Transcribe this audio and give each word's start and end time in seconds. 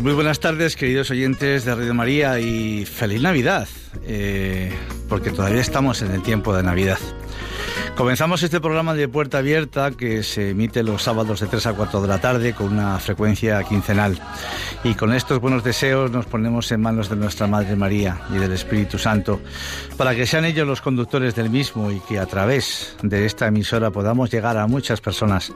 Pues 0.00 0.06
muy 0.06 0.14
buenas 0.14 0.40
tardes, 0.40 0.76
queridos 0.76 1.10
oyentes 1.10 1.66
de 1.66 1.74
Radio 1.74 1.92
María, 1.92 2.40
y 2.40 2.86
feliz 2.86 3.20
Navidad, 3.20 3.68
eh, 4.06 4.72
porque 5.10 5.30
todavía 5.30 5.60
estamos 5.60 6.00
en 6.00 6.10
el 6.12 6.22
tiempo 6.22 6.56
de 6.56 6.62
Navidad. 6.62 6.98
Comenzamos 8.00 8.42
este 8.42 8.62
programa 8.62 8.94
de 8.94 9.08
Puerta 9.08 9.36
Abierta 9.36 9.90
que 9.90 10.22
se 10.22 10.52
emite 10.52 10.82
los 10.82 11.02
sábados 11.02 11.40
de 11.40 11.48
3 11.48 11.66
a 11.66 11.72
4 11.74 12.00
de 12.00 12.08
la 12.08 12.18
tarde 12.18 12.54
con 12.54 12.72
una 12.72 12.98
frecuencia 12.98 13.62
quincenal. 13.62 14.18
Y 14.82 14.94
con 14.94 15.12
estos 15.12 15.38
buenos 15.38 15.62
deseos 15.64 16.10
nos 16.10 16.24
ponemos 16.24 16.72
en 16.72 16.80
manos 16.80 17.10
de 17.10 17.16
nuestra 17.16 17.46
Madre 17.46 17.76
María 17.76 18.18
y 18.34 18.38
del 18.38 18.52
Espíritu 18.52 18.96
Santo 18.96 19.38
para 19.98 20.14
que 20.14 20.24
sean 20.24 20.46
ellos 20.46 20.66
los 20.66 20.80
conductores 20.80 21.34
del 21.34 21.50
mismo 21.50 21.90
y 21.90 22.00
que 22.00 22.18
a 22.18 22.24
través 22.24 22.96
de 23.02 23.26
esta 23.26 23.48
emisora 23.48 23.90
podamos 23.90 24.30
llegar 24.30 24.56
a 24.56 24.66
muchas 24.66 25.02
personas. 25.02 25.52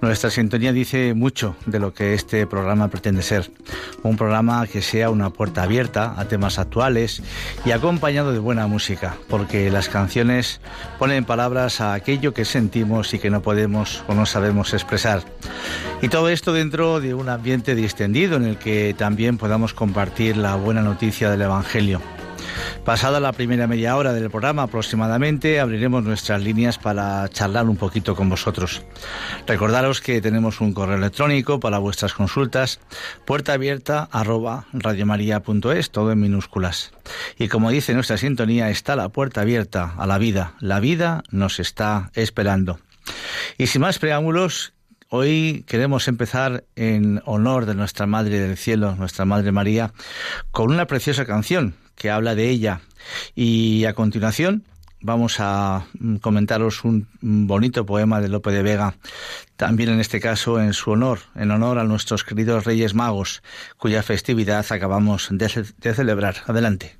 Nuestra 0.00 0.30
sintonía 0.30 0.72
dice 0.72 1.14
mucho 1.14 1.56
de 1.66 1.80
lo 1.80 1.94
que 1.94 2.14
este 2.14 2.46
programa 2.46 2.88
pretende 2.88 3.22
ser. 3.22 3.50
Un 4.04 4.16
programa 4.16 4.66
que 4.68 4.82
sea 4.82 5.10
una 5.10 5.30
puerta 5.30 5.62
abierta 5.64 6.14
a 6.16 6.26
temas 6.26 6.58
actuales 6.58 7.22
y 7.64 7.70
acompañado 7.70 8.32
de 8.32 8.40
buena 8.40 8.66
música, 8.66 9.16
porque 9.28 9.70
las 9.70 9.88
canciones 9.88 10.60
ponen 10.98 11.24
palabras 11.24 11.71
a 11.80 11.94
aquello 11.94 12.34
que 12.34 12.44
sentimos 12.44 13.14
y 13.14 13.18
que 13.18 13.30
no 13.30 13.42
podemos 13.42 14.04
o 14.08 14.14
no 14.14 14.26
sabemos 14.26 14.74
expresar. 14.74 15.22
Y 16.00 16.08
todo 16.08 16.28
esto 16.28 16.52
dentro 16.52 17.00
de 17.00 17.14
un 17.14 17.28
ambiente 17.28 17.74
distendido 17.74 18.36
en 18.36 18.44
el 18.44 18.58
que 18.58 18.94
también 18.96 19.38
podamos 19.38 19.74
compartir 19.74 20.36
la 20.36 20.56
buena 20.56 20.82
noticia 20.82 21.30
del 21.30 21.42
Evangelio. 21.42 22.00
Pasada 22.84 23.20
la 23.20 23.32
primera 23.32 23.68
media 23.68 23.96
hora 23.96 24.12
del 24.12 24.28
programa 24.28 24.64
aproximadamente, 24.64 25.60
abriremos 25.60 26.02
nuestras 26.02 26.42
líneas 26.42 26.78
para 26.78 27.28
charlar 27.28 27.66
un 27.68 27.76
poquito 27.76 28.16
con 28.16 28.28
vosotros. 28.28 28.82
Recordaros 29.46 30.00
que 30.00 30.20
tenemos 30.20 30.60
un 30.60 30.74
correo 30.74 30.96
electrónico 30.96 31.60
para 31.60 31.78
vuestras 31.78 32.12
consultas, 32.12 32.80
puerta 33.24 33.52
abierta 33.52 34.08
todo 35.90 36.10
en 36.10 36.20
minúsculas. 36.20 36.92
Y 37.38 37.48
como 37.48 37.70
dice 37.70 37.94
nuestra 37.94 38.16
sintonía, 38.16 38.70
está 38.70 38.96
la 38.96 39.10
puerta 39.10 39.42
abierta 39.42 39.94
a 39.96 40.06
la 40.06 40.18
vida. 40.18 40.54
La 40.58 40.80
vida 40.80 41.22
nos 41.30 41.60
está 41.60 42.10
esperando. 42.14 42.80
Y 43.58 43.68
sin 43.68 43.82
más 43.82 43.98
preámbulos, 43.98 44.72
Hoy 45.14 45.62
queremos 45.66 46.08
empezar 46.08 46.64
en 46.74 47.20
honor 47.26 47.66
de 47.66 47.74
nuestra 47.74 48.06
Madre 48.06 48.40
del 48.40 48.56
Cielo, 48.56 48.96
nuestra 48.96 49.26
Madre 49.26 49.52
María, 49.52 49.92
con 50.52 50.72
una 50.72 50.86
preciosa 50.86 51.26
canción 51.26 51.74
que 51.94 52.10
habla 52.10 52.34
de 52.34 52.48
ella. 52.48 52.80
Y 53.34 53.84
a 53.84 53.94
continuación 53.94 54.64
vamos 55.02 55.36
a 55.40 55.86
mm, 55.98 56.16
comentaros 56.16 56.84
un 56.84 57.06
bonito 57.20 57.84
poema 57.84 58.20
de 58.20 58.28
Lope 58.28 58.52
de 58.52 58.62
Vega, 58.62 58.94
también 59.56 59.90
en 59.90 60.00
este 60.00 60.20
caso 60.20 60.60
en 60.60 60.72
su 60.72 60.92
honor, 60.92 61.20
en 61.34 61.50
honor 61.50 61.78
a 61.78 61.84
nuestros 61.84 62.24
queridos 62.24 62.64
Reyes 62.64 62.94
Magos, 62.94 63.42
cuya 63.76 64.02
festividad 64.02 64.64
acabamos 64.70 65.28
de, 65.30 65.66
de 65.78 65.94
celebrar. 65.94 66.36
Adelante. 66.46 66.96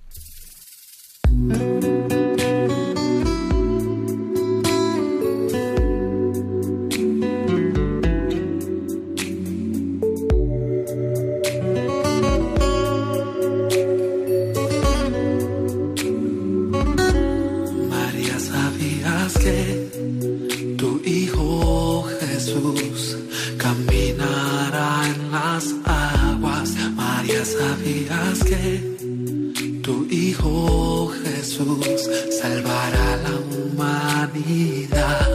Jesús 31.63 32.11
salvará 32.41 33.17
la 33.23 33.35
humanidad. 33.55 35.29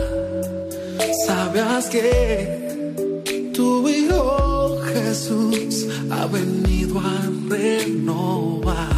Sabes 1.25 1.85
que 1.85 3.51
tu 3.53 3.87
Hijo 3.87 4.77
Jesús 4.93 5.87
ha 6.11 6.25
venido 6.27 6.99
a 6.99 7.29
renovar 7.49 8.89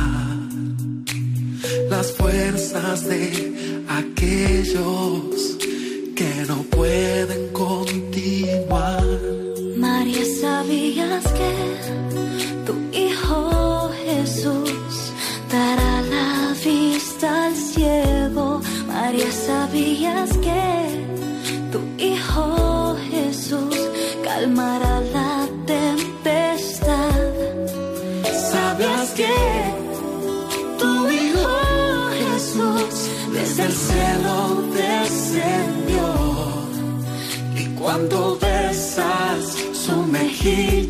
las 1.90 2.12
fuerzas 2.14 3.06
de 3.08 3.86
aquellos 3.88 5.39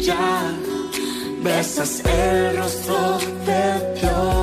ya 0.10 0.54
besas 1.44 2.02
el 2.06 2.58
rostro 2.58 3.20
de 3.48 3.64
Dios. 3.96 4.40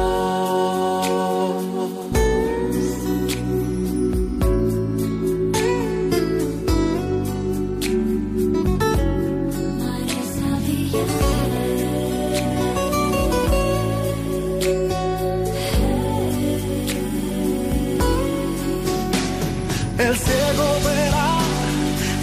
El 20.06 20.14
ciego 20.24 20.66
verá, 20.84 21.30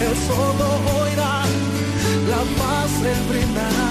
el 0.06 0.14
sordo 0.26 0.68
oirá 1.02 1.34
la 2.34 2.42
paz 2.58 2.90
se 3.02 3.12
brindará. 3.30 3.90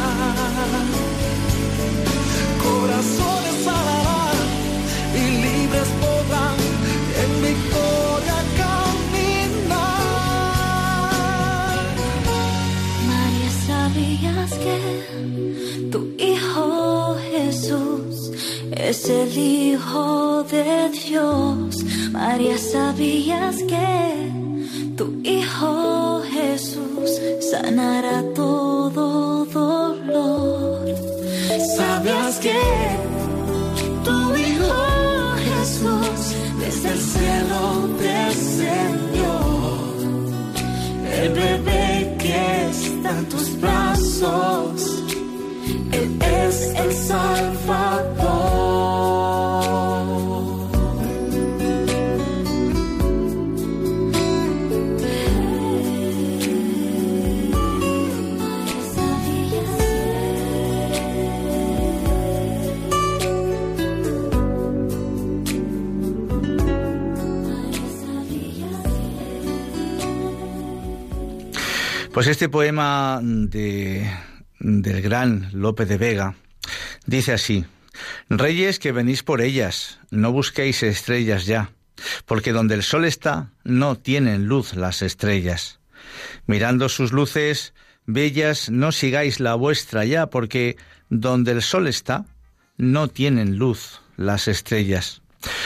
Corazones 2.65 3.57
sanarán 3.65 4.47
y 5.21 5.23
libres 5.45 5.89
podrán 6.01 6.57
en 7.21 7.31
victoria 7.49 8.39
caminar. 8.61 9.73
María, 13.11 13.51
¿sabías 13.69 14.51
que 14.65 14.77
tu 15.91 16.01
Hijo 16.31 16.67
Jesús 17.31 18.15
es 18.71 18.99
el 19.09 19.31
Hijo 19.37 20.43
de 20.53 20.67
Dios? 20.89 21.69
María, 22.11 22.57
¿sabías 22.57 23.55
que 23.71 23.91
tu 24.97 25.05
Hijo 25.23 26.02
sanará 27.53 28.17
todo 28.33 29.45
dolor? 29.45 30.85
¿Sabías 31.77 32.35
que 32.45 32.61
tu 34.05 34.17
Hijo 34.43 34.75
Jesús 35.47 36.19
desde 36.61 36.89
el 36.95 37.01
cielo 37.13 37.61
descendió? 38.07 39.33
El 41.21 41.29
bebé 41.41 41.87
que 42.23 42.41
está 42.71 43.11
en 43.19 43.25
tus 43.29 43.47
brazos, 43.61 44.73
Él 45.91 46.09
es 46.41 46.57
el 46.83 46.91
Salvador. 47.11 49.12
Pues 72.13 72.27
este 72.27 72.47
poema 72.47 73.19
de, 73.23 74.07
del 74.59 75.01
gran 75.01 75.49
Lope 75.51 75.87
de 75.87 75.97
Vega 75.97 76.35
dice 77.07 77.33
así, 77.33 77.65
Reyes 78.29 78.77
que 78.77 78.91
venís 78.91 79.23
por 79.23 79.41
ellas, 79.41 79.99
no 80.11 80.31
busquéis 80.31 80.83
estrellas 80.83 81.47
ya, 81.47 81.71
porque 82.27 82.51
donde 82.51 82.75
el 82.75 82.83
sol 82.83 83.05
está, 83.05 83.49
no 83.63 83.95
tienen 83.95 84.45
luz 84.45 84.75
las 84.75 85.01
estrellas. 85.01 85.79
Mirando 86.45 86.87
sus 86.87 87.13
luces 87.13 87.73
bellas, 88.05 88.69
no 88.69 88.91
sigáis 88.91 89.39
la 89.39 89.55
vuestra 89.55 90.05
ya, 90.05 90.27
porque 90.27 90.77
donde 91.09 91.53
el 91.53 91.63
sol 91.63 91.87
está, 91.87 92.25
no 92.77 93.07
tienen 93.07 93.57
luz 93.57 94.01
las 94.17 94.47
estrellas. 94.47 95.23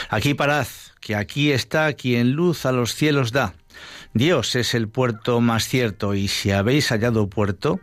Aquí 0.09 0.33
parad, 0.33 0.67
que 1.01 1.13
aquí 1.13 1.51
está 1.51 1.91
quien 1.91 2.31
luz 2.31 2.65
a 2.65 2.71
los 2.71 2.95
cielos 2.95 3.33
da 3.33 3.53
Dios 4.17 4.55
es 4.55 4.73
el 4.73 4.89
puerto 4.89 5.41
más 5.41 5.67
cierto 5.67 6.15
y 6.15 6.27
si 6.27 6.49
habéis 6.49 6.89
hallado 6.89 7.29
puerto, 7.29 7.79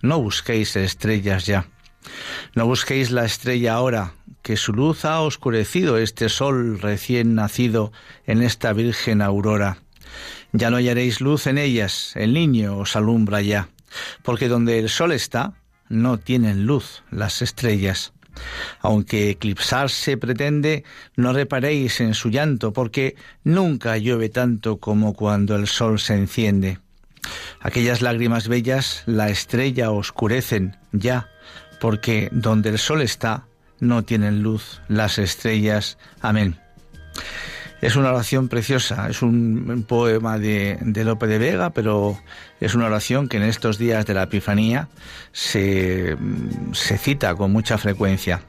no 0.00 0.18
busquéis 0.18 0.76
estrellas 0.76 1.44
ya. 1.44 1.66
No 2.54 2.64
busquéis 2.64 3.10
la 3.10 3.26
estrella 3.26 3.74
ahora, 3.74 4.14
que 4.40 4.56
su 4.56 4.72
luz 4.72 5.04
ha 5.04 5.20
oscurecido 5.20 5.98
este 5.98 6.30
sol 6.30 6.80
recién 6.80 7.34
nacido 7.34 7.92
en 8.24 8.40
esta 8.42 8.72
virgen 8.72 9.20
aurora. 9.20 9.76
Ya 10.52 10.70
no 10.70 10.78
hallaréis 10.78 11.20
luz 11.20 11.46
en 11.46 11.58
ellas, 11.58 12.12
el 12.16 12.32
niño 12.32 12.78
os 12.78 12.96
alumbra 12.96 13.42
ya, 13.42 13.68
porque 14.22 14.48
donde 14.48 14.78
el 14.78 14.88
sol 14.88 15.12
está, 15.12 15.52
no 15.90 16.16
tienen 16.16 16.64
luz 16.64 17.02
las 17.10 17.42
estrellas. 17.42 18.14
Aunque 18.80 19.30
eclipsarse 19.30 20.16
pretende, 20.16 20.84
no 21.16 21.32
reparéis 21.32 22.00
en 22.00 22.14
su 22.14 22.30
llanto, 22.30 22.72
porque 22.72 23.16
nunca 23.42 23.96
llueve 23.96 24.28
tanto 24.28 24.78
como 24.78 25.14
cuando 25.14 25.56
el 25.56 25.66
sol 25.66 25.98
se 25.98 26.14
enciende. 26.14 26.78
Aquellas 27.60 28.02
lágrimas 28.02 28.48
bellas 28.48 29.02
la 29.06 29.30
estrella 29.30 29.90
oscurecen 29.90 30.76
ya, 30.92 31.28
porque 31.80 32.28
donde 32.32 32.70
el 32.70 32.78
sol 32.78 33.02
está, 33.02 33.46
no 33.80 34.04
tienen 34.04 34.42
luz 34.42 34.80
las 34.88 35.18
estrellas. 35.18 35.98
Amén. 36.20 36.58
Es 37.80 37.96
una 37.96 38.10
oración 38.10 38.48
preciosa, 38.48 39.08
es 39.10 39.20
un 39.20 39.84
poema 39.86 40.38
de, 40.38 40.78
Lope 41.04 41.26
de 41.26 41.38
Vega, 41.38 41.70
pero 41.70 42.18
es 42.60 42.74
una 42.74 42.86
oración 42.86 43.28
que 43.28 43.36
en 43.36 43.42
estos 43.42 43.76
días 43.76 44.06
de 44.06 44.14
la 44.14 44.22
Epifanía 44.22 44.88
se, 45.32 46.16
se 46.72 46.98
cita 46.98 47.34
con 47.34 47.52
mucha 47.52 47.76
frecuencia. 47.76 48.42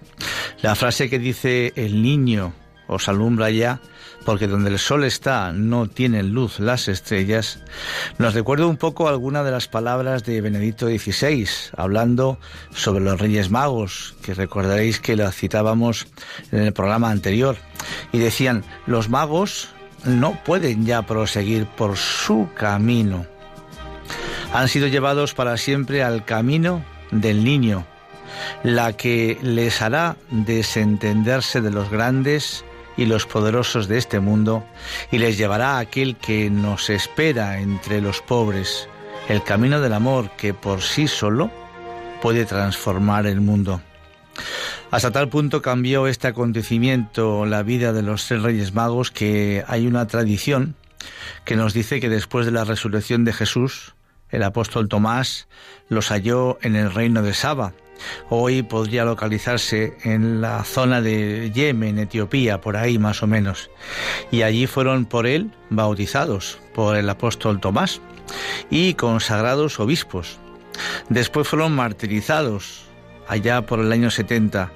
La 0.61 0.75
frase 0.75 1.09
que 1.09 1.19
dice 1.19 1.73
el 1.75 2.01
niño 2.01 2.53
os 2.87 3.09
alumbra 3.09 3.49
ya 3.49 3.81
porque 4.25 4.47
donde 4.47 4.71
el 4.71 4.79
sol 4.79 5.03
está 5.03 5.53
no 5.53 5.87
tienen 5.87 6.31
luz 6.31 6.59
las 6.59 6.87
estrellas, 6.87 7.59
nos 8.17 8.33
recuerda 8.33 8.65
un 8.65 8.75
poco 8.75 9.07
alguna 9.07 9.43
de 9.43 9.51
las 9.51 9.67
palabras 9.67 10.23
de 10.23 10.41
Benedicto 10.41 10.87
XVI, 10.87 11.47
hablando 11.77 12.39
sobre 12.73 13.03
los 13.03 13.19
Reyes 13.19 13.51
Magos, 13.51 14.15
que 14.23 14.33
recordaréis 14.33 14.99
que 14.99 15.15
las 15.15 15.35
citábamos 15.35 16.07
en 16.51 16.63
el 16.63 16.73
programa 16.73 17.11
anterior, 17.11 17.55
y 18.11 18.17
decían, 18.17 18.63
los 18.87 19.09
magos 19.09 19.69
no 20.05 20.43
pueden 20.43 20.85
ya 20.85 21.03
proseguir 21.03 21.67
por 21.67 21.95
su 21.95 22.49
camino. 22.55 23.25
Han 24.53 24.67
sido 24.67 24.87
llevados 24.87 25.33
para 25.35 25.57
siempre 25.57 26.03
al 26.03 26.25
camino 26.25 26.83
del 27.11 27.43
niño, 27.43 27.85
la 28.63 28.93
que 28.93 29.37
les 29.41 29.81
hará 29.81 30.17
desentenderse 30.31 31.61
de 31.61 31.71
los 31.71 31.89
grandes 31.89 32.65
y 32.97 33.05
los 33.05 33.25
poderosos 33.25 33.87
de 33.87 33.97
este 33.97 34.19
mundo, 34.19 34.65
y 35.11 35.17
les 35.17 35.37
llevará 35.37 35.77
a 35.77 35.79
aquel 35.79 36.15
que 36.15 36.49
nos 36.49 36.89
espera 36.89 37.59
entre 37.59 38.01
los 38.01 38.21
pobres, 38.21 38.87
el 39.27 39.43
camino 39.43 39.81
del 39.81 39.93
amor 39.93 40.31
que 40.37 40.53
por 40.53 40.81
sí 40.81 41.07
solo 41.07 41.51
puede 42.21 42.45
transformar 42.45 43.27
el 43.27 43.41
mundo. 43.41 43.81
Hasta 44.91 45.11
tal 45.11 45.29
punto 45.29 45.61
cambió 45.61 46.07
este 46.07 46.27
acontecimiento 46.27 47.45
la 47.45 47.63
vida 47.63 47.93
de 47.93 48.01
los 48.01 48.27
tres 48.27 48.41
reyes 48.41 48.73
magos 48.73 49.11
que 49.11 49.63
hay 49.67 49.87
una 49.87 50.07
tradición 50.07 50.75
que 51.43 51.55
nos 51.55 51.73
dice 51.73 51.99
que 51.99 52.09
después 52.09 52.45
de 52.45 52.51
la 52.51 52.63
resurrección 52.63 53.25
de 53.25 53.33
Jesús, 53.33 53.95
el 54.29 54.43
apóstol 54.43 54.89
Tomás 54.89 55.47
los 55.89 56.09
halló 56.09 56.57
en 56.61 56.75
el 56.75 56.93
reino 56.93 57.21
de 57.21 57.33
Saba, 57.33 57.73
Hoy 58.29 58.63
podría 58.63 59.05
localizarse 59.05 59.97
en 60.03 60.41
la 60.41 60.63
zona 60.63 61.01
de 61.01 61.51
Yemen, 61.53 61.99
Etiopía, 61.99 62.61
por 62.61 62.77
ahí 62.77 62.97
más 62.99 63.23
o 63.23 63.27
menos. 63.27 63.69
Y 64.31 64.41
allí 64.41 64.67
fueron 64.67 65.05
por 65.05 65.27
él 65.27 65.51
bautizados 65.69 66.59
por 66.73 66.95
el 66.97 67.09
apóstol 67.09 67.59
Tomás 67.59 68.01
y 68.69 68.95
consagrados 68.95 69.79
obispos. 69.79 70.39
Después 71.09 71.47
fueron 71.47 71.75
martirizados 71.75 72.83
allá 73.27 73.65
por 73.65 73.79
el 73.79 73.91
año 73.91 74.11
70 74.11 74.71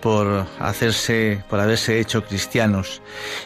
por 0.00 0.46
hacerse 0.58 1.44
por 1.50 1.60
haberse 1.60 2.00
hecho 2.00 2.24
cristianos 2.24 3.02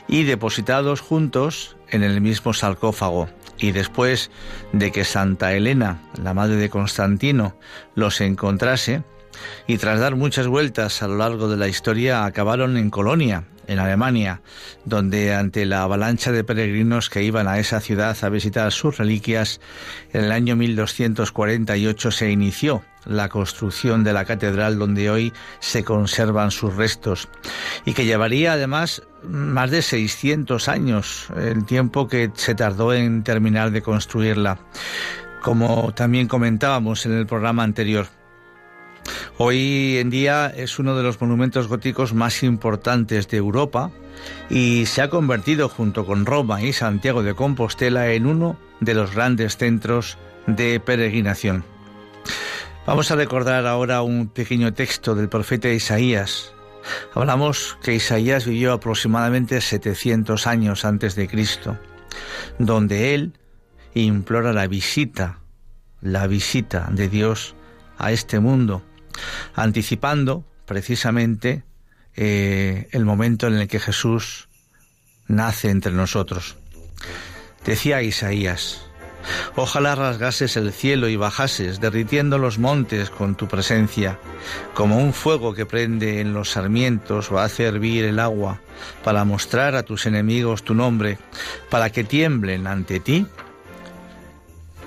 y 0.07 0.23
depositados 0.23 1.01
juntos 1.01 1.77
en 1.91 2.03
el 2.03 2.21
mismo 2.21 2.53
sarcófago 2.53 3.29
y 3.59 3.73
después 3.73 4.31
de 4.73 4.93
que 4.93 5.05
Santa 5.05 5.53
Elena, 5.53 6.03
la 6.23 6.35
madre 6.35 6.57
de 6.57 6.71
Constantino, 6.71 7.57
los 7.95 8.21
encontrase, 8.21 9.03
y 9.67 9.79
tras 9.79 10.01
dar 10.01 10.17
muchas 10.17 10.47
vueltas 10.47 11.03
a 11.03 11.09
lo 11.09 11.17
largo 11.17 11.49
de 11.49 11.57
la 11.57 11.69
historia 11.69 12.25
acabaron 12.25 12.77
en 12.77 12.91
Colonia, 12.91 13.45
en 13.67 13.79
Alemania, 13.79 14.43
donde 14.85 15.35
ante 15.35 15.67
la 15.67 15.83
avalancha 15.83 16.33
de 16.33 16.45
peregrinos 16.45 17.11
que 17.11 17.23
iban 17.23 17.49
a 17.49 17.59
esa 17.59 17.81
ciudad 17.81 18.17
a 18.23 18.29
visitar 18.29 18.71
sus 18.73 18.99
reliquias, 18.99 19.61
en 20.13 20.25
el 20.25 20.33
año 20.33 20.57
1248 20.57 22.11
se 22.11 22.31
inició 22.31 22.85
la 23.07 23.29
construcción 23.29 24.05
de 24.05 24.13
la 24.13 24.25
catedral 24.25 24.79
donde 24.79 25.11
hoy 25.11 25.33
se 25.61 25.85
conservan 25.85 26.51
sus 26.51 26.75
restos 26.75 27.29
y 27.85 27.93
que 27.93 28.05
llevaría 28.05 28.55
además 28.55 29.03
más 29.23 29.71
de 29.71 29.83
600 29.83 30.69
años 30.69 31.29
el 31.37 31.65
tiempo 31.65 32.09
que 32.09 32.31
se 32.35 32.55
tardó 32.55 32.93
en 32.93 33.23
terminar 33.23 33.71
de 33.71 33.83
construirla, 33.83 34.59
como 35.43 35.93
también 35.95 36.29
comentábamos 36.29 37.07
en 37.07 37.13
el 37.13 37.27
programa 37.27 37.63
anterior. 37.63 38.07
Hoy 39.37 39.99
en 39.99 40.11
día 40.11 40.47
es 40.55 40.79
uno 40.79 40.97
de 40.97 41.03
los 41.03 41.21
monumentos 41.21 41.69
góticos 41.69 42.15
más 42.15 42.43
importantes 42.43 43.29
de 43.29 43.37
Europa 43.37 43.91
y 44.49 44.87
se 44.87 45.03
ha 45.03 45.11
convertido 45.11 45.69
junto 45.69 46.07
con 46.07 46.25
Roma 46.25 46.63
y 46.63 46.73
Santiago 46.73 47.23
de 47.23 47.35
Compostela 47.35 48.13
en 48.13 48.27
uno 48.27 48.57
de 48.81 48.95
los 48.95 49.15
grandes 49.15 49.57
centros 49.57 50.19
de 50.47 50.81
peregrinación. 50.81 51.65
Vamos 52.87 53.11
a 53.11 53.17
recordar 53.17 53.67
ahora 53.67 54.03
un 54.03 54.29
pequeño 54.29 54.75
texto 54.75 55.15
del 55.15 55.31
profeta 55.31 55.71
Isaías. 55.71 56.53
Hablamos 57.15 57.79
que 57.83 57.95
Isaías 57.95 58.45
vivió 58.45 58.75
aproximadamente 58.75 59.63
700 59.63 60.47
años 60.47 60.85
antes 60.85 61.15
de 61.15 61.27
Cristo. 61.27 61.79
donde 62.59 63.15
él 63.15 63.39
implora 63.95 64.53
la 64.53 64.67
visita, 64.67 65.41
la 66.01 66.27
visita 66.27 66.89
de 66.91 67.09
Dios 67.09 67.55
a 67.99 68.13
este 68.13 68.39
mundo, 68.41 68.83
anticipando 69.55 70.45
precisamente 70.67 71.65
eh, 72.17 72.89
el 72.93 73.05
momento 73.05 73.47
en 73.47 73.55
el 73.55 73.69
que 73.69 73.81
Jesús 73.81 74.49
nace 75.27 75.71
entre 75.71 75.93
nosotros. 75.93 76.57
Decía 77.65 78.03
Isaías, 78.03 78.83
Ojalá 79.57 79.95
rasgases 79.95 80.57
el 80.57 80.73
cielo 80.73 81.09
y 81.09 81.17
bajases, 81.17 81.81
derritiendo 81.81 82.39
los 82.39 82.59
montes 82.59 83.11
con 83.11 83.35
tu 83.35 83.49
presencia, 83.49 84.19
como 84.75 84.99
un 84.99 85.13
fuego 85.13 85.55
que 85.55 85.67
prende 85.67 86.21
en 86.21 86.35
los 86.35 86.51
sarmientos 86.51 87.31
o 87.31 87.39
hace 87.39 87.65
hervir 87.65 88.05
el 88.05 88.19
agua, 88.19 88.61
para 89.03 89.25
mostrar 89.25 89.77
a 89.77 89.83
tus 89.83 90.07
enemigos 90.07 90.65
tu 90.65 90.75
nombre, 90.75 91.19
para 91.71 91.91
que 91.91 92.05
tiemblen 92.05 92.67
ante 92.67 93.01
ti, 93.01 93.27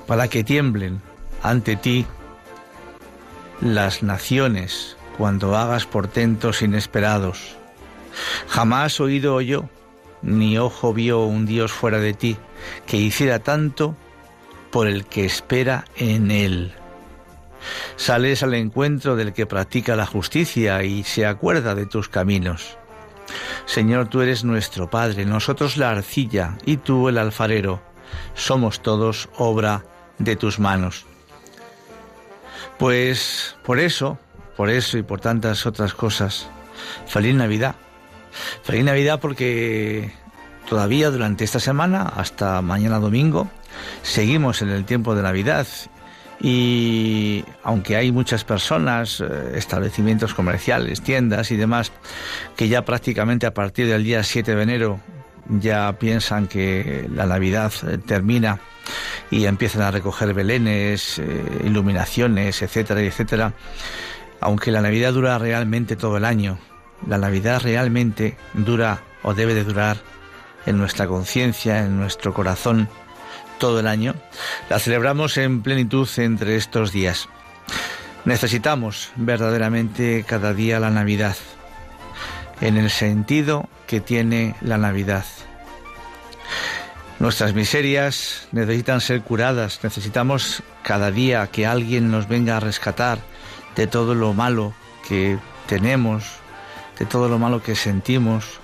para 0.05 0.27
que 0.27 0.43
tiemblen 0.43 1.01
ante 1.41 1.75
ti 1.75 2.05
las 3.61 4.03
naciones 4.03 4.97
cuando 5.17 5.57
hagas 5.57 5.85
portentos 5.85 6.61
inesperados. 6.61 7.57
Jamás 8.47 8.99
oído 8.99 9.41
yo, 9.41 9.69
ni 10.21 10.57
ojo 10.57 10.93
vio 10.93 11.21
un 11.25 11.45
Dios 11.45 11.71
fuera 11.71 11.99
de 11.99 12.13
ti, 12.13 12.37
que 12.85 12.97
hiciera 12.97 13.39
tanto 13.39 13.95
por 14.77 14.87
el 14.87 15.07
que 15.07 15.25
espera 15.25 15.85
en 15.95 16.29
él. 16.29 16.71
Sales 17.95 18.43
al 18.43 18.53
encuentro 18.53 19.15
del 19.15 19.33
que 19.33 19.47
practica 19.47 19.95
la 19.95 20.05
justicia 20.05 20.83
y 20.83 21.03
se 21.03 21.25
acuerda 21.25 21.73
de 21.73 21.87
tus 21.87 22.09
caminos. 22.09 22.77
Señor, 23.65 24.07
tú 24.07 24.21
eres 24.21 24.43
nuestro 24.43 24.87
Padre, 24.87 25.25
nosotros 25.25 25.77
la 25.77 25.89
arcilla 25.89 26.59
y 26.63 26.77
tú 26.77 27.09
el 27.09 27.17
alfarero. 27.17 27.81
Somos 28.35 28.83
todos 28.83 29.29
obra 29.39 29.83
de 30.19 30.35
tus 30.35 30.59
manos. 30.59 31.07
Pues 32.77 33.55
por 33.65 33.79
eso, 33.79 34.19
por 34.55 34.69
eso 34.69 34.99
y 34.99 35.01
por 35.01 35.19
tantas 35.19 35.65
otras 35.65 35.95
cosas, 35.95 36.49
feliz 37.07 37.33
Navidad. 37.33 37.73
Feliz 38.61 38.85
Navidad 38.85 39.19
porque 39.19 40.13
todavía 40.69 41.09
durante 41.09 41.45
esta 41.45 41.59
semana, 41.59 42.03
hasta 42.03 42.61
mañana 42.61 42.99
domingo, 42.99 43.49
seguimos 44.01 44.61
en 44.61 44.69
el 44.69 44.85
tiempo 44.85 45.15
de 45.15 45.23
Navidad 45.23 45.67
y 46.39 47.43
aunque 47.63 47.95
hay 47.95 48.11
muchas 48.11 48.43
personas, 48.43 49.21
eh, 49.21 49.53
establecimientos 49.55 50.33
comerciales, 50.33 51.01
tiendas 51.01 51.51
y 51.51 51.57
demás, 51.57 51.91
que 52.55 52.67
ya 52.67 52.85
prácticamente 52.85 53.47
a 53.47 53.53
partir 53.53 53.87
del 53.87 54.03
día 54.03 54.23
7 54.23 54.55
de 54.55 54.61
enero 54.61 54.99
ya 55.49 55.93
piensan 55.97 56.47
que 56.47 57.07
la 57.13 57.25
Navidad 57.25 57.71
eh, 57.87 57.97
termina 57.97 58.59
y 59.31 59.45
empiezan 59.45 59.81
a 59.81 59.91
recoger 59.91 60.33
belenes, 60.33 61.19
eh, 61.19 61.61
iluminaciones, 61.65 62.61
etcétera, 62.61 63.01
etcétera, 63.01 63.53
aunque 64.39 64.71
la 64.71 64.81
Navidad 64.81 65.13
dura 65.13 65.37
realmente 65.39 65.95
todo 65.95 66.17
el 66.17 66.25
año, 66.25 66.59
la 67.07 67.17
Navidad 67.17 67.61
realmente 67.63 68.37
dura 68.53 69.01
o 69.23 69.33
debe 69.33 69.53
de 69.55 69.63
durar 69.63 69.97
en 70.65 70.77
nuestra 70.77 71.07
conciencia, 71.07 71.79
en 71.79 71.97
nuestro 71.97 72.33
corazón, 72.33 72.89
todo 73.59 73.79
el 73.79 73.87
año, 73.87 74.15
la 74.69 74.79
celebramos 74.79 75.37
en 75.37 75.61
plenitud 75.61 76.07
entre 76.17 76.55
estos 76.55 76.91
días. 76.91 77.27
Necesitamos 78.25 79.11
verdaderamente 79.15 80.25
cada 80.27 80.53
día 80.53 80.79
la 80.79 80.89
Navidad, 80.89 81.37
en 82.61 82.77
el 82.77 82.89
sentido 82.89 83.69
que 83.87 84.01
tiene 84.01 84.55
la 84.61 84.77
Navidad. 84.77 85.25
Nuestras 87.19 87.53
miserias 87.53 88.47
necesitan 88.51 89.01
ser 89.01 89.21
curadas, 89.21 89.79
necesitamos 89.81 90.61
cada 90.83 91.09
día 91.09 91.47
que 91.47 91.65
alguien 91.65 92.11
nos 92.11 92.27
venga 92.27 92.57
a 92.57 92.59
rescatar 92.59 93.19
de 93.75 93.87
todo 93.87 94.13
lo 94.13 94.33
malo 94.33 94.73
que 95.07 95.39
tenemos, 95.67 96.25
de 96.99 97.05
todo 97.05 97.29
lo 97.29 97.39
malo 97.39 97.63
que 97.63 97.75
sentimos, 97.75 98.59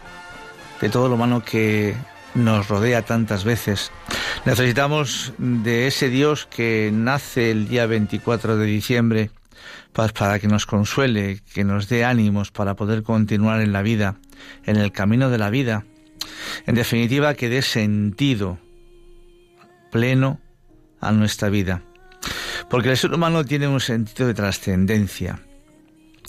de 0.82 0.90
todo 0.90 1.08
lo 1.08 1.18
malo 1.18 1.44
que 1.44 1.96
nos 2.36 2.68
rodea 2.68 3.04
tantas 3.04 3.44
veces. 3.44 3.92
Necesitamos 4.46 5.34
de 5.38 5.88
ese 5.88 6.10
Dios 6.10 6.46
que 6.46 6.92
nace 6.94 7.52
el 7.52 7.68
día 7.68 7.86
24 7.86 8.58
de 8.58 8.66
diciembre 8.66 9.32
para 9.94 10.40
que 10.40 10.48
nos 10.48 10.66
consuele, 10.66 11.42
que 11.54 11.63
nos 11.63 11.88
dé 11.88 12.04
ánimos 12.04 12.52
para 12.52 12.75
poder 12.75 13.04
continuar 13.04 13.62
en 13.62 13.72
la 13.72 13.82
vida, 13.82 14.16
en 14.66 14.78
el 14.78 14.92
camino 14.92 15.30
de 15.30 15.38
la 15.38 15.50
vida. 15.50 15.86
En 16.66 16.75
definitiva, 16.75 17.36
que 17.36 17.50
dé 17.50 17.62
sentido 17.62 18.58
pleno 19.92 20.40
a 21.00 21.12
nuestra 21.12 21.50
vida. 21.50 21.84
Porque 22.70 22.90
el 22.90 22.98
ser 22.98 23.13
humano 23.13 23.46
tiene 23.46 23.68
un 23.68 23.80
sentido 23.80 24.28
de 24.28 24.34
trascendencia. 24.34 25.40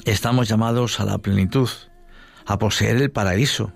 Estamos 0.05 0.49
llamados 0.49 1.01
a 1.01 1.05
la 1.05 1.19
plenitud, 1.19 1.71
a 2.45 2.59
poseer 2.59 2.97
el 2.97 3.11
paraíso, 3.11 3.73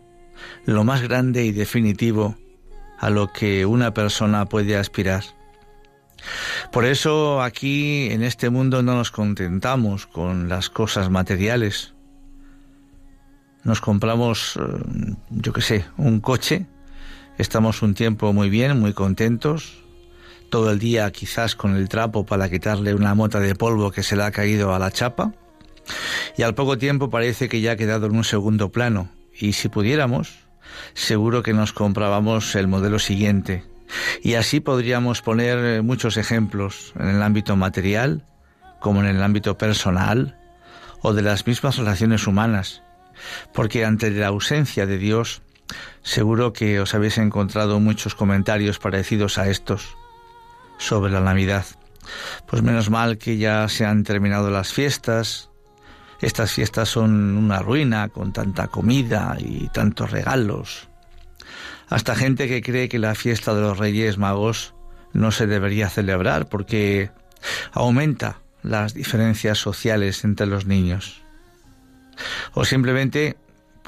lo 0.64 0.84
más 0.84 1.02
grande 1.02 1.44
y 1.44 1.52
definitivo 1.52 2.36
a 2.98 3.10
lo 3.10 3.32
que 3.32 3.66
una 3.66 3.94
persona 3.94 4.46
puede 4.46 4.76
aspirar. 4.76 5.24
Por 6.72 6.84
eso 6.84 7.42
aquí 7.42 8.08
en 8.10 8.22
este 8.22 8.50
mundo 8.50 8.82
no 8.82 8.94
nos 8.94 9.10
contentamos 9.10 10.06
con 10.06 10.48
las 10.48 10.68
cosas 10.68 11.10
materiales. 11.10 11.94
Nos 13.64 13.80
compramos, 13.80 14.56
eh, 14.56 15.14
yo 15.30 15.52
qué 15.52 15.60
sé, 15.60 15.84
un 15.96 16.20
coche, 16.20 16.66
estamos 17.38 17.82
un 17.82 17.94
tiempo 17.94 18.32
muy 18.32 18.50
bien, 18.50 18.78
muy 18.78 18.92
contentos, 18.92 19.82
todo 20.50 20.70
el 20.70 20.78
día 20.78 21.10
quizás 21.10 21.54
con 21.54 21.76
el 21.76 21.88
trapo 21.88 22.24
para 22.24 22.48
quitarle 22.48 22.94
una 22.94 23.14
mota 23.14 23.40
de 23.40 23.54
polvo 23.54 23.90
que 23.90 24.02
se 24.02 24.16
le 24.16 24.22
ha 24.22 24.30
caído 24.30 24.74
a 24.74 24.78
la 24.78 24.90
chapa, 24.90 25.34
y 26.36 26.42
al 26.42 26.54
poco 26.54 26.78
tiempo 26.78 27.10
parece 27.10 27.48
que 27.48 27.60
ya 27.60 27.72
ha 27.72 27.76
quedado 27.76 28.06
en 28.06 28.16
un 28.16 28.24
segundo 28.24 28.70
plano, 28.70 29.10
y 29.38 29.52
si 29.52 29.68
pudiéramos, 29.68 30.48
seguro 30.94 31.42
que 31.42 31.52
nos 31.52 31.72
comprábamos 31.72 32.54
el 32.54 32.68
modelo 32.68 32.98
siguiente. 32.98 33.64
Y 34.22 34.34
así 34.34 34.60
podríamos 34.60 35.22
poner 35.22 35.58
eh, 35.58 35.82
muchos 35.82 36.16
ejemplos 36.16 36.92
en 36.98 37.08
el 37.08 37.22
ámbito 37.22 37.56
material, 37.56 38.26
como 38.80 39.00
en 39.00 39.06
el 39.06 39.22
ámbito 39.22 39.56
personal, 39.56 40.38
o 41.00 41.14
de 41.14 41.22
las 41.22 41.46
mismas 41.46 41.76
relaciones 41.76 42.26
humanas, 42.26 42.82
porque 43.54 43.84
ante 43.84 44.10
la 44.10 44.26
ausencia 44.26 44.86
de 44.86 44.98
Dios, 44.98 45.42
seguro 46.02 46.52
que 46.52 46.80
os 46.80 46.94
habéis 46.94 47.18
encontrado 47.18 47.80
muchos 47.80 48.14
comentarios 48.14 48.78
parecidos 48.78 49.38
a 49.38 49.48
estos 49.48 49.96
sobre 50.78 51.12
la 51.12 51.20
Navidad. 51.20 51.64
Pues 52.46 52.62
menos 52.62 52.90
mal 52.90 53.18
que 53.18 53.36
ya 53.36 53.68
se 53.68 53.84
han 53.84 54.02
terminado 54.02 54.50
las 54.50 54.72
fiestas, 54.72 55.50
estas 56.20 56.52
fiestas 56.52 56.88
son 56.88 57.36
una 57.36 57.60
ruina 57.60 58.08
con 58.08 58.32
tanta 58.32 58.68
comida 58.68 59.36
y 59.38 59.68
tantos 59.68 60.10
regalos. 60.10 60.88
Hasta 61.88 62.14
gente 62.14 62.48
que 62.48 62.62
cree 62.62 62.88
que 62.88 62.98
la 62.98 63.14
fiesta 63.14 63.54
de 63.54 63.62
los 63.62 63.78
Reyes 63.78 64.18
Magos 64.18 64.74
no 65.12 65.30
se 65.30 65.46
debería 65.46 65.88
celebrar 65.88 66.48
porque 66.48 67.10
aumenta 67.72 68.40
las 68.62 68.94
diferencias 68.94 69.58
sociales 69.58 70.24
entre 70.24 70.46
los 70.46 70.66
niños. 70.66 71.22
O 72.52 72.64
simplemente, 72.64 73.36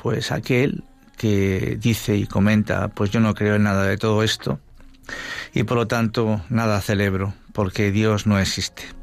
pues 0.00 0.32
aquel 0.32 0.84
que 1.16 1.76
dice 1.80 2.16
y 2.16 2.26
comenta, 2.26 2.88
pues 2.88 3.10
yo 3.10 3.20
no 3.20 3.34
creo 3.34 3.56
en 3.56 3.64
nada 3.64 3.84
de 3.84 3.98
todo 3.98 4.22
esto 4.22 4.60
y 5.52 5.64
por 5.64 5.76
lo 5.76 5.86
tanto 5.86 6.40
nada 6.48 6.80
celebro 6.80 7.34
porque 7.52 7.90
Dios 7.90 8.26
no 8.26 8.38
existe. 8.38 8.99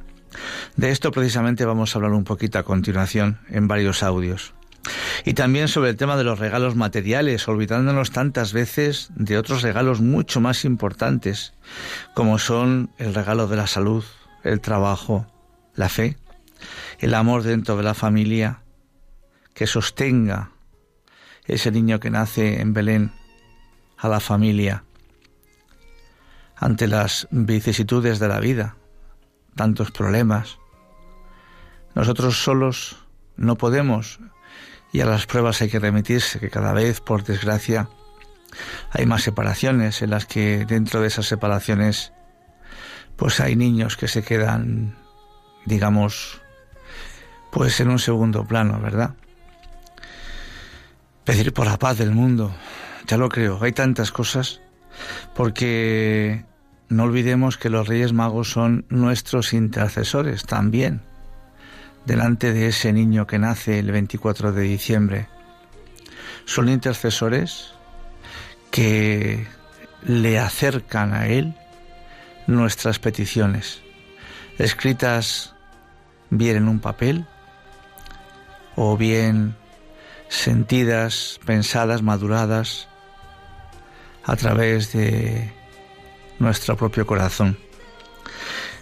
De 0.76 0.92
esto 0.92 1.12
precisamente 1.12 1.66
vamos 1.66 1.96
a 1.96 1.98
hablar 1.98 2.14
un 2.14 2.24
poquito 2.24 2.60
a 2.60 2.64
continuación 2.64 3.40
en 3.50 3.68
varios 3.68 4.04
audios. 4.04 4.54
Y 5.26 5.34
también 5.34 5.68
sobre 5.68 5.90
el 5.90 5.98
tema 5.98 6.16
de 6.16 6.24
los 6.24 6.40
regalos 6.40 6.76
materiales, 6.76 7.48
olvidándonos 7.48 8.12
tantas 8.12 8.54
veces 8.54 9.10
de 9.16 9.38
otros 9.38 9.62
regalos 9.62 10.00
mucho 10.00 10.40
más 10.40 10.64
importantes, 10.64 11.54
como 12.14 12.40
son 12.40 12.92
el 12.98 13.14
regalo 13.14 13.48
de 13.48 13.58
la 13.58 13.68
salud, 13.68 14.06
el 14.44 14.62
trabajo, 14.62 15.28
la 15.76 15.90
fe, 15.90 16.18
el 17.00 17.14
amor 17.14 17.44
dentro 17.44 17.76
de 17.76 17.84
la 17.84 17.94
familia, 17.94 18.62
que 19.54 19.68
sostenga 19.68 20.52
ese 21.46 21.72
niño 21.72 22.00
que 22.00 22.12
nace 22.12 22.62
en 22.62 22.74
Belén 22.74 23.12
a 23.98 24.08
la 24.08 24.20
familia 24.20 24.84
ante 26.56 26.88
las 26.88 27.28
vicisitudes 27.32 28.20
de 28.20 28.28
la 28.28 28.40
vida, 28.40 28.77
tantos 29.58 29.92
problemas. 29.92 30.60
Nosotros 31.94 32.42
solos 32.42 32.96
no 33.36 33.58
podemos 33.58 34.20
y 34.94 35.02
a 35.02 35.06
las 35.06 35.26
pruebas 35.26 35.62
hay 35.62 35.70
que 35.70 35.80
remitirse, 35.80 36.40
que 36.40 36.50
cada 36.50 36.72
vez, 36.72 37.02
por 37.02 37.26
desgracia, 37.26 37.90
hay 38.92 39.06
más 39.06 39.24
separaciones 39.24 40.02
en 40.02 40.12
las 40.12 40.26
que 40.26 40.66
dentro 40.66 41.02
de 41.02 41.08
esas 41.08 41.26
separaciones 41.26 42.14
pues 43.18 43.40
hay 43.40 43.56
niños 43.56 43.98
que 43.98 44.08
se 44.08 44.24
quedan, 44.24 44.96
digamos, 45.66 46.40
pues 47.52 47.80
en 47.80 47.90
un 47.90 48.00
segundo 48.00 48.46
plano, 48.46 48.80
¿verdad? 48.80 49.16
Pedir 51.26 51.52
por 51.52 51.66
la 51.66 51.78
paz 51.78 51.98
del 51.98 52.12
mundo, 52.12 52.56
ya 53.08 53.18
lo 53.18 53.28
creo, 53.28 53.60
hay 53.62 53.72
tantas 53.72 54.12
cosas, 54.12 54.62
porque 55.34 56.46
no 56.90 57.04
olvidemos 57.04 57.58
que 57.58 57.70
los 57.70 57.88
Reyes 57.88 58.14
Magos 58.14 58.52
son 58.52 58.86
nuestros 58.90 59.54
intercesores 59.54 60.46
también, 60.46 61.02
delante 62.06 62.54
de 62.54 62.68
ese 62.68 62.94
niño 62.94 63.28
que 63.28 63.40
nace 63.40 63.80
el 63.80 63.92
24 63.92 64.54
de 64.54 64.62
diciembre. 64.62 65.28
Son 66.46 66.70
intercesores 66.70 67.74
que 68.72 69.48
le 70.04 70.40
acercan 70.40 71.14
a 71.14 71.28
Él 71.28 71.56
nuestras 72.48 73.00
peticiones, 73.00 73.82
escritas 74.58 75.54
bien 76.30 76.56
en 76.56 76.68
un 76.70 76.80
papel 76.80 77.26
o 78.76 78.96
bien 78.96 79.56
sentidas, 80.30 81.40
pensadas, 81.46 82.02
maduradas 82.02 82.88
a 84.24 84.36
través 84.36 84.94
de 84.94 85.57
nuestro 86.40 86.76
propio 86.76 87.06
corazón. 87.06 87.58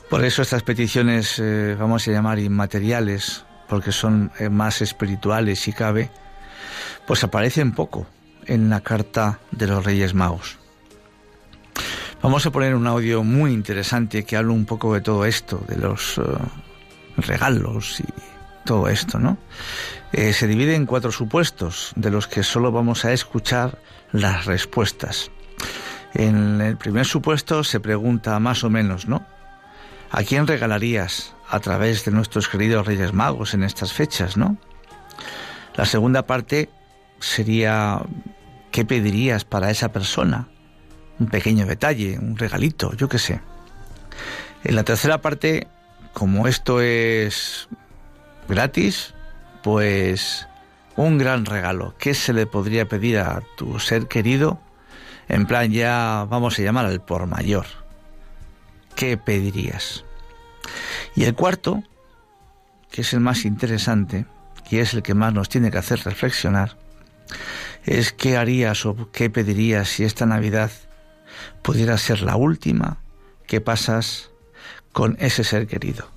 Por 0.09 0.23
eso 0.23 0.41
estas 0.41 0.63
peticiones 0.63 1.39
eh, 1.39 1.75
vamos 1.79 2.07
a 2.07 2.11
llamar 2.11 2.37
inmateriales, 2.39 3.43
porque 3.67 3.91
son 3.91 4.31
eh, 4.39 4.49
más 4.49 4.81
espirituales 4.81 5.59
si 5.59 5.73
cabe, 5.73 6.11
pues 7.07 7.23
aparecen 7.23 7.71
poco 7.71 8.05
en 8.45 8.69
la 8.69 8.81
carta 8.81 9.39
de 9.51 9.67
los 9.67 9.83
Reyes 9.83 10.13
Magos. 10.13 10.59
Vamos 12.21 12.45
a 12.45 12.51
poner 12.51 12.75
un 12.75 12.87
audio 12.87 13.23
muy 13.23 13.51
interesante 13.51 14.23
que 14.23 14.37
habla 14.37 14.53
un 14.53 14.65
poco 14.65 14.93
de 14.93 15.01
todo 15.01 15.25
esto, 15.25 15.63
de 15.67 15.77
los 15.77 16.17
eh, 16.17 16.21
regalos 17.17 17.99
y 17.99 18.05
todo 18.63 18.87
esto, 18.87 19.19
¿no? 19.19 19.37
Se 20.11 20.47
divide 20.47 20.75
en 20.75 20.85
cuatro 20.85 21.11
supuestos, 21.11 21.91
de 21.97 22.09
los 22.09 22.25
que 22.27 22.41
solo 22.41 22.71
vamos 22.71 23.03
a 23.03 23.11
escuchar 23.11 23.79
las 24.13 24.45
respuestas. 24.45 25.29
En 26.15 26.61
el 26.61 26.77
primer 26.77 27.05
supuesto 27.05 27.63
se 27.65 27.81
pregunta 27.81 28.39
más 28.39 28.63
o 28.63 28.69
menos, 28.69 29.07
¿no? 29.07 29.25
¿A 30.11 30.23
quién 30.23 30.47
regalarías 30.47 31.35
a 31.49 31.59
través 31.59 32.05
de 32.05 32.11
nuestros 32.11 32.47
queridos 32.47 32.87
Reyes 32.87 33.11
Magos 33.11 33.53
en 33.53 33.63
estas 33.63 33.91
fechas, 33.91 34.37
¿no? 34.37 34.57
La 35.75 35.83
segunda 35.83 36.25
parte 36.25 36.69
sería 37.19 38.01
¿qué 38.71 38.85
pedirías 38.85 39.43
para 39.43 39.69
esa 39.69 39.91
persona? 39.91 40.47
Un 41.19 41.27
pequeño 41.27 41.65
detalle, 41.65 42.17
un 42.17 42.37
regalito, 42.37 42.93
yo 42.93 43.09
qué 43.09 43.19
sé. 43.19 43.41
En 44.63 44.75
la 44.75 44.83
tercera 44.83 45.21
parte, 45.21 45.67
como 46.13 46.47
esto 46.47 46.79
es 46.79 47.67
gratis, 48.47 49.13
pues 49.63 50.47
un 50.95 51.17
gran 51.17 51.45
regalo. 51.45 51.93
¿Qué 51.97 52.13
se 52.13 52.31
le 52.31 52.45
podría 52.45 52.87
pedir 52.87 53.19
a 53.19 53.41
tu 53.57 53.79
ser 53.79 54.07
querido? 54.07 54.61
En 55.27 55.45
plan, 55.45 55.71
ya 55.71 56.25
vamos 56.29 56.59
a 56.59 56.61
llamar 56.61 56.85
al 56.85 57.01
por 57.01 57.25
mayor. 57.25 57.65
¿Qué 58.95 59.17
pedirías? 59.17 60.05
Y 61.15 61.23
el 61.23 61.35
cuarto, 61.35 61.83
que 62.91 63.01
es 63.01 63.13
el 63.13 63.19
más 63.19 63.45
interesante 63.45 64.25
y 64.69 64.77
es 64.77 64.93
el 64.93 65.03
que 65.03 65.13
más 65.13 65.33
nos 65.33 65.49
tiene 65.49 65.71
que 65.71 65.77
hacer 65.77 65.99
reflexionar, 66.03 66.77
es 67.83 68.11
qué 68.11 68.37
harías 68.37 68.85
o 68.85 69.11
qué 69.11 69.29
pedirías 69.29 69.89
si 69.89 70.03
esta 70.03 70.25
Navidad 70.25 70.71
pudiera 71.61 71.97
ser 71.97 72.21
la 72.21 72.35
última 72.35 72.97
que 73.47 73.61
pasas 73.61 74.29
con 74.91 75.17
ese 75.19 75.43
ser 75.43 75.67
querido. 75.67 76.07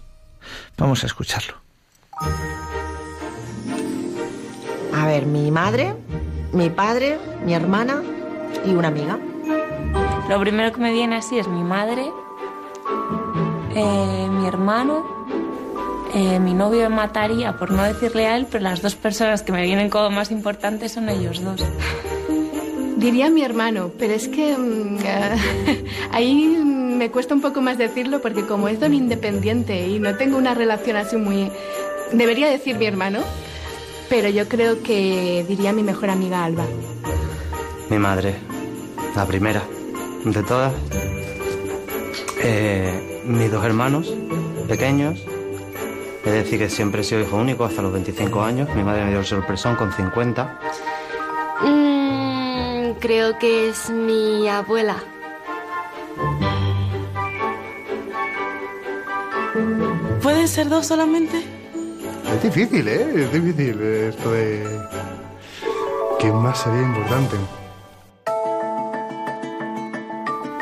Vamos 0.77 1.03
a 1.03 1.07
escucharlo. 1.07 1.57
A 4.95 5.07
ver, 5.07 5.27
mi 5.27 5.51
madre, 5.51 5.95
mi 6.53 6.71
padre, 6.71 7.19
mi 7.45 7.55
hermana 7.55 8.03
y 8.65 8.71
una 8.71 8.89
amiga. 8.89 9.19
Lo 10.29 10.41
primero 10.41 10.73
que 10.73 10.81
me 10.81 10.93
viene 10.93 11.17
así 11.17 11.39
es 11.39 11.49
mi 11.49 11.65
madre, 11.65 12.13
eh, 13.75 14.29
mi 14.31 14.47
hermano, 14.47 15.05
eh, 16.15 16.39
mi 16.39 16.55
novio 16.55 16.89
me 16.91 16.97
mataría 16.97 17.57
por 17.59 17.71
no 17.71 17.83
decirle 17.83 18.27
a 18.27 18.37
él, 18.37 18.47
pero 18.51 18.65
las 18.65 18.83
dos 18.83 18.95
personas 18.95 19.43
que 19.43 19.53
me 19.53 19.63
vienen 19.63 19.91
como 19.91 20.11
más 20.11 20.31
importantes 20.31 20.93
son 20.93 21.09
ellos 21.09 21.43
dos. 21.43 21.65
Diría 22.97 23.31
mi 23.31 23.43
hermano, 23.43 23.91
pero 23.99 24.15
es 24.15 24.29
que 24.29 24.57
mm, 24.57 24.99
ahí 26.13 26.63
me 26.65 27.11
cuesta 27.11 27.35
un 27.35 27.41
poco 27.41 27.61
más 27.61 27.79
decirlo 27.79 28.21
porque 28.21 28.45
como 28.45 28.69
es 28.69 28.81
don 28.81 28.93
independiente 28.93 29.87
y 29.87 30.01
no 30.01 30.17
tengo 30.17 30.37
una 30.37 30.55
relación 30.55 30.97
así 30.97 31.17
muy... 31.17 31.51
Debería 32.13 32.49
decir 32.49 32.77
mi 32.77 32.87
hermano, 32.87 33.21
pero 34.09 34.29
yo 34.29 34.49
creo 34.49 34.83
que 34.83 35.45
diría 35.47 35.73
mi 35.73 35.83
mejor 35.83 36.11
amiga 36.11 36.45
Alba. 36.45 36.65
Mi 37.91 37.99
madre, 37.99 38.35
la 39.17 39.25
primera 39.25 39.63
de 40.25 40.43
todas. 40.43 40.73
Eh, 42.43 43.23
mis 43.25 43.51
dos 43.51 43.65
hermanos 43.65 44.15
pequeños. 44.69 45.25
Es 46.25 46.33
decir, 46.33 46.59
que 46.59 46.69
siempre 46.69 47.01
he 47.01 47.05
sido 47.05 47.23
hijo 47.23 47.37
único 47.37 47.65
hasta 47.65 47.81
los 47.81 47.93
25 47.93 48.43
años. 48.43 48.69
Mi 48.75 48.85
madre 48.85 49.05
me 49.05 49.11
dio 49.11 49.21
el 49.21 49.25
sorpresón 49.25 49.77
con 49.77 49.93
50. 49.93 50.61
Mm, 51.63 52.91
creo 53.01 53.39
que 53.39 53.71
es 53.71 53.89
mi 53.89 54.47
abuela. 54.49 54.97
¿Pueden 60.23 60.47
ser 60.47 60.69
dos 60.69 60.87
solamente? 60.87 61.43
Es 62.35 62.43
difícil, 62.43 62.87
¿eh? 62.87 63.25
Es 63.25 63.33
difícil 63.33 63.81
esto 63.81 64.33
de... 64.33 64.67
¿Qué 66.19 66.31
más 66.31 66.59
sería 66.59 66.83
importante? 66.83 67.37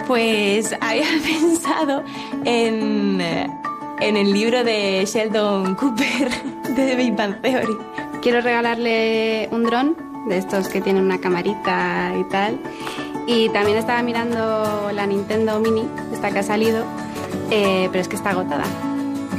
Pues 0.07 0.73
había 0.81 1.07
pensado 1.25 2.05
en, 2.45 3.21
en 3.21 4.17
el 4.17 4.33
libro 4.33 4.63
de 4.63 5.05
Sheldon 5.05 5.75
Cooper 5.75 6.31
de 6.77 6.87
The 6.87 6.97
Big 6.97 7.17
Bang 7.17 7.41
Theory. 7.43 7.77
Quiero 8.23 8.41
regalarle 8.41 9.49
un 9.53 9.65
dron 9.65 9.97
de 10.29 10.39
estos 10.39 10.69
que 10.69 10.81
tienen 10.81 11.05
una 11.05 11.19
camarita 11.19 12.13
y 12.19 12.25
tal. 12.25 12.59
Y 13.27 13.49
también 13.49 13.79
estaba 13.79 14.03
mirando 14.03 14.91
la 14.93 15.07
Nintendo 15.07 15.59
Mini, 15.59 15.89
esta 16.13 16.31
que 16.31 16.39
ha 16.39 16.43
salido, 16.45 16.85
eh, 17.51 17.89
pero 17.91 18.01
es 18.01 18.09
que 18.09 18.17
está 18.17 18.31
agotada. 18.31 18.65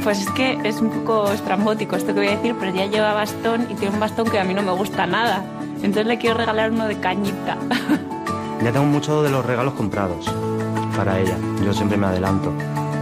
Pues 0.04 0.20
es 0.20 0.30
que 0.30 0.58
es 0.64 0.80
un 0.80 0.90
poco 0.90 1.32
estrambótico 1.32 1.96
esto 1.96 2.08
que 2.14 2.20
voy 2.20 2.28
a 2.28 2.36
decir, 2.36 2.54
pero 2.60 2.74
ya 2.74 2.86
lleva 2.86 3.14
bastón 3.14 3.66
y 3.70 3.74
tiene 3.74 3.94
un 3.94 4.00
bastón 4.00 4.28
que 4.30 4.38
a 4.38 4.44
mí 4.44 4.52
no 4.52 4.62
me 4.62 4.72
gusta 4.72 5.06
nada. 5.06 5.42
Entonces 5.76 6.06
le 6.06 6.18
quiero 6.18 6.36
regalar 6.36 6.70
uno 6.70 6.86
de 6.86 6.98
cañita. 6.98 7.56
Ya 8.60 8.72
tengo 8.72 8.86
muchos 8.86 9.22
de 9.22 9.30
los 9.30 9.46
regalos 9.46 9.74
comprados 9.74 10.28
para 10.98 11.20
ella. 11.20 11.36
Yo 11.64 11.72
siempre 11.72 11.96
me 11.96 12.08
adelanto. 12.08 12.52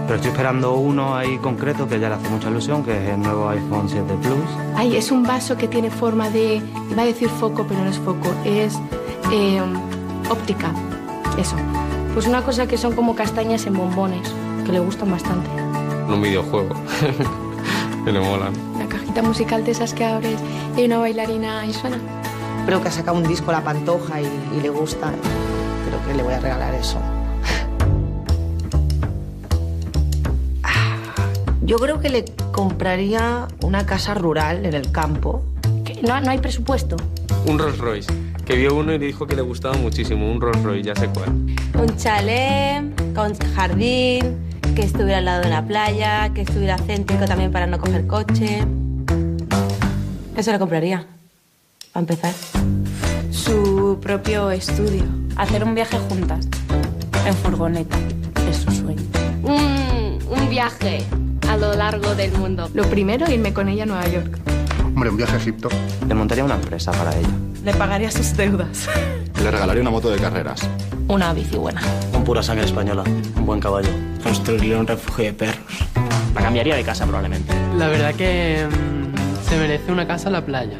Pero 0.04 0.16
estoy 0.16 0.30
esperando 0.30 0.74
uno 0.74 1.16
ahí 1.16 1.38
concreto 1.38 1.88
que 1.88 1.98
ya 1.98 2.10
le 2.10 2.16
hace 2.16 2.28
mucha 2.28 2.50
ilusión, 2.50 2.84
que 2.84 2.92
es 2.92 3.08
el 3.08 3.20
nuevo 3.20 3.48
iPhone 3.48 3.88
7 3.88 4.04
Plus. 4.20 4.50
Ay, 4.76 4.96
es 4.96 5.10
un 5.10 5.22
vaso 5.22 5.56
que 5.56 5.66
tiene 5.66 5.90
forma 5.90 6.28
de... 6.28 6.62
Iba 6.90 7.02
a 7.02 7.06
decir 7.06 7.30
foco, 7.30 7.64
pero 7.66 7.80
no 7.80 7.88
es 7.88 7.98
foco. 7.98 8.28
Es 8.44 8.78
eh, 9.32 9.62
óptica. 10.28 10.72
Eso. 11.38 11.56
Pues 12.12 12.26
una 12.26 12.42
cosa 12.42 12.66
que 12.66 12.76
son 12.76 12.94
como 12.94 13.16
castañas 13.16 13.66
en 13.66 13.72
bombones, 13.72 14.30
que 14.66 14.72
le 14.72 14.78
gustan 14.78 15.10
bastante. 15.10 15.48
Un 16.06 16.20
videojuego. 16.20 16.74
que 18.04 18.12
le 18.12 18.20
molan. 18.20 18.52
Una 18.74 18.86
cajita 18.86 19.22
musical 19.22 19.64
de 19.64 19.70
esas 19.70 19.94
que 19.94 20.04
abres 20.04 20.38
y 20.76 20.80
hay 20.80 20.86
una 20.86 20.98
bailarina 20.98 21.64
y 21.64 21.72
suena. 21.72 21.96
Creo 22.66 22.82
que 22.82 22.88
ha 22.88 22.92
sacado 22.92 23.16
un 23.16 23.24
disco 23.24 23.52
La 23.52 23.64
Pantoja 23.64 24.20
y, 24.20 24.26
y 24.54 24.60
le 24.60 24.68
gusta. 24.68 25.12
Creo 25.88 26.06
que 26.06 26.14
le 26.14 26.22
voy 26.22 26.34
a 26.34 26.40
regalar 26.40 26.74
eso. 26.74 27.00
Yo 31.66 31.78
creo 31.78 31.98
que 31.98 32.10
le 32.10 32.24
compraría 32.52 33.48
una 33.60 33.84
casa 33.86 34.14
rural 34.14 34.64
en 34.64 34.74
el 34.74 34.92
campo. 34.92 35.42
No, 36.00 36.20
no 36.20 36.30
hay 36.30 36.38
presupuesto. 36.38 36.96
Un 37.44 37.58
Rolls 37.58 37.78
Royce. 37.78 38.12
Que 38.44 38.54
vio 38.54 38.76
uno 38.76 38.92
y 38.92 38.98
le 39.00 39.06
dijo 39.06 39.26
que 39.26 39.34
le 39.34 39.42
gustaba 39.42 39.76
muchísimo. 39.76 40.30
Un 40.30 40.40
Rolls 40.40 40.62
Royce, 40.62 40.84
ya 40.84 40.94
sé 40.94 41.08
cuál. 41.08 41.30
Un 41.74 41.96
chalet 41.96 43.14
con 43.16 43.34
jardín, 43.56 44.36
que 44.76 44.82
estuviera 44.82 45.18
al 45.18 45.24
lado 45.24 45.42
de 45.42 45.50
la 45.50 45.66
playa, 45.66 46.32
que 46.32 46.42
estuviera 46.42 46.78
céntrico 46.78 47.24
también 47.24 47.50
para 47.50 47.66
no 47.66 47.80
coger 47.80 48.06
coche. 48.06 48.64
Eso 50.36 50.52
lo 50.52 50.60
compraría, 50.60 51.04
para 51.92 52.02
empezar. 52.02 52.32
Su 53.32 53.98
propio 54.00 54.52
estudio. 54.52 55.02
Hacer 55.34 55.64
un 55.64 55.74
viaje 55.74 55.98
juntas, 56.08 56.46
en 57.26 57.34
furgoneta. 57.34 57.98
Es 58.48 58.58
su 58.58 58.70
sueño. 58.70 59.02
Un, 59.42 60.20
un 60.30 60.48
viaje 60.48 61.04
a 61.56 61.58
lo 61.58 61.74
largo 61.74 62.14
del 62.14 62.32
mundo. 62.32 62.68
Lo 62.74 62.84
primero, 62.84 63.30
irme 63.30 63.54
con 63.54 63.68
ella 63.68 63.84
a 63.84 63.86
Nueva 63.86 64.06
York. 64.08 64.38
Hombre, 64.84 65.08
un 65.08 65.16
viaje 65.16 65.34
a 65.34 65.36
Egipto. 65.38 65.68
Le 66.06 66.14
montaría 66.14 66.44
una 66.44 66.56
empresa 66.56 66.92
para 66.92 67.16
ella. 67.16 67.30
Le 67.64 67.72
pagaría 67.72 68.10
sus 68.10 68.36
deudas. 68.36 68.86
Le 69.42 69.50
regalaría 69.50 69.80
una 69.80 69.90
moto 69.90 70.10
de 70.10 70.18
carreras. 70.18 70.68
Una 71.08 71.32
bici 71.32 71.56
buena. 71.56 71.80
Con 72.12 72.24
pura 72.24 72.42
sangre 72.42 72.66
española. 72.66 73.04
Un 73.36 73.46
buen 73.46 73.60
caballo. 73.60 73.88
Construirle 74.22 74.76
un 74.76 74.86
refugio 74.86 75.24
de 75.24 75.32
perros. 75.32 75.88
La 76.34 76.42
cambiaría 76.42 76.76
de 76.76 76.84
casa 76.84 77.06
probablemente. 77.06 77.54
La 77.78 77.88
verdad 77.88 78.14
que 78.14 78.66
mm, 78.68 79.48
se 79.48 79.56
merece 79.56 79.90
una 79.90 80.06
casa 80.06 80.28
en 80.28 80.34
la 80.34 80.44
playa. 80.44 80.76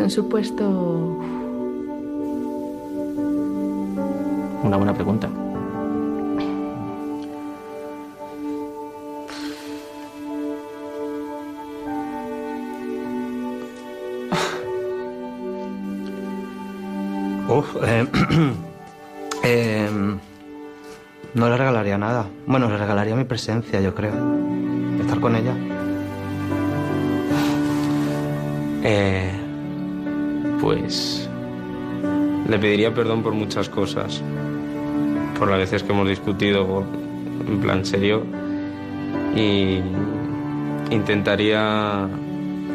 Es 0.00 0.04
un 0.04 0.10
supuesto... 0.24 0.64
Una 4.62 4.76
buena 4.76 4.94
pregunta. 4.94 5.28
Uf, 17.48 17.76
eh, 17.82 18.06
eh, 19.42 19.90
no 21.34 21.48
le 21.48 21.56
regalaría 21.56 21.98
nada. 21.98 22.26
Bueno, 22.46 22.70
le 22.70 22.78
regalaría 22.78 23.16
mi 23.16 23.24
presencia, 23.24 23.80
yo 23.80 23.94
creo. 23.94 24.14
Estar 25.00 25.18
con 25.20 25.34
ella. 25.36 25.54
Eh, 28.82 29.39
pues 30.60 31.28
le 32.48 32.58
pediría 32.58 32.92
perdón 32.94 33.22
por 33.22 33.32
muchas 33.32 33.68
cosas. 33.68 34.22
Por 35.38 35.48
las 35.48 35.58
veces 35.58 35.82
que 35.82 35.92
hemos 35.92 36.08
discutido 36.08 36.84
en 37.46 37.60
plan 37.60 37.84
serio. 37.84 38.24
Y 39.34 39.80
intentaría, 40.90 42.08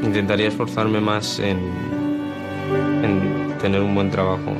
intentaría 0.02 0.48
esforzarme 0.48 1.02
más 1.02 1.40
en, 1.40 1.60
en 3.04 3.58
tener 3.62 3.82
un 3.82 3.94
buen 3.94 4.10
trabajo 4.10 4.54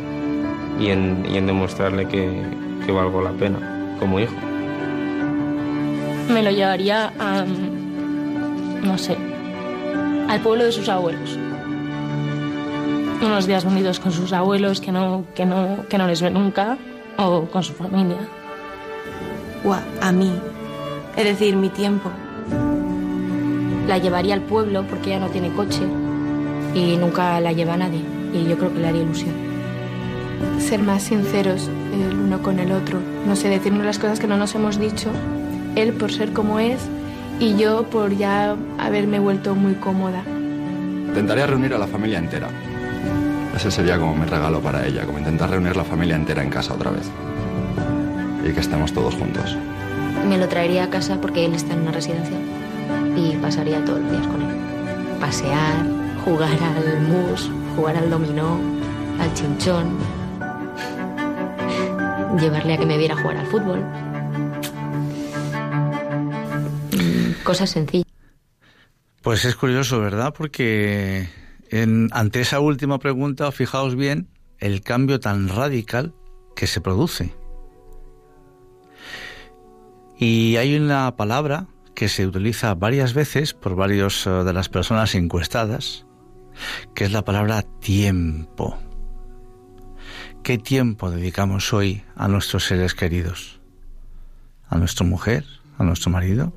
y 0.80 0.90
en, 0.90 1.26
y 1.32 1.38
en 1.38 1.48
demostrarle 1.48 2.08
que, 2.08 2.44
que 2.86 2.92
valgo 2.92 3.22
la 3.22 3.32
pena 3.32 3.96
como 4.00 4.20
hijo. 4.20 4.36
Me 6.30 6.44
lo 6.44 6.52
llevaría 6.52 7.14
a. 7.20 7.46
no 8.84 8.98
sé. 8.98 9.16
al 10.28 10.40
pueblo 10.42 10.66
de 10.66 10.72
sus 10.72 10.90
abuelos. 10.90 11.38
Unos 13.22 13.48
días 13.48 13.66
unidos 13.66 14.00
con 14.00 14.12
sus 14.12 14.34
abuelos 14.34 14.82
que 14.82 14.92
no, 14.92 15.26
que 15.36 15.46
no, 15.46 15.86
que 15.90 15.98
no 15.98 16.08
les 16.08 16.22
ve 16.22 16.30
nunca 16.30 16.78
o 17.18 17.46
con 17.46 17.64
su 17.64 17.74
familia. 17.74 18.18
Guau, 19.64 19.82
a 20.02 20.12
mí. 20.12 20.32
Es 21.16 21.24
decir, 21.24 21.56
mi 21.56 21.70
tiempo. 21.70 22.12
La 23.88 23.98
llevaría 23.98 24.34
al 24.34 24.42
pueblo 24.42 24.86
porque 24.88 25.12
ella 25.12 25.20
no 25.20 25.30
tiene 25.30 25.50
coche 25.54 25.82
y 26.74 26.98
nunca 26.98 27.40
la 27.40 27.52
lleva 27.52 27.78
nadie. 27.78 28.02
Y 28.34 28.46
yo 28.48 28.58
creo 28.58 28.74
que 28.74 28.80
le 28.80 28.88
haría 28.88 29.02
ilusión. 29.02 29.34
Ser 30.60 30.82
más 30.82 31.04
sinceros 31.04 31.70
el 31.94 32.18
uno 32.18 32.42
con 32.42 32.60
el 32.60 32.72
otro. 32.72 33.00
No 33.26 33.36
sé, 33.36 33.50
decirnos 33.50 33.86
las 33.86 34.00
cosas 34.00 34.20
que 34.20 34.28
no 34.28 34.38
nos 34.38 34.54
hemos 34.56 34.80
dicho. 34.80 35.10
Él 35.76 35.94
por 35.94 36.12
ser 36.12 36.34
como 36.34 36.60
es 36.60 36.82
y 37.40 37.56
yo 37.58 37.84
por 37.90 38.16
ya 38.16 38.56
haberme 38.78 39.20
vuelto 39.20 39.56
muy 39.56 39.74
cómoda. 39.76 40.24
Intentaría 41.08 41.48
reunir 41.48 41.74
a 41.74 41.78
la 41.78 41.88
familia 41.88 42.20
entera. 42.20 42.50
Ese 43.56 43.72
sería 43.72 43.98
como 43.98 44.16
mi 44.16 44.26
regalo 44.26 44.60
para 44.60 44.86
ella, 44.86 45.06
como 45.06 45.18
intentar 45.18 45.50
reunir 45.50 45.78
la 45.78 45.86
familia 45.86 46.16
entera 46.16 46.44
en 46.44 46.50
casa 46.50 46.74
otra 46.74 46.92
vez. 46.92 47.10
Y 48.44 48.52
que 48.52 48.60
estemos 48.60 48.94
todos 48.94 49.16
juntos. 49.16 49.58
Me 50.28 50.38
lo 50.38 50.48
traería 50.50 50.84
a 50.84 50.90
casa 50.90 51.22
porque 51.22 51.46
él 51.46 51.56
está 51.56 51.74
en 51.74 51.82
una 51.82 51.92
residencia 51.92 52.38
y 53.16 53.36
pasaría 53.38 53.84
todos 53.86 54.02
los 54.02 54.12
días 54.12 54.28
con 54.28 54.42
él. 54.42 54.56
Pasear, 55.22 55.86
jugar 56.26 56.52
al 56.52 57.02
mus, 57.02 57.50
jugar 57.78 57.96
al 57.96 58.10
dominó, 58.10 58.60
al 59.22 59.34
chinchón, 59.34 59.98
llevarle 62.38 62.74
a 62.74 62.78
que 62.78 62.86
me 62.86 62.98
viera 62.98 63.16
jugar 63.16 63.38
al 63.38 63.48
fútbol. 63.48 63.84
Cosas 67.44 67.70
sencillas. 67.70 68.06
Pues 69.22 69.46
es 69.46 69.56
curioso, 69.56 70.02
¿verdad? 70.02 70.34
Porque 70.38 71.30
en- 71.72 72.10
ante 72.12 72.42
esa 72.42 72.60
última 72.60 73.00
pregunta, 73.00 73.52
fijaos 73.52 73.96
bien 73.96 74.30
el 74.60 74.82
cambio 74.82 75.20
tan 75.20 75.48
radical 75.50 76.14
que 76.56 76.68
se 76.68 76.82
produce. 76.82 77.34
Y 80.18 80.56
hay 80.58 80.76
una 80.78 81.16
palabra 81.16 81.68
que 81.94 82.08
se 82.10 82.26
utiliza 82.26 82.74
varias 82.76 83.14
veces 83.14 83.54
por 83.54 83.76
varios 83.76 84.26
eh, 84.28 84.30
de 84.30 84.54
las 84.54 84.70
personas 84.70 85.16
encuestadas, 85.16 86.06
que 86.94 87.04
es 87.06 87.12
la 87.12 87.24
palabra 87.24 87.64
tiempo. 87.82 88.78
¿Qué 90.44 90.58
tiempo 90.58 91.10
dedicamos 91.10 91.74
hoy 91.74 92.04
a 92.16 92.28
nuestros 92.28 92.66
seres 92.66 92.94
queridos? 92.94 93.60
¿A 94.70 94.78
nuestra 94.78 95.06
mujer? 95.06 95.46
¿A 95.78 95.84
nuestro 95.84 96.12
marido? 96.12 96.54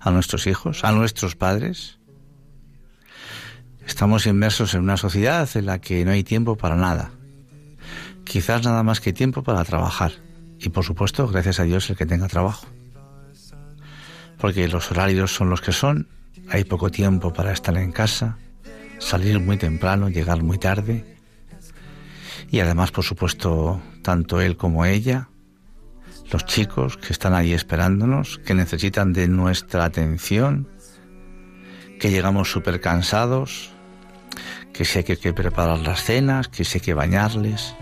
¿A 0.00 0.10
nuestros 0.10 0.46
hijos? 0.46 0.84
¿A 0.84 0.92
nuestros 0.92 1.36
padres? 1.36 1.98
Estamos 3.86 4.26
inmersos 4.26 4.74
en 4.74 4.80
una 4.80 4.96
sociedad 4.96 5.48
en 5.54 5.66
la 5.66 5.78
que 5.78 6.04
no 6.04 6.12
hay 6.12 6.24
tiempo 6.24 6.56
para 6.56 6.74
nada. 6.74 7.10
Quizás 8.24 8.64
nada 8.64 8.82
más 8.82 9.00
que 9.00 9.12
tiempo 9.12 9.42
para 9.42 9.64
trabajar. 9.64 10.12
Y 10.58 10.70
por 10.70 10.84
supuesto, 10.84 11.28
gracias 11.28 11.60
a 11.60 11.64
Dios, 11.64 11.90
el 11.90 11.96
que 11.96 12.06
tenga 12.06 12.26
trabajo. 12.26 12.66
Porque 14.38 14.66
los 14.68 14.90
horarios 14.90 15.34
son 15.34 15.50
los 15.50 15.60
que 15.60 15.72
son, 15.72 16.08
hay 16.48 16.64
poco 16.64 16.90
tiempo 16.90 17.32
para 17.32 17.52
estar 17.52 17.76
en 17.76 17.92
casa, 17.92 18.38
salir 18.98 19.38
muy 19.40 19.58
temprano, 19.58 20.08
llegar 20.08 20.42
muy 20.42 20.58
tarde. 20.58 21.18
Y 22.50 22.60
además, 22.60 22.90
por 22.90 23.04
supuesto, 23.04 23.80
tanto 24.02 24.40
él 24.40 24.56
como 24.56 24.84
ella, 24.86 25.28
los 26.30 26.46
chicos 26.46 26.96
que 26.96 27.12
están 27.12 27.34
ahí 27.34 27.52
esperándonos, 27.52 28.38
que 28.38 28.54
necesitan 28.54 29.12
de 29.12 29.28
nuestra 29.28 29.84
atención, 29.84 30.68
que 32.00 32.10
llegamos 32.10 32.50
súper 32.50 32.80
cansados, 32.80 33.73
que 34.74 34.84
si 34.84 34.98
hay 34.98 35.04
que, 35.04 35.32
preparar 35.32 35.78
las 35.78 36.02
cenas, 36.02 36.48
que 36.48 36.64
si 36.64 36.78
hay 36.78 36.82
que 36.82 36.94
bañarles, 36.94 37.76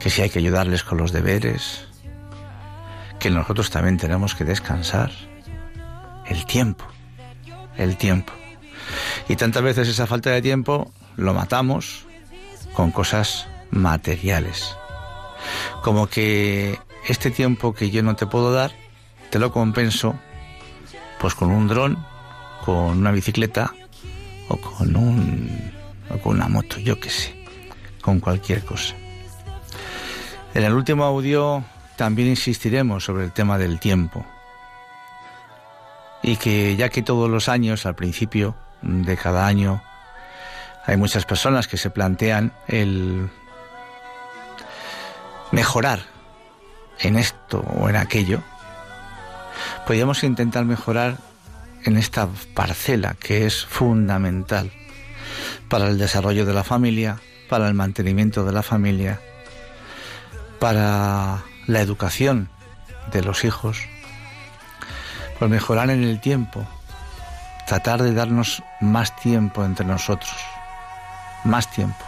que 0.00 0.08
si 0.08 0.22
hay 0.22 0.30
que 0.30 0.38
ayudarles 0.38 0.82
con 0.82 0.96
los 0.96 1.12
deberes, 1.12 1.86
que 3.20 3.30
nosotros 3.30 3.70
también 3.70 3.98
tenemos 3.98 4.34
que 4.34 4.44
descansar. 4.44 5.12
El 6.26 6.46
tiempo, 6.46 6.86
el 7.76 7.98
tiempo. 7.98 8.32
Y 9.28 9.36
tantas 9.36 9.62
veces 9.62 9.88
esa 9.88 10.06
falta 10.06 10.30
de 10.30 10.40
tiempo 10.40 10.90
lo 11.16 11.34
matamos 11.34 12.06
con 12.72 12.90
cosas 12.90 13.46
materiales. 13.70 14.74
Como 15.82 16.06
que 16.06 16.78
este 17.06 17.30
tiempo 17.30 17.74
que 17.74 17.90
yo 17.90 18.02
no 18.02 18.16
te 18.16 18.26
puedo 18.26 18.52
dar, 18.52 18.72
te 19.28 19.38
lo 19.38 19.52
compenso 19.52 20.14
pues 21.20 21.34
con 21.34 21.50
un 21.50 21.68
dron, 21.68 21.98
con 22.64 22.98
una 22.98 23.10
bicicleta 23.10 23.74
o 24.48 24.56
con 24.56 24.96
un 24.96 25.73
con 26.20 26.36
una 26.36 26.48
moto, 26.48 26.78
yo 26.78 26.98
qué 26.98 27.10
sé, 27.10 27.34
con 28.00 28.20
cualquier 28.20 28.64
cosa. 28.64 28.94
En 30.54 30.62
el 30.62 30.72
último 30.72 31.04
audio 31.04 31.64
también 31.96 32.28
insistiremos 32.28 33.04
sobre 33.04 33.24
el 33.24 33.32
tema 33.32 33.58
del 33.58 33.80
tiempo. 33.80 34.24
Y 36.22 36.36
que 36.36 36.76
ya 36.76 36.88
que 36.88 37.02
todos 37.02 37.28
los 37.28 37.48
años, 37.48 37.86
al 37.86 37.94
principio 37.94 38.54
de 38.82 39.16
cada 39.16 39.46
año, 39.46 39.82
hay 40.86 40.96
muchas 40.96 41.26
personas 41.26 41.68
que 41.68 41.76
se 41.76 41.90
plantean 41.90 42.52
el 42.68 43.28
mejorar 45.50 46.00
en 47.00 47.16
esto 47.16 47.60
o 47.60 47.88
en 47.88 47.96
aquello, 47.96 48.40
podríamos 49.86 50.22
intentar 50.24 50.64
mejorar 50.64 51.18
en 51.84 51.96
esta 51.96 52.28
parcela 52.54 53.14
que 53.14 53.46
es 53.46 53.64
fundamental 53.64 54.70
para 55.68 55.88
el 55.88 55.98
desarrollo 55.98 56.44
de 56.46 56.54
la 56.54 56.64
familia, 56.64 57.18
para 57.48 57.68
el 57.68 57.74
mantenimiento 57.74 58.44
de 58.44 58.52
la 58.52 58.62
familia, 58.62 59.20
para 60.58 61.42
la 61.66 61.80
educación 61.80 62.48
de 63.12 63.22
los 63.22 63.44
hijos, 63.44 63.78
por 65.38 65.48
mejorar 65.48 65.90
en 65.90 66.02
el 66.04 66.20
tiempo, 66.20 66.66
tratar 67.66 68.02
de 68.02 68.14
darnos 68.14 68.62
más 68.80 69.14
tiempo 69.16 69.64
entre 69.64 69.86
nosotros, 69.86 70.34
más 71.44 71.70
tiempo. 71.70 72.04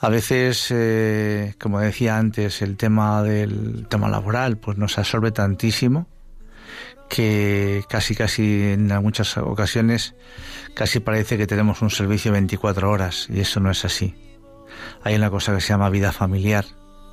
A 0.00 0.08
veces, 0.08 0.68
eh, 0.70 1.54
como 1.60 1.80
decía 1.80 2.18
antes, 2.18 2.62
el 2.62 2.76
tema 2.76 3.22
del 3.22 3.86
tema 3.88 4.08
laboral 4.08 4.56
pues 4.56 4.78
nos 4.78 4.96
absorbe 4.96 5.32
tantísimo 5.32 6.06
que 7.08 7.84
casi 7.88 8.14
casi 8.14 8.72
en 8.72 8.86
muchas 9.02 9.36
ocasiones 9.38 10.14
casi 10.74 11.00
parece 11.00 11.36
que 11.36 11.46
tenemos 11.46 11.82
un 11.82 11.90
servicio 11.90 12.32
24 12.32 12.90
horas 12.90 13.26
y 13.30 13.40
eso 13.40 13.60
no 13.60 13.70
es 13.70 13.84
así. 13.84 14.14
Hay 15.02 15.16
una 15.16 15.30
cosa 15.30 15.54
que 15.54 15.60
se 15.60 15.68
llama 15.68 15.90
vida 15.90 16.12
familiar, 16.12 16.64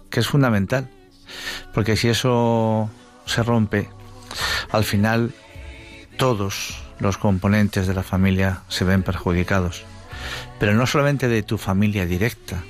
que 0.10 0.20
es 0.20 0.28
fundamental, 0.28 0.90
porque 1.74 1.96
si 1.96 2.10
eso 2.10 2.90
se 3.26 3.42
rompe, 3.42 3.90
al 4.70 4.84
final 4.84 5.34
todos 6.18 6.84
los 7.00 7.18
componentes 7.18 7.88
de 7.88 7.94
la 7.94 8.04
familia 8.04 8.62
se 8.68 8.86
ven 8.86 9.04
perjudicados, 9.04 9.84
pero 10.60 10.74
no 10.74 10.86
solamente 10.86 11.28
de 11.28 11.44
tu 11.44 11.58
familia 11.58 12.06
directa, 12.06 12.64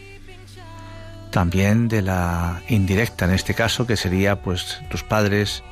también 1.31 1.89
de 1.89 2.01
la 2.01 2.61
indirecta 2.69 3.25
en 3.25 3.31
este 3.31 3.53
caso, 3.53 3.85
que 3.85 3.97
sería 3.97 4.41
pues 4.41 4.79
tus 4.89 5.03
padres, 5.03 5.63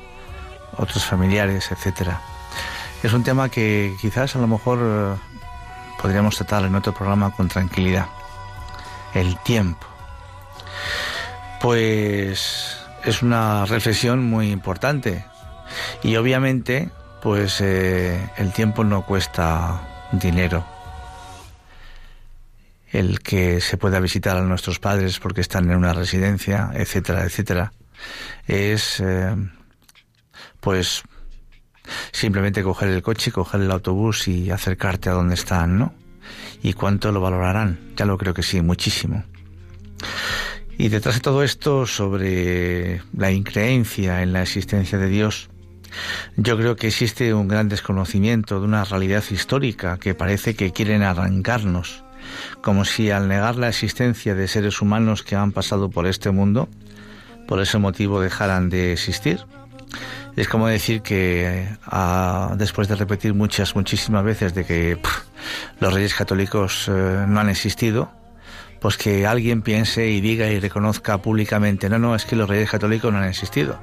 otros 0.78 1.04
familiares, 1.04 1.70
etcétera. 1.70 2.20
Es 3.02 3.12
un 3.12 3.22
tema 3.22 3.48
que 3.48 3.94
quizás 4.00 4.34
a 4.34 4.38
lo 4.38 4.46
mejor 4.46 4.78
eh, 4.82 5.14
podríamos 6.00 6.36
tratar 6.36 6.64
en 6.64 6.74
otro 6.74 6.94
programa 6.94 7.30
con 7.30 7.48
tranquilidad. 7.48 8.06
El 9.12 9.38
tiempo. 9.40 9.86
Pues 11.60 12.78
es 13.04 13.22
una 13.22 13.66
reflexión 13.66 14.24
muy 14.24 14.50
importante. 14.50 15.24
Y 16.02 16.16
obviamente, 16.16 16.90
pues 17.22 17.60
eh, 17.60 18.30
el 18.36 18.52
tiempo 18.52 18.84
no 18.84 19.04
cuesta 19.04 20.08
dinero. 20.12 20.64
El 22.90 23.20
que 23.20 23.60
se 23.60 23.76
pueda 23.76 24.00
visitar 24.00 24.36
a 24.36 24.42
nuestros 24.42 24.78
padres 24.78 25.18
porque 25.18 25.40
están 25.40 25.70
en 25.70 25.76
una 25.76 25.92
residencia, 25.92 26.70
etcétera, 26.74 27.24
etcétera, 27.24 27.72
es 28.46 29.00
eh, 29.00 29.34
pues 30.64 31.02
simplemente 32.10 32.62
coger 32.62 32.88
el 32.88 33.02
coche, 33.02 33.30
coger 33.30 33.60
el 33.60 33.70
autobús 33.70 34.26
y 34.28 34.50
acercarte 34.50 35.10
a 35.10 35.12
donde 35.12 35.34
están, 35.34 35.78
¿no? 35.78 35.94
¿Y 36.62 36.72
cuánto 36.72 37.12
lo 37.12 37.20
valorarán? 37.20 37.78
Ya 37.96 38.06
lo 38.06 38.16
creo 38.16 38.32
que 38.32 38.42
sí, 38.42 38.62
muchísimo. 38.62 39.22
Y 40.78 40.88
detrás 40.88 41.16
de 41.16 41.20
todo 41.20 41.44
esto, 41.44 41.86
sobre 41.86 43.02
la 43.16 43.30
increencia 43.30 44.22
en 44.22 44.32
la 44.32 44.42
existencia 44.42 44.96
de 44.96 45.08
Dios, 45.08 45.50
yo 46.38 46.56
creo 46.56 46.76
que 46.76 46.88
existe 46.88 47.34
un 47.34 47.46
gran 47.46 47.68
desconocimiento 47.68 48.58
de 48.58 48.66
una 48.66 48.84
realidad 48.84 49.22
histórica 49.30 49.98
que 49.98 50.14
parece 50.14 50.56
que 50.56 50.72
quieren 50.72 51.02
arrancarnos, 51.02 52.02
como 52.62 52.86
si 52.86 53.10
al 53.10 53.28
negar 53.28 53.56
la 53.56 53.68
existencia 53.68 54.34
de 54.34 54.48
seres 54.48 54.80
humanos 54.80 55.22
que 55.22 55.36
han 55.36 55.52
pasado 55.52 55.90
por 55.90 56.06
este 56.06 56.30
mundo, 56.30 56.70
por 57.46 57.60
ese 57.60 57.76
motivo 57.76 58.22
dejaran 58.22 58.70
de 58.70 58.94
existir. 58.94 59.44
Es 60.36 60.48
como 60.48 60.66
decir 60.66 61.02
que 61.02 61.68
ah, 61.86 62.54
después 62.56 62.88
de 62.88 62.96
repetir 62.96 63.34
muchas, 63.34 63.76
muchísimas 63.76 64.24
veces 64.24 64.54
de 64.54 64.64
que 64.64 64.98
los 65.80 65.92
reyes 65.92 66.14
católicos 66.14 66.88
eh, 66.88 67.24
no 67.28 67.40
han 67.40 67.48
existido, 67.48 68.10
pues 68.80 68.96
que 68.96 69.26
alguien 69.26 69.62
piense 69.62 70.08
y 70.08 70.20
diga 70.20 70.48
y 70.48 70.58
reconozca 70.58 71.18
públicamente, 71.18 71.88
no, 71.88 71.98
no, 71.98 72.14
es 72.14 72.24
que 72.24 72.36
los 72.36 72.48
reyes 72.48 72.70
católicos 72.70 73.12
no 73.12 73.18
han 73.18 73.28
existido. 73.28 73.78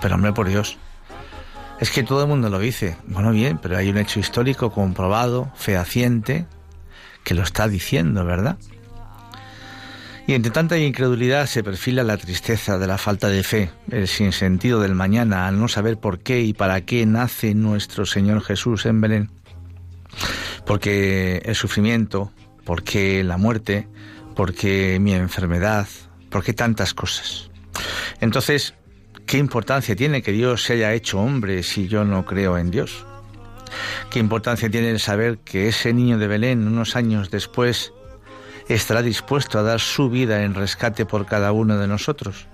Pero 0.00 0.14
hombre, 0.14 0.32
por 0.32 0.48
Dios, 0.48 0.78
es 1.80 1.90
que 1.90 2.04
todo 2.04 2.22
el 2.22 2.28
mundo 2.28 2.48
lo 2.48 2.58
dice. 2.58 2.96
Bueno, 3.06 3.32
bien, 3.32 3.58
pero 3.60 3.76
hay 3.76 3.90
un 3.90 3.98
hecho 3.98 4.20
histórico 4.20 4.70
comprobado, 4.70 5.50
fehaciente, 5.56 6.46
que 7.24 7.34
lo 7.34 7.42
está 7.42 7.68
diciendo, 7.68 8.24
¿verdad? 8.24 8.56
Y 10.26 10.34
entre 10.34 10.52
tanta 10.52 10.78
incredulidad 10.78 11.46
se 11.46 11.64
perfila 11.64 12.04
la 12.04 12.16
tristeza 12.16 12.78
de 12.78 12.86
la 12.86 12.96
falta 12.96 13.28
de 13.28 13.42
fe, 13.42 13.70
el 13.90 14.06
sinsentido 14.06 14.80
del 14.80 14.94
mañana, 14.94 15.48
al 15.48 15.58
no 15.58 15.66
saber 15.66 15.98
por 15.98 16.20
qué 16.20 16.42
y 16.42 16.52
para 16.52 16.82
qué 16.82 17.04
nace 17.06 17.54
nuestro 17.54 18.06
Señor 18.06 18.42
Jesús 18.42 18.86
en 18.86 19.00
Belén. 19.00 19.30
Porque 20.64 21.42
el 21.44 21.56
sufrimiento, 21.56 22.30
porque 22.64 23.24
la 23.24 23.36
muerte, 23.36 23.88
porque 24.36 24.98
mi 25.00 25.12
enfermedad, 25.12 25.88
porque 26.30 26.52
tantas 26.52 26.94
cosas. 26.94 27.50
Entonces, 28.20 28.74
¿qué 29.26 29.38
importancia 29.38 29.96
tiene 29.96 30.22
que 30.22 30.30
Dios 30.30 30.62
se 30.62 30.74
haya 30.74 30.94
hecho 30.94 31.18
hombre 31.18 31.64
si 31.64 31.88
yo 31.88 32.04
no 32.04 32.24
creo 32.24 32.58
en 32.58 32.70
Dios? 32.70 33.04
¿Qué 34.10 34.20
importancia 34.20 34.70
tiene 34.70 34.90
el 34.90 35.00
saber 35.00 35.38
que 35.38 35.68
ese 35.68 35.92
niño 35.92 36.18
de 36.18 36.28
Belén, 36.28 36.66
unos 36.66 36.94
años 36.94 37.30
después, 37.30 37.92
estará 38.74 39.02
dispuesto 39.02 39.58
a 39.58 39.62
dar 39.62 39.80
su 39.80 40.10
vida 40.10 40.42
en 40.42 40.54
rescate 40.54 41.06
por 41.06 41.26
cada 41.26 41.52
uno 41.52 41.78
de 41.78 41.86
nosotros. 41.86 42.46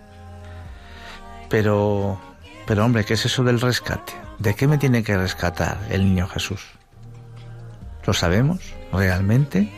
Pero, 1.48 2.20
pero 2.66 2.84
hombre, 2.84 3.04
¿qué 3.04 3.14
es 3.14 3.24
eso 3.24 3.44
del 3.44 3.60
rescate? 3.60 4.12
¿De 4.38 4.54
qué 4.54 4.66
me 4.66 4.78
tiene 4.78 5.02
que 5.02 5.16
rescatar 5.16 5.78
el 5.90 6.04
niño 6.04 6.28
Jesús? 6.28 6.60
¿Lo 8.06 8.12
sabemos 8.12 8.60
realmente? 8.92 9.72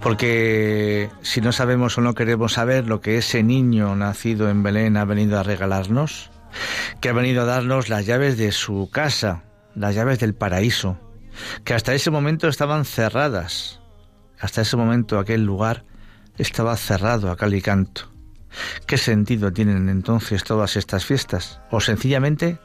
Porque 0.00 1.10
si 1.22 1.40
no 1.40 1.52
sabemos 1.52 1.96
o 1.98 2.00
no 2.00 2.14
queremos 2.14 2.54
saber 2.54 2.86
lo 2.86 3.00
que 3.00 3.18
ese 3.18 3.42
niño 3.42 3.94
nacido 3.94 4.48
en 4.48 4.62
Belén 4.62 4.96
ha 4.96 5.04
venido 5.04 5.38
a 5.38 5.42
regalarnos, 5.42 6.30
que 7.00 7.08
ha 7.08 7.12
venido 7.12 7.42
a 7.42 7.46
darnos 7.46 7.88
las 7.88 8.06
llaves 8.06 8.36
de 8.36 8.52
su 8.52 8.88
casa, 8.92 9.42
las 9.74 9.94
llaves 9.94 10.18
del 10.18 10.34
paraíso, 10.34 10.98
que 11.64 11.74
hasta 11.74 11.94
ese 11.94 12.10
momento 12.10 12.48
estaban 12.48 12.84
cerradas, 12.84 13.80
hasta 14.40 14.62
ese 14.62 14.76
momento 14.76 15.18
aquel 15.18 15.44
lugar 15.44 15.84
estaba 16.36 16.76
cerrado 16.76 17.30
a 17.30 17.36
cal 17.36 17.54
y 17.54 17.62
canto. 17.62 18.10
¿Qué 18.86 18.98
sentido 18.98 19.52
tienen 19.52 19.88
entonces 19.88 20.44
todas 20.44 20.76
estas 20.76 21.04
fiestas? 21.04 21.60
O 21.70 21.80
sencillamente 21.80 22.58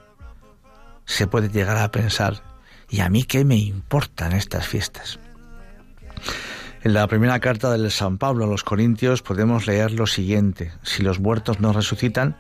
se 1.05 1.27
puede 1.27 1.49
llegar 1.49 1.77
a 1.77 1.91
pensar, 1.91 2.43
¿y 2.89 2.99
a 2.99 3.10
mí 3.10 3.23
qué 3.23 3.43
me 3.43 3.58
importan 3.58 4.34
estas 4.34 4.67
fiestas? 4.67 5.19
En 6.82 6.93
la 6.93 7.08
primera 7.08 7.39
carta 7.39 7.71
del 7.71 7.91
San 7.91 8.17
Pablo 8.17 8.45
a 8.45 8.47
los 8.47 8.63
Corintios 8.63 9.21
podemos 9.21 9.67
leer 9.67 9.91
lo 9.91 10.08
siguiente, 10.08 10.71
si 10.84 11.03
los 11.03 11.19
muertos 11.19 11.60
no 11.60 11.73
resucitan, 11.73 12.38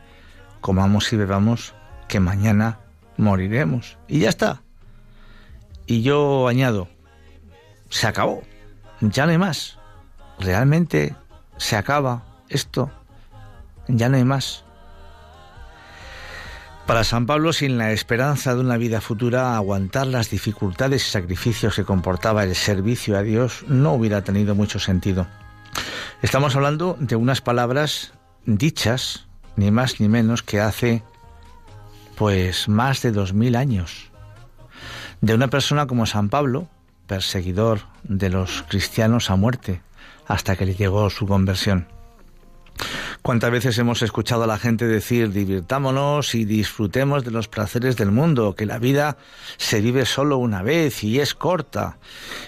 comamos 0.61 1.11
y 1.11 1.17
bebamos, 1.17 1.73
que 2.07 2.19
mañana 2.19 2.79
moriremos. 3.17 3.97
Y 4.07 4.19
ya 4.19 4.29
está. 4.29 4.61
Y 5.87 6.03
yo 6.03 6.47
añado, 6.47 6.87
se 7.89 8.07
acabó 8.07 8.43
ya 9.01 9.25
no 9.25 9.31
hay 9.31 9.37
más. 9.37 9.77
Realmente 10.39 11.15
se 11.57 11.75
acaba 11.75 12.23
esto, 12.49 12.91
ya 13.87 14.09
no 14.09 14.17
hay 14.17 14.23
más. 14.23 14.63
Para 16.89 17.03
San 17.03 17.27
Pablo, 17.27 17.53
sin 17.53 17.77
la 17.77 17.91
esperanza 17.91 18.55
de 18.55 18.61
una 18.61 18.77
vida 18.77 18.99
futura, 18.99 19.55
aguantar 19.55 20.07
las 20.07 20.31
dificultades 20.31 21.05
y 21.05 21.11
sacrificios 21.11 21.75
que 21.75 21.83
comportaba 21.83 22.43
el 22.43 22.55
servicio 22.55 23.15
a 23.15 23.21
Dios 23.21 23.63
no 23.67 23.93
hubiera 23.93 24.23
tenido 24.23 24.55
mucho 24.55 24.79
sentido. 24.79 25.27
Estamos 26.23 26.55
hablando 26.55 26.97
de 26.99 27.15
unas 27.15 27.41
palabras 27.41 28.13
dichas, 28.45 29.27
ni 29.55 29.69
más 29.69 29.99
ni 29.99 30.09
menos, 30.09 30.41
que 30.41 30.61
hace 30.61 31.03
pues 32.15 32.67
más 32.67 33.03
de 33.03 33.11
dos 33.11 33.33
mil 33.33 33.55
años. 33.55 34.09
De 35.21 35.35
una 35.35 35.47
persona 35.47 35.85
como 35.85 36.07
San 36.07 36.29
Pablo, 36.29 36.69
perseguidor 37.09 37.81
de 38.03 38.29
los 38.29 38.63
cristianos 38.69 39.31
a 39.31 39.35
muerte, 39.35 39.81
hasta 40.27 40.55
que 40.55 40.67
le 40.67 40.75
llegó 40.75 41.09
su 41.09 41.25
conversión. 41.25 41.87
¿Cuántas 43.21 43.51
veces 43.51 43.77
hemos 43.79 44.01
escuchado 44.03 44.43
a 44.43 44.47
la 44.47 44.57
gente 44.57 44.87
decir 44.87 45.31
divirtámonos 45.31 46.35
y 46.35 46.45
disfrutemos 46.45 47.25
de 47.25 47.31
los 47.31 47.49
placeres 47.49 47.97
del 47.97 48.11
mundo, 48.11 48.55
que 48.55 48.65
la 48.65 48.77
vida 48.77 49.17
se 49.57 49.81
vive 49.81 50.05
solo 50.05 50.37
una 50.37 50.61
vez 50.61 51.03
y 51.03 51.19
es 51.19 51.33
corta? 51.33 51.97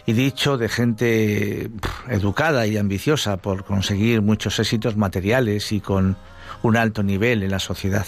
Y 0.06 0.14
dicho 0.14 0.58
de 0.58 0.70
gente 0.70 1.70
educada 2.08 2.68
y 2.68 2.78
ambiciosa 2.78 3.38
por 3.38 3.66
conseguir 3.66 4.22
muchos 4.22 4.60
éxitos 4.60 4.96
materiales 4.96 5.72
y 5.74 5.82
con 5.82 6.16
un 6.62 6.78
alto 6.78 7.04
nivel 7.04 7.44
en 7.44 7.52
la 7.52 7.60
sociedad. 7.60 8.06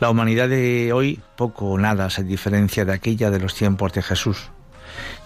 La 0.00 0.10
humanidad 0.10 0.48
de 0.48 0.92
hoy 0.92 1.20
poco 1.36 1.66
o 1.70 1.78
nada 1.78 2.10
se 2.10 2.24
diferencia 2.24 2.84
de 2.84 2.92
aquella 2.92 3.30
de 3.30 3.38
los 3.38 3.54
tiempos 3.54 3.92
de 3.92 4.02
Jesús. 4.02 4.50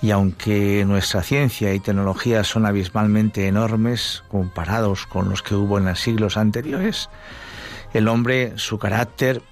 Y 0.03 0.11
aunque 0.11 0.85
nuestra 0.87 1.23
ciencia 1.23 1.73
y 1.75 1.81
tecnología 1.81 2.45
son 2.45 2.67
abismalmente 2.67 3.47
enormes 3.49 4.23
comparados 4.29 5.07
con 5.07 5.29
los 5.29 5.43
que 5.43 5.55
hubo 5.55 5.79
en 5.79 5.87
los 5.87 6.01
siglos 6.01 6.37
anteriores, 6.37 7.09
el 7.93 8.09
hombre, 8.09 8.53
su 8.57 8.79
carácter 8.79 9.43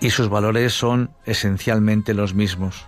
y 0.00 0.10
sus 0.10 0.28
valores 0.28 0.72
son 0.72 1.10
esencialmente 1.26 2.14
los 2.14 2.34
mismos. 2.34 2.84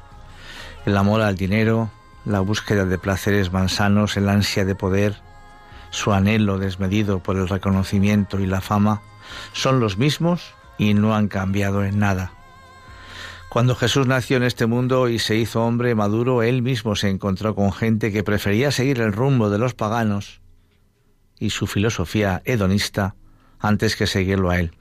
El 0.87 0.96
amor 0.96 1.20
al 1.20 1.37
dinero, 1.37 1.90
la 2.24 2.40
búsqueda 2.40 2.85
de 2.85 2.98
placeres 2.98 3.52
mansanos, 3.52 4.16
el 4.16 4.28
ansia 4.28 4.64
de 4.64 4.74
poder, 4.74 5.16
su 5.90 6.12
anhelo 6.12 6.59
desmedido 6.59 7.18
por 7.18 7.37
el 7.37 7.48
reconocimiento 7.48 8.40
y 8.40 8.46
la 8.46 8.61
fama, 8.61 9.02
son 9.52 9.78
los 9.78 9.98
mismos 9.98 10.55
y 10.78 10.94
no 10.94 11.14
han 11.14 11.28
cambiado 11.28 11.85
en 11.85 11.98
nada. 11.98 12.33
Cuando 13.52 13.74
Jesús 13.74 14.06
nació 14.06 14.38
en 14.38 14.44
este 14.44 14.64
mundo 14.64 15.10
y 15.10 15.18
se 15.18 15.36
hizo 15.36 15.62
hombre 15.62 15.94
maduro, 15.94 16.42
él 16.42 16.62
mismo 16.62 16.96
se 16.96 17.10
encontró 17.10 17.54
con 17.54 17.70
gente 17.70 18.10
que 18.10 18.24
prefería 18.24 18.70
seguir 18.70 18.98
el 19.02 19.12
rumbo 19.12 19.50
de 19.50 19.58
los 19.58 19.74
paganos 19.74 20.40
y 21.38 21.50
su 21.50 21.66
filosofía 21.66 22.40
hedonista 22.46 23.14
antes 23.58 23.94
que 23.94 24.06
seguirlo 24.06 24.48
a 24.48 24.58
él. 24.58 24.72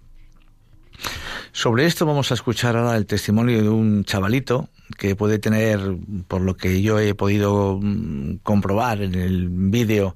Sobre 1.51 1.85
esto 1.85 2.05
vamos 2.05 2.31
a 2.31 2.35
escuchar 2.35 2.77
ahora 2.77 2.95
el 2.95 3.07
testimonio 3.07 3.61
de 3.61 3.67
un 3.67 4.05
chavalito 4.05 4.69
que 4.97 5.17
puede 5.17 5.37
tener, 5.37 5.81
por 6.29 6.39
lo 6.39 6.55
que 6.55 6.81
yo 6.81 6.97
he 6.97 7.13
podido 7.13 7.77
mm, 7.77 8.35
comprobar 8.41 9.01
en 9.01 9.15
el 9.15 9.49
vídeo, 9.49 10.15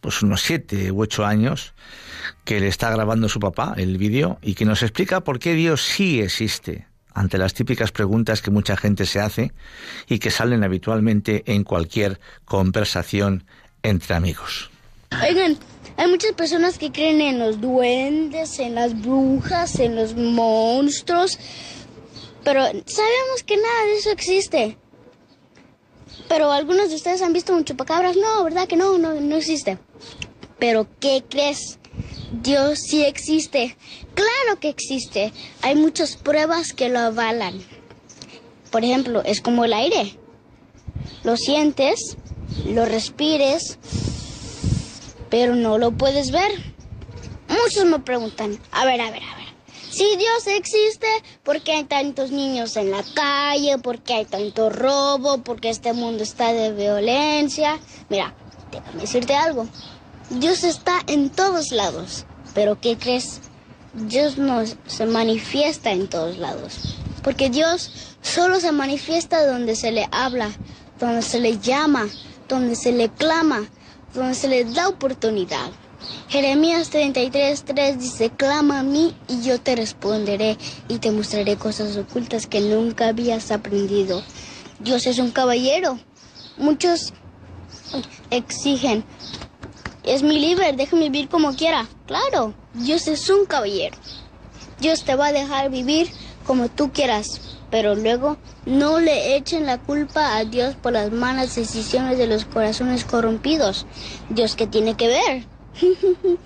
pues 0.00 0.22
unos 0.22 0.42
siete 0.42 0.92
u 0.92 1.02
ocho 1.02 1.26
años, 1.26 1.74
que 2.44 2.60
le 2.60 2.68
está 2.68 2.92
grabando 2.92 3.28
su 3.28 3.40
papá 3.40 3.74
el 3.76 3.98
vídeo 3.98 4.38
y 4.40 4.54
que 4.54 4.64
nos 4.64 4.84
explica 4.84 5.24
por 5.24 5.40
qué 5.40 5.54
Dios 5.54 5.82
sí 5.82 6.20
existe 6.20 6.86
ante 7.18 7.36
las 7.36 7.52
típicas 7.52 7.90
preguntas 7.90 8.42
que 8.42 8.52
mucha 8.52 8.76
gente 8.76 9.04
se 9.04 9.18
hace 9.18 9.52
y 10.06 10.20
que 10.20 10.30
salen 10.30 10.62
habitualmente 10.62 11.42
en 11.46 11.64
cualquier 11.64 12.20
conversación 12.44 13.44
entre 13.82 14.14
amigos. 14.14 14.70
Oigan, 15.28 15.56
hay 15.96 16.08
muchas 16.08 16.32
personas 16.32 16.78
que 16.78 16.92
creen 16.92 17.20
en 17.20 17.40
los 17.40 17.60
duendes, 17.60 18.60
en 18.60 18.76
las 18.76 19.00
brujas, 19.02 19.80
en 19.80 19.96
los 19.96 20.14
monstruos, 20.14 21.38
pero 22.44 22.62
sabemos 22.62 23.42
que 23.44 23.56
nada 23.56 23.84
de 23.86 23.98
eso 23.98 24.10
existe. 24.10 24.78
Pero 26.28 26.52
algunos 26.52 26.90
de 26.90 26.96
ustedes 26.96 27.20
han 27.22 27.32
visto 27.32 27.52
un 27.52 27.64
chupacabras. 27.64 28.16
No, 28.16 28.44
¿verdad 28.44 28.68
que 28.68 28.76
no? 28.76 28.96
No, 28.96 29.14
no 29.14 29.36
existe. 29.36 29.78
Pero 30.58 30.86
¿qué 31.00 31.24
crees? 31.28 31.78
Dios 32.32 32.80
sí 32.80 33.04
existe. 33.04 33.76
Claro 34.14 34.60
que 34.60 34.68
existe. 34.68 35.32
Hay 35.62 35.74
muchas 35.74 36.16
pruebas 36.16 36.72
que 36.72 36.88
lo 36.88 36.98
avalan. 36.98 37.60
Por 38.70 38.84
ejemplo, 38.84 39.22
es 39.24 39.40
como 39.40 39.64
el 39.64 39.72
aire. 39.72 40.18
Lo 41.24 41.36
sientes, 41.36 42.16
lo 42.66 42.84
respires, 42.84 43.78
pero 45.30 45.54
no 45.54 45.78
lo 45.78 45.92
puedes 45.92 46.30
ver. 46.30 46.50
Muchos 47.48 47.86
me 47.86 47.98
preguntan, 48.00 48.58
a 48.72 48.84
ver, 48.84 49.00
a 49.00 49.10
ver, 49.10 49.22
a 49.22 49.36
ver. 49.36 49.48
Si 49.90 50.04
Dios 50.16 50.46
existe, 50.46 51.06
¿por 51.42 51.62
qué 51.62 51.72
hay 51.72 51.84
tantos 51.84 52.30
niños 52.30 52.76
en 52.76 52.90
la 52.90 53.02
calle? 53.14 53.78
¿Por 53.78 54.00
qué 54.00 54.14
hay 54.14 54.24
tanto 54.26 54.68
robo? 54.68 55.38
¿Por 55.38 55.60
qué 55.60 55.70
este 55.70 55.94
mundo 55.94 56.22
está 56.22 56.52
de 56.52 56.72
violencia? 56.72 57.80
Mira, 58.10 58.34
déjame 58.70 59.00
decirte 59.00 59.34
algo. 59.34 59.66
Dios 60.30 60.64
está 60.64 61.00
en 61.06 61.30
todos 61.30 61.72
lados. 61.72 62.26
Pero 62.54 62.80
¿qué 62.80 62.96
crees? 62.96 63.40
Dios 63.94 64.36
no 64.36 64.62
se 64.86 65.06
manifiesta 65.06 65.92
en 65.92 66.08
todos 66.08 66.38
lados. 66.38 66.96
Porque 67.22 67.50
Dios 67.50 68.16
solo 68.20 68.60
se 68.60 68.72
manifiesta 68.72 69.46
donde 69.46 69.74
se 69.74 69.92
le 69.92 70.08
habla, 70.12 70.50
donde 71.00 71.22
se 71.22 71.40
le 71.40 71.58
llama, 71.58 72.06
donde 72.48 72.76
se 72.76 72.92
le 72.92 73.08
clama, 73.08 73.68
donde 74.14 74.34
se 74.34 74.48
le 74.48 74.64
da 74.64 74.88
oportunidad. 74.88 75.70
Jeremías 76.28 76.90
33, 76.90 77.64
3 77.64 77.98
dice, 77.98 78.30
clama 78.30 78.80
a 78.80 78.82
mí 78.82 79.16
y 79.28 79.42
yo 79.42 79.60
te 79.60 79.74
responderé 79.76 80.56
y 80.88 80.98
te 80.98 81.10
mostraré 81.10 81.56
cosas 81.56 81.96
ocultas 81.96 82.46
que 82.46 82.60
nunca 82.60 83.08
habías 83.08 83.50
aprendido. 83.50 84.22
Dios 84.78 85.06
es 85.06 85.18
un 85.18 85.30
caballero. 85.30 85.98
Muchos 86.56 87.12
exigen, 88.30 89.04
es 90.08 90.22
mi 90.22 90.38
libre, 90.38 90.72
déjame 90.72 91.10
vivir 91.10 91.28
como 91.28 91.54
quiera. 91.54 91.86
Claro, 92.06 92.54
Dios 92.74 93.06
es 93.08 93.28
un 93.28 93.46
caballero. 93.46 93.96
Dios 94.80 95.04
te 95.04 95.14
va 95.16 95.26
a 95.26 95.32
dejar 95.32 95.70
vivir 95.70 96.10
como 96.46 96.68
tú 96.68 96.92
quieras, 96.92 97.26
pero 97.70 97.94
luego 97.94 98.36
no 98.64 99.00
le 99.00 99.36
echen 99.36 99.66
la 99.66 99.78
culpa 99.78 100.36
a 100.36 100.44
Dios 100.44 100.74
por 100.76 100.92
las 100.92 101.10
malas 101.10 101.54
decisiones 101.54 102.16
de 102.18 102.26
los 102.26 102.44
corazones 102.44 103.04
corrompidos. 103.04 103.86
Dios, 104.30 104.54
¿qué 104.56 104.66
tiene 104.66 104.94
que 104.94 105.08
ver? 105.08 105.46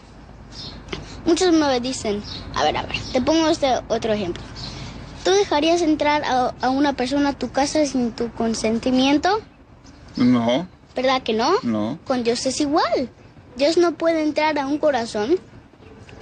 Muchos 1.26 1.52
me 1.52 1.78
dicen, 1.80 2.22
a 2.54 2.64
ver, 2.64 2.76
a 2.76 2.82
ver, 2.82 2.96
te 3.12 3.20
pongo 3.20 3.48
este 3.48 3.68
otro 3.88 4.12
ejemplo. 4.12 4.42
¿Tú 5.24 5.30
dejarías 5.30 5.80
entrar 5.82 6.24
a, 6.24 6.52
a 6.60 6.70
una 6.70 6.94
persona 6.94 7.28
a 7.28 7.32
tu 7.32 7.50
casa 7.52 7.86
sin 7.86 8.10
tu 8.10 8.32
consentimiento? 8.32 9.38
No, 10.16 10.66
¿Verdad 10.96 11.22
que 11.22 11.32
no? 11.32 11.52
no. 11.62 11.98
Con 12.04 12.24
Dios 12.24 12.44
es 12.46 12.60
igual. 12.60 13.08
Dios 13.56 13.76
no 13.76 13.92
puede 13.92 14.22
entrar 14.22 14.58
a 14.58 14.66
un 14.66 14.78
corazón 14.78 15.38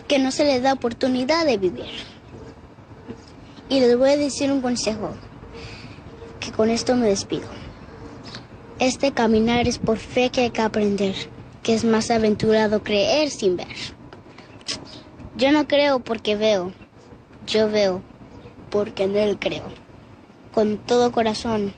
que 0.08 0.18
no 0.18 0.32
se 0.32 0.44
le 0.44 0.60
da 0.60 0.72
oportunidad 0.72 1.46
de 1.46 1.56
vivir. 1.56 1.90
Y 3.68 3.78
les 3.78 3.96
voy 3.96 4.10
a 4.10 4.16
decir 4.16 4.50
un 4.50 4.60
consejo, 4.60 5.14
que 6.40 6.50
con 6.50 6.70
esto 6.70 6.96
me 6.96 7.06
despido. 7.06 7.46
Este 8.80 9.12
caminar 9.12 9.68
es 9.68 9.78
por 9.78 9.98
fe 9.98 10.30
que 10.30 10.40
hay 10.40 10.50
que 10.50 10.62
aprender, 10.62 11.14
que 11.62 11.74
es 11.74 11.84
más 11.84 12.10
aventurado 12.10 12.82
creer 12.82 13.30
sin 13.30 13.56
ver. 13.56 13.76
Yo 15.36 15.52
no 15.52 15.68
creo 15.68 16.00
porque 16.00 16.34
veo, 16.34 16.72
yo 17.46 17.70
veo 17.70 18.02
porque 18.70 19.04
en 19.04 19.16
Él 19.16 19.38
creo. 19.38 19.64
Con 20.52 20.78
todo 20.78 21.12
corazón, 21.12 21.72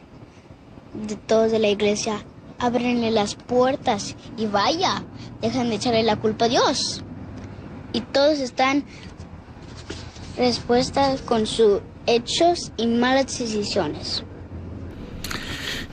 de 0.94 1.16
todos 1.16 1.52
de 1.52 1.58
la 1.58 1.68
iglesia, 1.68 2.24
ábrenle 2.62 3.10
las 3.10 3.34
puertas 3.34 4.16
y 4.36 4.46
vaya, 4.46 5.02
dejan 5.40 5.68
de 5.68 5.76
echarle 5.76 6.04
la 6.04 6.16
culpa 6.16 6.44
a 6.44 6.48
Dios. 6.48 7.02
Y 7.92 8.00
todos 8.00 8.38
están 8.38 8.84
respuestas 10.36 11.20
con 11.22 11.46
sus 11.46 11.80
hechos 12.06 12.72
y 12.76 12.86
malas 12.86 13.26
decisiones. 13.38 14.22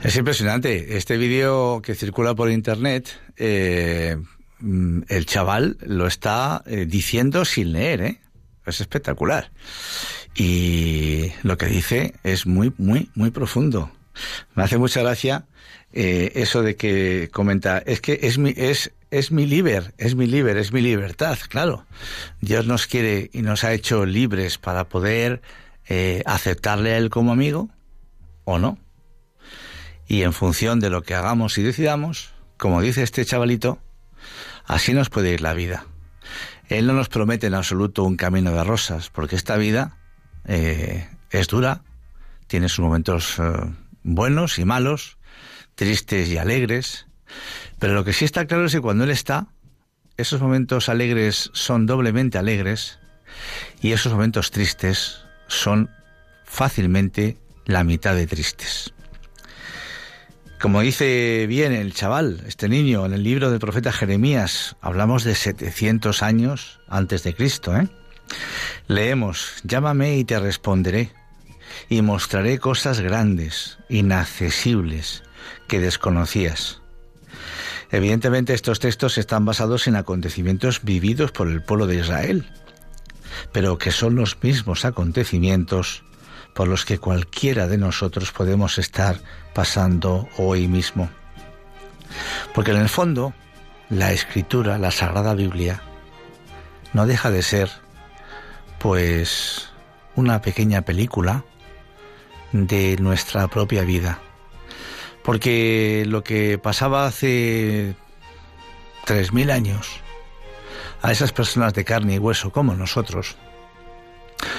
Es 0.02 0.16
impresionante. 0.16 0.96
Este 0.96 1.18
vídeo 1.18 1.82
que 1.82 1.94
circula 1.94 2.34
por 2.34 2.50
internet, 2.50 3.10
eh, 3.36 4.16
mm, 4.60 5.02
el 5.08 5.26
chaval 5.26 5.76
lo 5.82 6.06
está 6.06 6.62
eh, 6.66 6.86
diciendo 6.86 7.44
sin 7.44 7.72
leer, 7.72 8.00
¿eh? 8.00 8.20
Es 8.64 8.80
espectacular. 8.80 9.50
Y 10.36 11.32
lo 11.42 11.58
que 11.58 11.66
dice 11.66 12.14
es 12.22 12.46
muy, 12.46 12.72
muy, 12.78 13.10
muy 13.14 13.30
profundo. 13.30 13.90
Me 14.54 14.62
hace 14.62 14.78
mucha 14.78 15.02
gracia 15.02 15.46
eh, 15.92 16.32
eso 16.36 16.62
de 16.62 16.76
que 16.76 17.30
comenta, 17.32 17.78
es 17.78 18.00
que 18.00 18.20
es 18.22 18.38
mi, 18.38 18.54
es, 18.56 18.92
es 19.10 19.32
mi 19.32 19.46
liber, 19.46 19.92
es 19.98 20.14
mi 20.14 20.26
liber, 20.26 20.56
es 20.56 20.72
mi 20.72 20.80
libertad, 20.80 21.38
claro. 21.48 21.84
Dios 22.40 22.66
nos 22.66 22.86
quiere 22.86 23.30
y 23.32 23.42
nos 23.42 23.64
ha 23.64 23.72
hecho 23.72 24.06
libres 24.06 24.58
para 24.58 24.88
poder 24.88 25.42
eh, 25.88 26.22
aceptarle 26.26 26.92
a 26.92 26.98
Él 26.98 27.10
como 27.10 27.32
amigo 27.32 27.68
o 28.44 28.58
no. 28.58 28.78
Y 30.06 30.22
en 30.22 30.32
función 30.32 30.78
de 30.80 30.90
lo 30.90 31.02
que 31.02 31.14
hagamos 31.14 31.58
y 31.58 31.62
decidamos, 31.62 32.32
como 32.56 32.80
dice 32.82 33.02
este 33.02 33.24
chavalito, 33.24 33.78
así 34.66 34.92
nos 34.92 35.10
puede 35.10 35.32
ir 35.32 35.40
la 35.40 35.54
vida. 35.54 35.86
Él 36.68 36.86
no 36.86 36.92
nos 36.92 37.08
promete 37.08 37.48
en 37.48 37.54
absoluto 37.54 38.04
un 38.04 38.16
camino 38.16 38.52
de 38.52 38.62
rosas, 38.62 39.10
porque 39.10 39.34
esta 39.34 39.56
vida 39.56 39.96
eh, 40.46 41.08
es 41.30 41.48
dura, 41.48 41.82
tiene 42.46 42.68
sus 42.68 42.80
momentos 42.80 43.40
buenos 44.02 44.58
y 44.58 44.64
malos, 44.64 45.18
tristes 45.80 46.28
y 46.28 46.36
alegres, 46.36 47.06
pero 47.78 47.94
lo 47.94 48.04
que 48.04 48.12
sí 48.12 48.26
está 48.26 48.44
claro 48.44 48.66
es 48.66 48.72
que 48.72 48.82
cuando 48.82 49.04
Él 49.04 49.10
está, 49.10 49.46
esos 50.18 50.38
momentos 50.38 50.90
alegres 50.90 51.48
son 51.54 51.86
doblemente 51.86 52.36
alegres 52.36 52.98
y 53.80 53.92
esos 53.92 54.12
momentos 54.12 54.50
tristes 54.50 55.22
son 55.46 55.88
fácilmente 56.44 57.38
la 57.64 57.82
mitad 57.82 58.14
de 58.14 58.26
tristes. 58.26 58.92
Como 60.60 60.82
dice 60.82 61.46
bien 61.48 61.72
el 61.72 61.94
chaval, 61.94 62.44
este 62.46 62.68
niño, 62.68 63.06
en 63.06 63.14
el 63.14 63.22
libro 63.22 63.50
del 63.50 63.58
profeta 63.58 63.90
Jeremías, 63.90 64.76
hablamos 64.82 65.24
de 65.24 65.34
700 65.34 66.22
años 66.22 66.80
antes 66.88 67.22
de 67.22 67.34
Cristo, 67.34 67.74
¿eh? 67.74 67.88
Leemos, 68.86 69.54
llámame 69.64 70.18
y 70.18 70.26
te 70.26 70.38
responderé, 70.38 71.10
y 71.88 72.02
mostraré 72.02 72.58
cosas 72.58 73.00
grandes, 73.00 73.78
inaccesibles, 73.88 75.22
que 75.70 75.78
desconocías. 75.78 76.82
Evidentemente 77.92 78.54
estos 78.54 78.80
textos 78.80 79.18
están 79.18 79.44
basados 79.44 79.86
en 79.86 79.94
acontecimientos 79.94 80.82
vividos 80.82 81.30
por 81.30 81.46
el 81.46 81.62
pueblo 81.62 81.86
de 81.86 81.94
Israel, 81.94 82.50
pero 83.52 83.78
que 83.78 83.92
son 83.92 84.16
los 84.16 84.42
mismos 84.42 84.84
acontecimientos 84.84 86.02
por 86.56 86.66
los 86.66 86.84
que 86.84 86.98
cualquiera 86.98 87.68
de 87.68 87.78
nosotros 87.78 88.32
podemos 88.32 88.78
estar 88.78 89.20
pasando 89.54 90.28
hoy 90.38 90.66
mismo. 90.66 91.08
Porque 92.52 92.72
en 92.72 92.78
el 92.78 92.88
fondo, 92.88 93.32
la 93.90 94.10
escritura, 94.10 94.76
la 94.76 94.90
Sagrada 94.90 95.34
Biblia, 95.34 95.84
no 96.92 97.06
deja 97.06 97.30
de 97.30 97.44
ser, 97.44 97.70
pues, 98.80 99.68
una 100.16 100.42
pequeña 100.42 100.82
película 100.82 101.44
de 102.50 102.96
nuestra 102.96 103.46
propia 103.46 103.82
vida. 103.82 104.18
Porque 105.22 106.04
lo 106.06 106.24
que 106.24 106.58
pasaba 106.58 107.06
hace 107.06 107.94
tres 109.04 109.32
mil 109.32 109.50
años 109.50 110.00
a 111.02 111.12
esas 111.12 111.32
personas 111.32 111.72
de 111.74 111.84
carne 111.84 112.14
y 112.14 112.18
hueso 112.18 112.52
como 112.52 112.74
nosotros, 112.74 113.36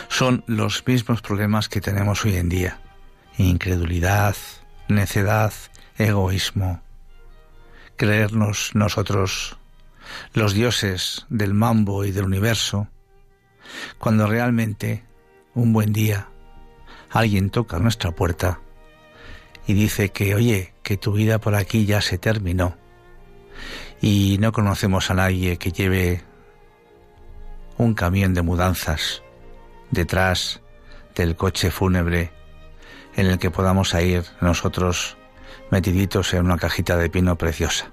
son 0.07 0.43
los 0.47 0.85
mismos 0.85 1.21
problemas 1.21 1.69
que 1.69 1.81
tenemos 1.81 2.25
hoy 2.25 2.35
en 2.35 2.49
día. 2.49 2.79
Incredulidad, 3.37 4.35
necedad, 4.87 5.53
egoísmo, 5.97 6.81
creernos 7.95 8.71
nosotros 8.73 9.57
los 10.33 10.53
dioses 10.53 11.25
del 11.29 11.53
mambo 11.53 12.03
y 12.05 12.11
del 12.11 12.25
universo, 12.25 12.87
cuando 13.97 14.27
realmente 14.27 15.05
un 15.53 15.73
buen 15.73 15.93
día 15.93 16.27
alguien 17.09 17.49
toca 17.49 17.79
nuestra 17.79 18.11
puerta 18.11 18.59
y 19.67 19.73
dice 19.73 20.09
que, 20.09 20.35
oye, 20.35 20.73
que 20.83 20.97
tu 20.97 21.13
vida 21.13 21.39
por 21.39 21.55
aquí 21.55 21.85
ya 21.85 22.01
se 22.01 22.17
terminó 22.17 22.77
y 24.01 24.37
no 24.39 24.51
conocemos 24.51 25.11
a 25.11 25.13
nadie 25.13 25.57
que 25.57 25.71
lleve 25.71 26.23
un 27.77 27.93
camión 27.93 28.33
de 28.33 28.41
mudanzas 28.41 29.21
detrás 29.91 30.61
del 31.15 31.35
coche 31.35 31.69
fúnebre 31.71 32.31
en 33.15 33.27
el 33.27 33.37
que 33.37 33.51
podamos 33.51 33.93
ir 33.93 34.23
nosotros 34.39 35.17
metiditos 35.69 36.33
en 36.33 36.45
una 36.45 36.57
cajita 36.57 36.97
de 36.97 37.09
pino 37.09 37.37
preciosa. 37.37 37.91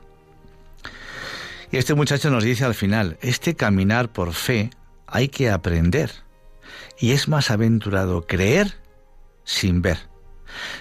Y 1.71 1.77
este 1.77 1.95
muchacho 1.95 2.31
nos 2.31 2.45
dice 2.45 2.65
al 2.65 2.75
final, 2.75 3.19
este 3.21 3.55
caminar 3.55 4.11
por 4.11 4.33
fe 4.33 4.71
hay 5.07 5.29
que 5.29 5.51
aprender. 5.51 6.11
Y 6.99 7.13
es 7.13 7.29
más 7.29 7.51
aventurado 7.51 8.27
creer 8.27 8.75
sin 9.45 9.83
ver. 9.83 9.99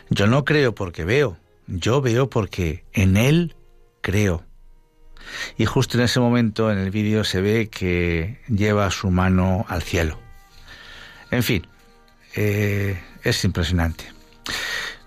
Yo 0.09 0.28
no 0.28 0.45
creo 0.45 0.74
porque 0.74 1.05
veo, 1.05 1.38
yo 1.68 2.01
veo 2.01 2.30
porque 2.30 2.86
en 2.93 3.18
Él 3.18 3.55
creo. 4.01 4.43
Y 5.57 5.65
justo 5.65 5.97
en 5.97 6.03
ese 6.05 6.20
momento 6.20 6.72
en 6.72 6.78
el 6.78 6.91
vídeo 6.91 7.24
se 7.24 7.41
ve 7.41 7.70
que 7.70 8.39
lleva 8.47 8.89
su 8.91 9.09
mano 9.09 9.65
al 9.68 9.82
cielo. 9.82 10.20
En 11.32 11.43
fin, 11.43 11.68
eh, 12.36 13.01
es 13.24 13.43
impresionante. 13.43 14.05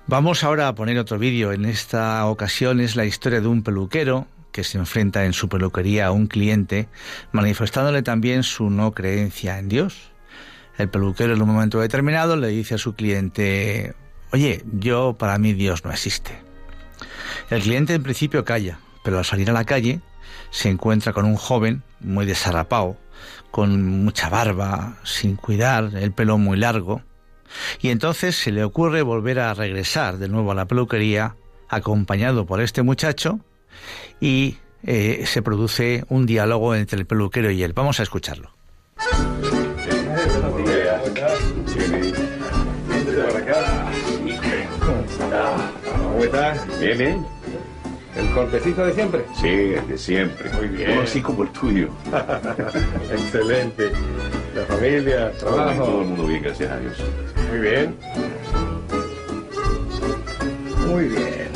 Vamos 0.06 0.42
ahora 0.44 0.68
a 0.68 0.74
poner 0.74 0.98
otro 0.98 1.18
vídeo. 1.18 1.52
En 1.52 1.64
esta 1.64 2.26
ocasión 2.26 2.80
es 2.80 2.96
la 2.96 3.04
historia 3.04 3.40
de 3.40 3.46
un 3.46 3.62
peluquero 3.62 4.26
que 4.52 4.64
se 4.64 4.78
enfrenta 4.78 5.24
en 5.24 5.32
su 5.32 5.48
peluquería 5.48 6.06
a 6.06 6.10
un 6.10 6.26
cliente, 6.26 6.88
manifestándole 7.32 8.02
también 8.02 8.42
su 8.42 8.70
no 8.70 8.92
creencia 8.92 9.58
en 9.58 9.68
Dios. 9.68 10.10
El 10.78 10.88
peluquero 10.88 11.34
en 11.34 11.42
un 11.42 11.48
momento 11.48 11.78
determinado 11.80 12.36
le 12.36 12.48
dice 12.48 12.74
a 12.74 12.78
su 12.78 12.94
cliente, 12.94 13.94
oye, 14.32 14.64
yo 14.72 15.14
para 15.18 15.38
mí 15.38 15.52
Dios 15.52 15.84
no 15.84 15.90
existe. 15.90 16.38
El 17.50 17.62
cliente 17.62 17.94
en 17.94 18.02
principio 18.02 18.44
calla, 18.44 18.78
pero 19.02 19.18
al 19.18 19.24
salir 19.24 19.50
a 19.50 19.54
la 19.54 19.64
calle 19.64 20.00
se 20.50 20.68
encuentra 20.68 21.12
con 21.12 21.24
un 21.24 21.36
joven 21.36 21.82
muy 22.00 22.26
desarrapado, 22.26 22.96
con 23.50 24.04
mucha 24.04 24.28
barba, 24.28 24.96
sin 25.04 25.36
cuidar, 25.36 25.90
el 25.94 26.12
pelo 26.12 26.38
muy 26.38 26.56
largo, 26.56 27.02
y 27.80 27.88
entonces 27.88 28.36
se 28.36 28.52
le 28.52 28.64
ocurre 28.64 29.02
volver 29.02 29.40
a 29.40 29.54
regresar 29.54 30.18
de 30.18 30.28
nuevo 30.28 30.52
a 30.52 30.54
la 30.54 30.66
peluquería, 30.66 31.36
acompañado 31.68 32.46
por 32.46 32.60
este 32.60 32.82
muchacho, 32.82 33.40
y 34.20 34.58
eh, 34.84 35.24
se 35.26 35.42
produce 35.42 36.04
un 36.08 36.26
diálogo 36.26 36.74
entre 36.74 36.98
el 36.98 37.06
peluquero 37.06 37.50
y 37.50 37.62
él. 37.62 37.72
Vamos 37.72 38.00
a 38.00 38.02
escucharlo. 38.02 38.52
¿Cómo 45.30 46.24
estás? 46.24 46.80
Bien, 46.80 46.98
bien. 46.98 47.26
¿El 48.16 48.30
cortecito 48.32 48.84
de 48.84 48.92
siempre? 48.92 49.24
Sí, 49.40 49.46
el 49.48 49.86
de 49.88 49.96
siempre. 49.96 50.50
Muy 50.54 50.66
bien. 50.68 50.98
Así 50.98 51.22
como 51.22 51.44
el 51.44 51.50
tuyo. 51.50 51.88
Excelente. 53.12 53.92
La 54.54 54.62
familia, 54.64 55.30
Todo, 55.38 55.54
trabajo. 55.54 55.84
todo 55.84 56.00
el 56.02 56.06
mundo 56.08 56.26
bien, 56.26 56.42
gracias 56.42 56.70
a 56.72 56.78
Dios. 56.78 56.96
Muy 57.50 57.60
bien. 57.60 57.96
Muy 60.88 61.04
bien. 61.04 61.49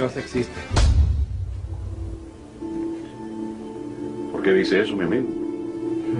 Dios 0.00 0.16
existe. 0.16 0.58
¿Por 4.32 4.42
qué 4.42 4.54
dice 4.54 4.80
eso, 4.80 4.96
mi 4.96 5.04
amigo? 5.04 5.28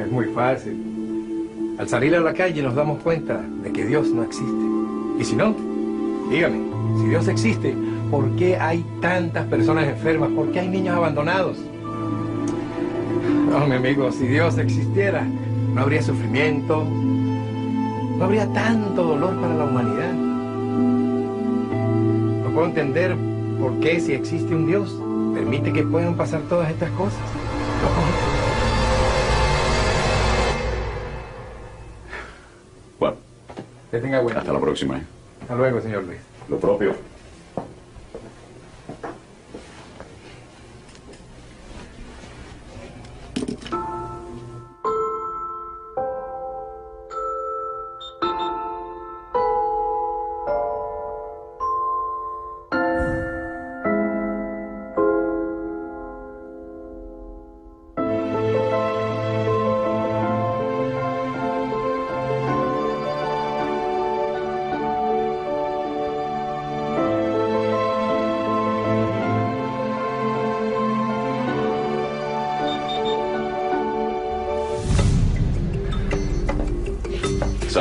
Es 0.05 0.12
muy 0.12 0.26
fácil. 0.35 1.76
Al 1.78 1.89
salir 1.89 2.14
a 2.14 2.20
la 2.20 2.35
calle 2.35 2.62
nos 2.62 2.74
damos 2.74 3.03
cuenta 3.03 3.41
de 3.41 3.72
que 3.72 3.87
Dios 3.87 4.09
no 4.09 4.22
existe. 4.22 4.53
Y 5.18 5.24
si 5.24 5.35
no, 5.35 5.57
dígame, 6.31 6.61
si 7.01 7.07
Dios 7.09 7.26
existe, 7.26 7.74
¿por 8.11 8.37
qué 8.37 8.59
hay 8.59 8.85
tantas 9.01 9.47
personas 9.47 9.89
enfermas? 9.89 10.28
¿Por 10.33 10.53
qué 10.53 10.61
hay 10.61 10.68
niños 10.68 10.95
abandonados? 10.95 11.57
No, 13.51 13.66
mi 13.66 13.76
amigo, 13.76 14.12
si 14.12 14.26
Dios 14.26 14.59
existiera, 14.59 15.26
no 15.72 15.81
habría 15.81 16.03
sufrimiento, 16.03 16.85
no 16.85 18.22
habría 18.22 18.47
tanto 18.53 19.05
dolor 19.05 19.41
para 19.41 19.55
la 19.55 19.64
humanidad. 19.64 20.12
No 22.43 22.51
puedo 22.51 22.66
entender 22.66 23.30
por 23.61 23.78
qué 23.80 24.00
si 24.00 24.12
existe 24.14 24.54
un 24.54 24.66
Dios, 24.66 24.90
permite 25.34 25.72
que 25.72 25.82
puedan 25.82 26.16
pasar 26.16 26.40
todas 26.48 26.70
estas 26.70 26.90
cosas. 26.92 27.20
Bueno, 32.98 33.16
Que 33.90 33.98
tenga 33.98 34.20
buen 34.20 34.36
hasta 34.36 34.52
la 34.52 34.61
próxima. 34.61 34.98
¿eh? 34.98 35.02
Hasta 35.42 35.54
luego, 35.54 35.80
señor 35.80 36.04
Luis. 36.04 36.18
Lo 36.48 36.58
propio. 36.58 36.94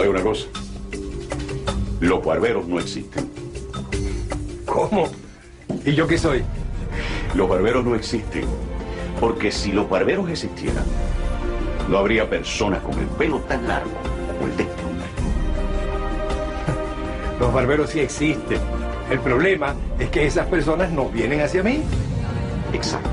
¿Sabe 0.10 0.22
una 0.22 0.30
cosa? 0.32 0.47
Los 1.99 2.26
barberos 2.26 2.68
no 2.68 2.80
existen. 2.80 3.30
¿Cómo? 4.66 5.07
¿Y 5.86 5.93
yo 5.93 6.07
qué 6.07 6.18
soy? 6.18 6.43
Los 7.36 7.47
barberos 7.47 7.86
no 7.86 7.93
existen. 7.93 8.45
Porque 9.20 9.51
si 9.51 9.72
los 9.72 9.88
barberos 9.88 10.28
existieran, 10.28 10.84
no 11.89 11.99
habría 11.99 12.28
personas 12.28 12.82
con 12.82 12.97
el 12.97 13.05
pelo 13.05 13.38
tan 13.41 13.68
largo 13.68 13.91
como 14.01 14.49
el 14.49 14.57
de 14.57 14.64
este 14.64 14.84
hombre. 14.84 15.07
Los 17.39 17.53
barberos 17.53 17.91
sí 17.91 17.99
existen. 17.99 18.60
El 19.12 19.20
problema 19.20 19.76
es 19.99 20.10
que 20.10 20.26
esas 20.26 20.47
personas 20.47 20.91
no 20.91 21.07
vienen 21.10 21.41
hacia 21.41 21.62
mí. 21.62 21.82
Exacto. 22.74 23.10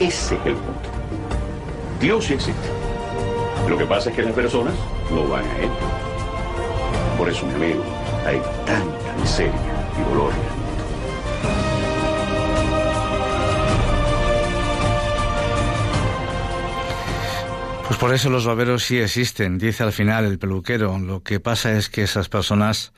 Ese 0.00 0.34
es 0.34 0.46
el 0.46 0.54
punto. 0.54 0.88
Dios 2.00 2.24
sí 2.24 2.34
existe. 2.34 2.68
Lo 3.68 3.78
que 3.78 3.86
pasa 3.86 4.10
es 4.10 4.16
que 4.16 4.22
las 4.22 4.32
personas 4.32 4.74
no 5.12 5.28
van 5.28 5.44
a 5.44 5.58
Él. 5.58 5.99
Por 7.20 7.28
eso, 7.28 7.44
amigo, 7.44 7.84
hay 8.24 8.40
tanta 8.64 9.14
miseria 9.20 9.52
y 9.94 10.08
dolor. 10.08 10.32
Pues 17.86 17.98
por 17.98 18.14
eso 18.14 18.30
los 18.30 18.46
barberos 18.46 18.84
sí 18.84 18.96
existen, 18.96 19.58
dice 19.58 19.82
al 19.82 19.92
final 19.92 20.24
el 20.24 20.38
peluquero. 20.38 20.98
Lo 20.98 21.22
que 21.22 21.40
pasa 21.40 21.76
es 21.76 21.90
que 21.90 22.04
esas 22.04 22.30
personas 22.30 22.94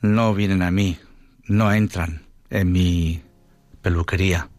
no 0.00 0.32
vienen 0.34 0.62
a 0.62 0.70
mí, 0.70 0.96
no 1.48 1.72
entran 1.72 2.28
en 2.50 2.70
mi 2.70 3.24
peluquería. 3.82 4.50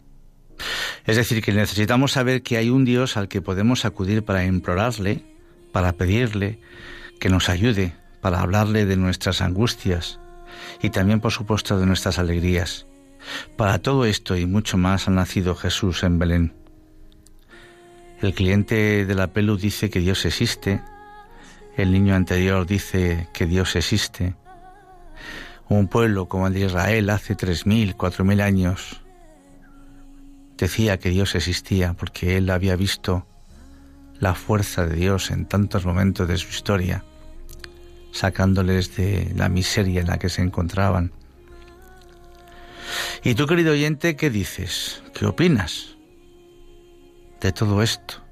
Es 1.06 1.16
decir, 1.16 1.42
que 1.42 1.54
necesitamos 1.54 2.12
saber 2.12 2.44
que 2.44 2.58
hay 2.58 2.70
un 2.70 2.84
Dios 2.84 3.16
al 3.16 3.30
que 3.30 3.42
podemos 3.42 3.86
acudir 3.86 4.26
para 4.26 4.44
implorarle, 4.44 5.24
para 5.72 5.94
pedirle 5.94 6.60
que 7.22 7.30
nos 7.30 7.48
ayude, 7.48 7.96
para 8.26 8.42
hablarle 8.42 8.88
de 8.88 8.98
nuestras 8.98 9.40
angustias 9.40 10.20
y 10.82 10.90
también, 10.90 11.20
por 11.20 11.32
supuesto, 11.32 11.78
de 11.78 11.86
nuestras 11.86 12.18
alegrías. 12.18 12.88
Para 13.56 13.78
todo 13.78 14.04
esto 14.04 14.36
y 14.36 14.48
mucho 14.48 14.80
más 14.80 15.08
ha 15.08 15.12
nacido 15.12 15.54
Jesús 15.54 16.02
en 16.02 16.18
Belén. 16.18 16.56
El 18.24 18.34
cliente 18.34 19.06
de 19.06 19.14
la 19.14 19.28
pelu 19.28 19.58
dice 19.58 19.92
que 19.92 20.00
Dios 20.00 20.26
existe, 20.26 20.82
el 21.78 21.92
niño 21.92 22.16
anterior 22.16 22.66
dice 22.66 23.30
que 23.32 23.46
Dios 23.46 23.76
existe. 23.76 24.34
Un 25.70 25.88
pueblo 25.88 26.28
como 26.28 26.48
el 26.48 26.54
de 26.56 26.62
Israel 26.62 27.12
hace 27.12 27.36
tres 27.36 27.68
mil, 27.68 27.96
cuatro 27.96 28.26
mil 28.26 28.42
años 28.42 29.04
decía 30.58 30.98
que 30.98 31.12
Dios 31.12 31.36
existía 31.36 31.94
porque 31.94 32.38
él 32.38 32.50
había 32.50 32.76
visto 32.76 33.28
la 34.18 34.34
fuerza 34.34 34.88
de 34.88 34.96
Dios 34.96 35.30
en 35.30 35.46
tantos 35.46 35.86
momentos 35.86 36.28
de 36.28 36.38
su 36.38 36.50
historia, 36.50 37.06
sacándoles 38.16 38.96
de 38.96 39.34
la 39.36 39.50
miseria 39.50 40.00
en 40.00 40.08
la 40.08 40.18
que 40.18 40.30
se 40.30 40.42
encontraban. 40.42 41.12
¿Y 43.24 43.36
tú, 43.36 43.46
querido 43.46 43.74
oyente, 43.74 44.16
qué 44.16 44.30
dices? 44.30 45.04
¿Qué 45.14 45.26
opinas 45.26 45.98
de 47.42 47.52
todo 47.52 47.84
esto? 47.84 48.24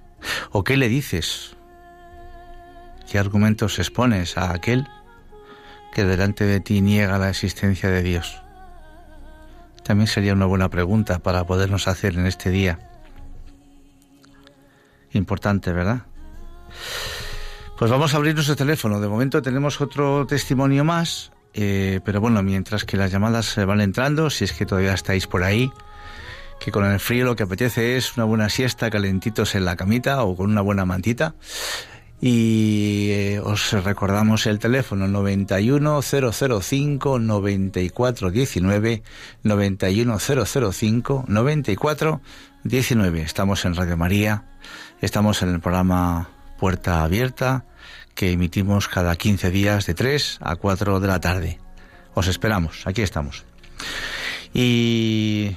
¿O 0.51 0.63
qué 0.63 0.77
le 0.77 0.87
dices 0.87 1.57
qué 3.11 3.19
argumentos 3.19 3.77
expones 3.77 4.37
a 4.37 4.53
aquel 4.53 4.87
que 5.93 6.05
delante 6.05 6.45
de 6.45 6.61
ti 6.61 6.79
niega 6.79 7.17
la 7.17 7.29
existencia 7.29 7.89
de 7.89 8.03
Dios? 8.03 8.41
También 9.83 10.07
sería 10.07 10.31
una 10.31 10.45
buena 10.45 10.69
pregunta 10.69 11.19
para 11.19 11.45
podernos 11.45 11.89
hacer 11.89 12.13
en 12.13 12.25
este 12.25 12.51
día. 12.51 12.79
Importante, 15.11 15.73
¿verdad? 15.73 16.03
Pues 17.77 17.89
vamos 17.89 18.13
a 18.13 18.17
abrir 18.17 18.35
nuestro 18.35 18.55
teléfono. 18.55 18.99
De 18.99 19.07
momento 19.07 19.41
tenemos 19.41 19.81
otro 19.81 20.27
testimonio 20.27 20.83
más, 20.83 21.31
eh, 21.55 22.01
pero 22.05 22.21
bueno, 22.21 22.43
mientras 22.43 22.85
que 22.85 22.97
las 22.97 23.11
llamadas 23.11 23.47
se 23.47 23.65
van 23.65 23.81
entrando, 23.81 24.29
si 24.29 24.43
es 24.43 24.53
que 24.53 24.67
todavía 24.67 24.93
estáis 24.93 25.25
por 25.25 25.43
ahí, 25.43 25.71
que 26.59 26.71
con 26.71 26.85
el 26.85 26.99
frío 26.99 27.25
lo 27.25 27.35
que 27.35 27.41
apetece 27.43 27.97
es 27.97 28.15
una 28.15 28.25
buena 28.25 28.49
siesta 28.49 28.91
calentitos 28.91 29.55
en 29.55 29.65
la 29.65 29.75
camita 29.75 30.23
o 30.23 30.37
con 30.37 30.51
una 30.51 30.61
buena 30.61 30.85
mantita. 30.85 31.33
Y 32.21 33.09
eh, 33.09 33.41
os 33.43 33.73
recordamos 33.73 34.45
el 34.45 34.59
teléfono 34.59 35.07
91005 35.07 37.19
9419 37.19 39.03
91005 39.43 41.25
9419. 41.27 43.21
Estamos 43.21 43.65
en 43.65 43.75
Radio 43.75 43.97
María, 43.97 44.43
estamos 45.01 45.41
en 45.41 45.49
el 45.49 45.59
programa 45.59 46.29
Puerta 46.57 47.03
Abierta 47.03 47.65
que 48.15 48.31
emitimos 48.31 48.87
cada 48.87 49.15
15 49.15 49.49
días 49.49 49.85
de 49.85 49.93
3 49.93 50.39
a 50.41 50.55
4 50.55 50.99
de 50.99 51.07
la 51.07 51.19
tarde. 51.19 51.59
Os 52.13 52.27
esperamos, 52.27 52.85
aquí 52.85 53.01
estamos. 53.01 53.43
Y 54.53 55.55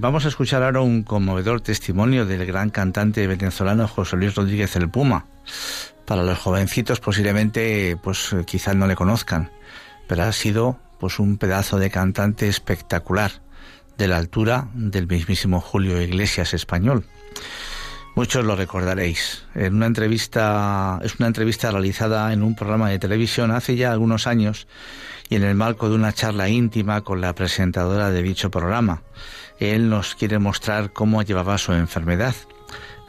Vamos 0.00 0.24
a 0.24 0.28
escuchar 0.28 0.62
ahora 0.62 0.80
un 0.80 1.02
conmovedor 1.02 1.60
testimonio 1.60 2.24
del 2.24 2.46
gran 2.46 2.70
cantante 2.70 3.26
venezolano 3.26 3.88
José 3.88 4.16
Luis 4.16 4.36
Rodríguez 4.36 4.76
el 4.76 4.88
Puma. 4.88 5.26
Para 6.04 6.22
los 6.22 6.38
jovencitos 6.38 7.00
posiblemente 7.00 7.96
pues 8.00 8.32
quizás 8.46 8.76
no 8.76 8.86
le 8.86 8.94
conozcan, 8.94 9.50
pero 10.06 10.22
ha 10.22 10.30
sido 10.30 10.78
pues 11.00 11.18
un 11.18 11.36
pedazo 11.36 11.80
de 11.80 11.90
cantante 11.90 12.46
espectacular, 12.46 13.42
de 13.96 14.06
la 14.06 14.18
altura 14.18 14.68
del 14.72 15.08
mismísimo 15.08 15.60
Julio 15.60 16.00
Iglesias 16.00 16.54
español. 16.54 17.04
Muchos 18.18 18.44
lo 18.44 18.56
recordaréis. 18.56 19.44
En 19.54 19.76
una 19.76 19.86
entrevista, 19.86 20.98
es 21.04 21.20
una 21.20 21.28
entrevista 21.28 21.70
realizada 21.70 22.32
en 22.32 22.42
un 22.42 22.56
programa 22.56 22.90
de 22.90 22.98
televisión 22.98 23.52
hace 23.52 23.76
ya 23.76 23.92
algunos 23.92 24.26
años 24.26 24.66
y 25.28 25.36
en 25.36 25.44
el 25.44 25.54
marco 25.54 25.88
de 25.88 25.94
una 25.94 26.12
charla 26.12 26.48
íntima 26.48 27.02
con 27.02 27.20
la 27.20 27.32
presentadora 27.36 28.10
de 28.10 28.20
dicho 28.24 28.50
programa. 28.50 29.02
Él 29.60 29.88
nos 29.88 30.16
quiere 30.16 30.40
mostrar 30.40 30.92
cómo 30.92 31.22
llevaba 31.22 31.58
su 31.58 31.74
enfermedad, 31.74 32.34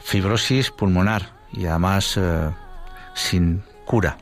fibrosis 0.00 0.70
pulmonar 0.70 1.32
y 1.52 1.66
además 1.66 2.16
eh, 2.16 2.50
sin 3.14 3.64
cura, 3.86 4.16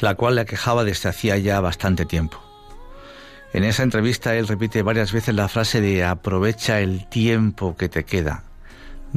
la 0.00 0.16
cual 0.16 0.34
le 0.34 0.42
aquejaba 0.42 0.84
desde 0.84 1.08
hacía 1.08 1.38
ya 1.38 1.60
bastante 1.60 2.04
tiempo. 2.04 2.42
En 3.54 3.64
esa 3.64 3.84
entrevista 3.84 4.36
él 4.36 4.48
repite 4.48 4.82
varias 4.82 5.12
veces 5.12 5.34
la 5.34 5.48
frase 5.48 5.80
de 5.80 6.04
aprovecha 6.04 6.80
el 6.80 7.08
tiempo 7.08 7.74
que 7.74 7.88
te 7.88 8.04
queda. 8.04 8.42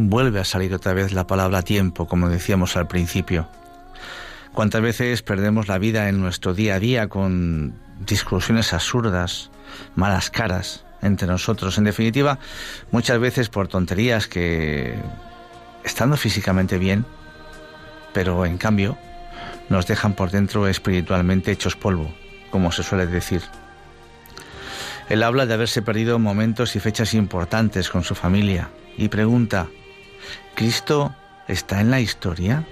Vuelve 0.02 0.40
a 0.40 0.46
salir 0.46 0.74
otra 0.74 0.94
vez 0.94 1.12
la 1.12 1.28
palabra 1.28 1.62
tiempo, 1.62 2.08
como 2.08 2.30
decíamos 2.30 2.78
al 2.78 2.88
principio. 2.88 3.50
¿Cuántas 4.54 4.82
veces 4.82 5.24
perdemos 5.24 5.68
la 5.68 5.78
vida 5.78 6.08
en 6.08 6.22
nuestro 6.22 6.54
día 6.54 6.76
a 6.76 6.80
día 6.80 7.10
con 7.10 7.74
discusiones 8.06 8.72
absurdas, 8.72 9.52
malas 9.96 10.30
caras, 10.30 10.86
entre 11.02 11.28
nosotros. 11.28 11.78
En 11.78 11.84
definitiva, 11.84 12.40
muchas 12.92 13.20
veces 13.20 13.50
por 13.50 13.68
tonterías 13.68 14.28
que, 14.28 14.96
estando 15.84 16.16
físicamente 16.16 16.78
bien, 16.78 17.06
pero 18.14 18.46
en 18.46 18.58
cambio, 18.58 18.98
nos 19.68 19.86
dejan 19.86 20.14
por 20.14 20.32
dentro 20.32 20.70
espiritualmente 20.70 21.52
hechos 21.52 21.76
polvo, 21.76 22.10
como 22.52 22.72
se 22.72 22.84
suele 22.84 23.06
decir. 23.06 23.42
Él 25.10 25.24
habla 25.24 25.46
de 25.46 25.56
haberse 25.56 25.82
perdido 25.82 26.20
momentos 26.20 26.78
y 26.78 26.80
fechas 26.80 27.14
importantes 27.14 27.90
con 27.90 28.04
su 28.04 28.16
familia 28.16 28.70
y 28.98 29.10
pregunta, 29.10 29.68
¿Cristo 30.60 31.16
está 31.48 31.80
en 31.80 31.90
la 31.90 32.02
historia? 32.02 32.68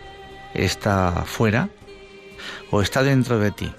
¿Está 0.53 1.23
fuera? 1.25 1.69
¿O 2.69 2.81
está 2.81 3.01
dentro 3.01 3.39
de 3.39 3.51
ti? 3.51 3.71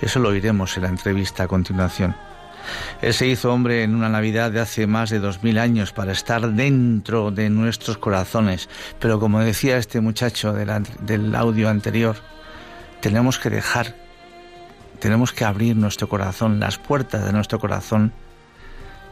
Eso 0.00 0.20
lo 0.20 0.28
oiremos 0.28 0.76
en 0.76 0.84
la 0.84 0.90
entrevista 0.90 1.42
a 1.42 1.48
continuación. 1.48 2.14
Él 3.02 3.12
se 3.12 3.26
hizo 3.26 3.52
hombre 3.52 3.82
en 3.82 3.96
una 3.96 4.08
Navidad 4.08 4.52
de 4.52 4.60
hace 4.60 4.86
más 4.86 5.10
de 5.10 5.18
dos 5.18 5.42
mil 5.42 5.58
años 5.58 5.92
para 5.92 6.12
estar 6.12 6.48
dentro 6.52 7.32
de 7.32 7.50
nuestros 7.50 7.98
corazones. 7.98 8.68
Pero 9.00 9.18
como 9.18 9.40
decía 9.40 9.78
este 9.78 10.00
muchacho 10.00 10.52
del 10.52 11.34
audio 11.34 11.68
anterior, 11.68 12.14
tenemos 13.00 13.40
que 13.40 13.50
dejar, 13.50 13.96
tenemos 15.00 15.32
que 15.32 15.44
abrir 15.44 15.74
nuestro 15.74 16.08
corazón, 16.08 16.60
las 16.60 16.78
puertas 16.78 17.24
de 17.24 17.32
nuestro 17.32 17.58
corazón 17.58 18.12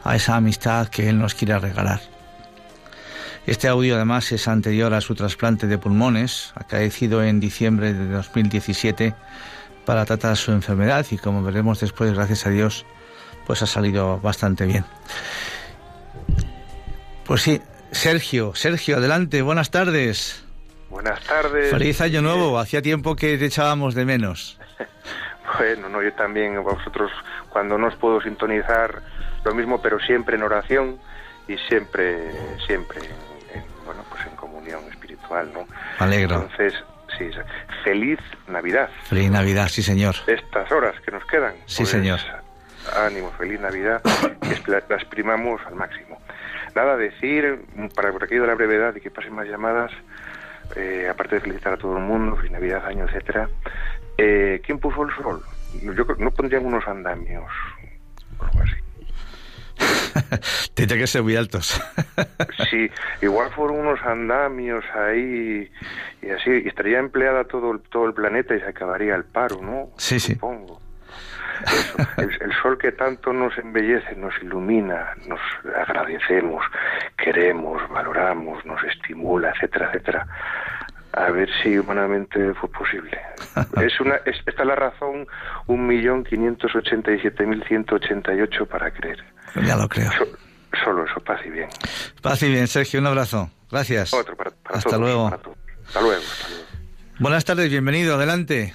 a 0.05 0.15
esa 0.15 0.37
amistad 0.37 0.87
que 0.87 1.09
Él 1.09 1.19
nos 1.19 1.33
quiere 1.33 1.59
regalar. 1.59 2.14
Este 3.47 3.67
audio 3.67 3.95
además 3.95 4.31
es 4.31 4.47
anterior 4.47 4.93
a 4.95 5.01
su 5.01 5.13
trasplante 5.13 5.67
de 5.67 5.77
pulmones, 5.77 6.51
acaecido 6.55 7.23
en 7.23 7.39
diciembre 7.39 7.93
de 7.93 8.09
2017 8.09 9.13
para 9.85 10.03
tratar 10.05 10.35
su 10.35 10.51
enfermedad 10.51 11.05
y 11.11 11.17
como 11.17 11.43
veremos 11.43 11.79
después, 11.79 12.11
gracias 12.13 12.47
a 12.47 12.49
Dios, 12.49 12.87
pues 13.45 13.61
ha 13.61 13.67
salido 13.67 14.19
bastante 14.19 14.65
bien. 14.65 14.83
Pues 17.25 17.43
sí, 17.43 17.61
Sergio, 17.91 18.55
Sergio, 18.55 18.97
adelante, 18.97 19.43
buenas 19.43 19.69
tardes. 19.69 20.43
Buenas 20.89 21.21
tardes. 21.21 21.69
Feliz 21.69 22.01
año 22.01 22.23
nuevo, 22.23 22.57
hacía 22.57 22.81
tiempo 22.81 23.15
que 23.15 23.37
te 23.37 23.45
echábamos 23.45 23.93
de 23.93 24.05
menos. 24.05 24.59
bueno, 25.59 25.87
no, 25.87 26.01
yo 26.01 26.13
también, 26.13 26.63
vosotros, 26.63 27.11
cuando 27.49 27.77
no 27.77 27.87
os 27.87 27.95
puedo 27.95 28.21
sintonizar, 28.21 29.03
lo 29.43 29.53
mismo, 29.53 29.81
pero 29.83 29.99
siempre 29.99 30.35
en 30.35 30.41
oración 30.41 30.97
y 31.47 31.57
siempre, 31.69 32.31
siempre, 32.65 33.01
¿no? 35.43 35.67
alegro. 35.99 36.35
Entonces, 36.35 36.73
sí, 37.17 37.29
feliz 37.83 38.19
Navidad. 38.47 38.89
Feliz 39.09 39.29
Navidad, 39.29 39.67
sí, 39.69 39.83
señor. 39.83 40.15
Estas 40.27 40.71
horas 40.71 40.95
que 41.01 41.11
nos 41.11 41.25
quedan. 41.25 41.53
Sí, 41.65 41.83
pues, 41.83 41.89
señor 41.89 42.19
ánimo, 42.93 43.31
feliz 43.37 43.59
Navidad, 43.59 44.01
que 44.41 44.71
la, 44.71 44.77
exprimamos 44.77 45.61
al 45.65 45.75
máximo. 45.75 46.19
Nada, 46.75 46.97
decir, 46.97 47.65
para 47.95 48.11
por 48.11 48.23
aquí 48.23 48.35
de 48.35 48.47
la 48.47 48.55
brevedad 48.55 48.95
y 48.95 49.01
que 49.01 49.11
pasen 49.11 49.33
más 49.33 49.47
llamadas, 49.47 49.91
eh, 50.75 51.07
aparte 51.09 51.35
de 51.35 51.41
felicitar 51.41 51.73
a 51.73 51.77
todo 51.77 51.97
el 51.97 52.03
mundo, 52.03 52.35
feliz 52.35 52.51
Navidad, 52.51 52.85
año, 52.85 53.05
etcétera, 53.05 53.49
eh, 54.17 54.61
¿quién 54.65 54.79
puso 54.79 55.03
el 55.03 55.15
sol? 55.15 55.41
Yo 55.81 56.05
no 56.17 56.31
pondrían 56.31 56.65
unos 56.65 56.87
andamios. 56.87 57.51
Tiene 60.73 60.97
que 60.97 61.07
ser 61.07 61.23
muy 61.23 61.35
altos. 61.35 61.81
sí, 62.69 62.89
igual 63.21 63.51
fueron 63.51 63.79
unos 63.79 64.01
andamios 64.01 64.83
ahí 64.95 65.69
y 66.21 66.29
así, 66.29 66.51
y 66.63 66.67
estaría 66.67 66.99
empleada 66.99 67.43
todo, 67.45 67.79
todo 67.89 68.07
el 68.07 68.13
planeta 68.13 68.55
y 68.55 68.59
se 68.59 68.67
acabaría 68.67 69.15
el 69.15 69.25
paro, 69.25 69.61
¿no? 69.61 69.89
Sí, 69.97 70.19
sí. 70.19 70.33
Supongo 70.33 70.85
el, 72.17 72.53
sol 72.61 72.77
que 72.77 72.91
tanto 72.91 73.33
nos 73.33 73.57
embellece, 73.57 74.15
nos 74.15 74.33
ilumina, 74.41 75.13
nos 75.27 75.39
agradecemos, 75.75 76.65
queremos, 77.17 77.81
valoramos, 77.89 78.65
nos 78.65 78.83
estimula, 78.83 79.51
etcétera, 79.51 79.87
etcétera. 79.87 80.27
A 81.17 81.31
ver 81.31 81.49
si 81.63 81.77
humanamente 81.77 82.53
fue 82.55 82.69
posible. 82.69 83.17
es 83.81 83.99
una, 84.01 84.15
esta 84.25 84.51
es 84.51 84.65
la 84.65 84.75
razón, 84.75 85.25
un 85.67 85.87
millón 85.87 86.23
quinientos 86.25 86.75
ochenta 86.75 87.11
y 87.11 87.19
siete 87.21 87.45
mil 87.45 87.63
ciento 87.63 87.95
ochenta 87.95 88.33
y 88.33 88.41
ocho 88.41 88.65
para 88.65 88.91
creer. 88.91 89.23
Ya 89.65 89.77
lo 89.77 89.87
creo. 89.87 90.11
solo 90.83 91.05
eso, 91.05 91.21
paz 91.21 91.39
y 91.45 91.49
bien. 91.49 91.69
Paz 92.21 92.43
y 92.43 92.49
bien, 92.49 92.67
Sergio, 92.67 92.99
un 92.99 93.07
abrazo. 93.07 93.49
Gracias. 93.71 94.13
Otro 94.13 94.35
para, 94.35 94.51
hasta, 94.65 94.97
luego. 94.97 95.27
hasta 95.27 96.01
luego. 96.01 96.21
Hasta 96.21 96.49
luego. 96.49 96.65
Buenas 97.19 97.45
tardes, 97.45 97.69
bienvenido, 97.69 98.15
adelante. 98.15 98.73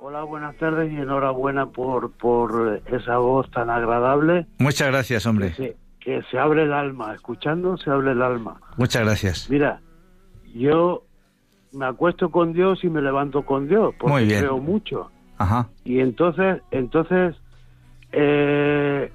Hola, 0.00 0.22
buenas 0.24 0.56
tardes 0.56 0.90
y 0.90 0.96
enhorabuena 0.96 1.66
por, 1.66 2.10
por 2.12 2.82
esa 2.86 3.18
voz 3.18 3.48
tan 3.52 3.70
agradable. 3.70 4.46
Muchas 4.58 4.88
gracias, 4.88 5.24
hombre. 5.26 5.54
Que 6.00 6.22
se, 6.30 6.38
abre 6.38 6.64
el 6.64 6.72
alma, 6.72 7.14
escuchando 7.14 7.76
se 7.76 7.90
abre 7.90 8.12
el 8.12 8.22
alma. 8.22 8.60
Muchas 8.76 9.02
gracias. 9.04 9.50
Mira, 9.50 9.80
yo 10.54 11.04
me 11.72 11.86
acuesto 11.86 12.30
con 12.30 12.52
Dios 12.52 12.82
y 12.84 12.88
me 12.88 13.00
levanto 13.00 13.42
con 13.42 13.68
Dios, 13.68 13.94
porque 13.98 14.24
Muy 14.24 14.28
creo 14.28 14.58
mucho. 14.58 15.10
Ajá. 15.38 15.68
Y 15.84 16.00
entonces, 16.00 16.60
entonces, 16.70 17.36
eh, 18.12 19.10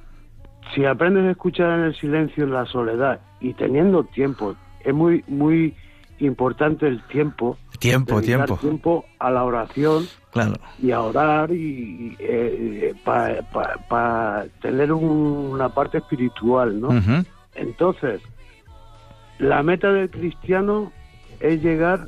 si 0.73 0.85
aprendes 0.85 1.25
a 1.25 1.31
escuchar 1.31 1.79
en 1.79 1.85
el 1.85 1.95
silencio, 1.95 2.43
en 2.43 2.53
la 2.53 2.65
soledad 2.65 3.19
y 3.39 3.53
teniendo 3.53 4.03
tiempo, 4.05 4.55
es 4.83 4.93
muy, 4.93 5.23
muy 5.27 5.75
importante 6.19 6.87
el 6.87 7.01
tiempo. 7.07 7.57
Tiempo, 7.79 8.21
tiempo. 8.21 8.57
tiempo 8.57 9.05
a 9.19 9.29
la 9.29 9.43
oración 9.43 10.05
claro. 10.31 10.53
y 10.81 10.91
a 10.91 11.01
orar 11.01 11.51
y, 11.51 12.15
eh, 12.19 12.93
para 13.03 14.45
tener 14.61 14.93
una 14.93 15.69
parte 15.69 15.97
espiritual, 15.97 16.79
¿no? 16.79 16.89
Entonces, 17.53 18.21
la 19.39 19.61
meta 19.63 19.91
del 19.91 20.09
cristiano 20.09 20.91
es 21.39 21.61
llegar 21.61 22.07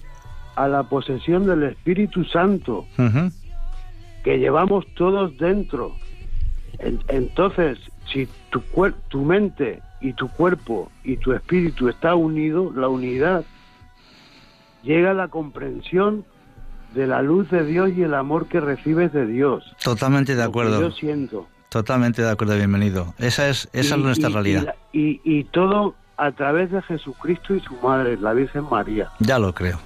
a 0.57 0.67
la 0.67 0.83
posesión 0.83 1.45
del 1.45 1.63
Espíritu 1.63 2.25
Santo 2.25 2.85
que 4.23 4.37
llevamos 4.39 4.85
todos 4.95 5.37
dentro. 5.37 5.95
En- 6.79 6.99
entonces, 7.07 7.77
si 8.11 8.27
tu, 8.49 8.59
cuer- 8.73 8.95
tu 9.07 9.23
mente 9.23 9.81
y 10.01 10.13
tu 10.13 10.27
cuerpo 10.27 10.91
y 11.03 11.17
tu 11.17 11.33
espíritu 11.33 11.87
está 11.89 12.15
unido, 12.15 12.71
la 12.75 12.87
unidad, 12.89 13.43
llega 14.83 15.11
a 15.11 15.13
la 15.13 15.27
comprensión 15.27 16.25
de 16.93 17.07
la 17.07 17.21
luz 17.21 17.49
de 17.51 17.65
Dios 17.65 17.91
y 17.95 18.03
el 18.03 18.13
amor 18.13 18.47
que 18.47 18.59
recibes 18.59 19.11
de 19.13 19.25
Dios. 19.27 19.63
Totalmente 19.83 20.35
de 20.35 20.43
acuerdo. 20.43 20.81
Yo 20.81 20.91
siento. 20.91 21.47
Totalmente 21.69 22.21
de 22.21 22.29
acuerdo, 22.31 22.55
bienvenido. 22.55 23.13
Esa 23.17 23.49
es, 23.49 23.69
esa 23.73 23.95
es 23.95 24.01
nuestra 24.01 24.29
y- 24.29 24.33
realidad. 24.33 24.75
Y- 24.93 25.21
y 25.23 25.43
todo 25.45 25.95
a 26.17 26.31
través 26.31 26.71
de 26.71 26.81
Jesucristo 26.81 27.53
y 27.55 27.59
su 27.59 27.75
madre, 27.83 28.17
la 28.17 28.33
Virgen 28.33 28.63
María. 28.69 29.09
Ya 29.19 29.37
lo 29.37 29.53
creo. 29.53 29.79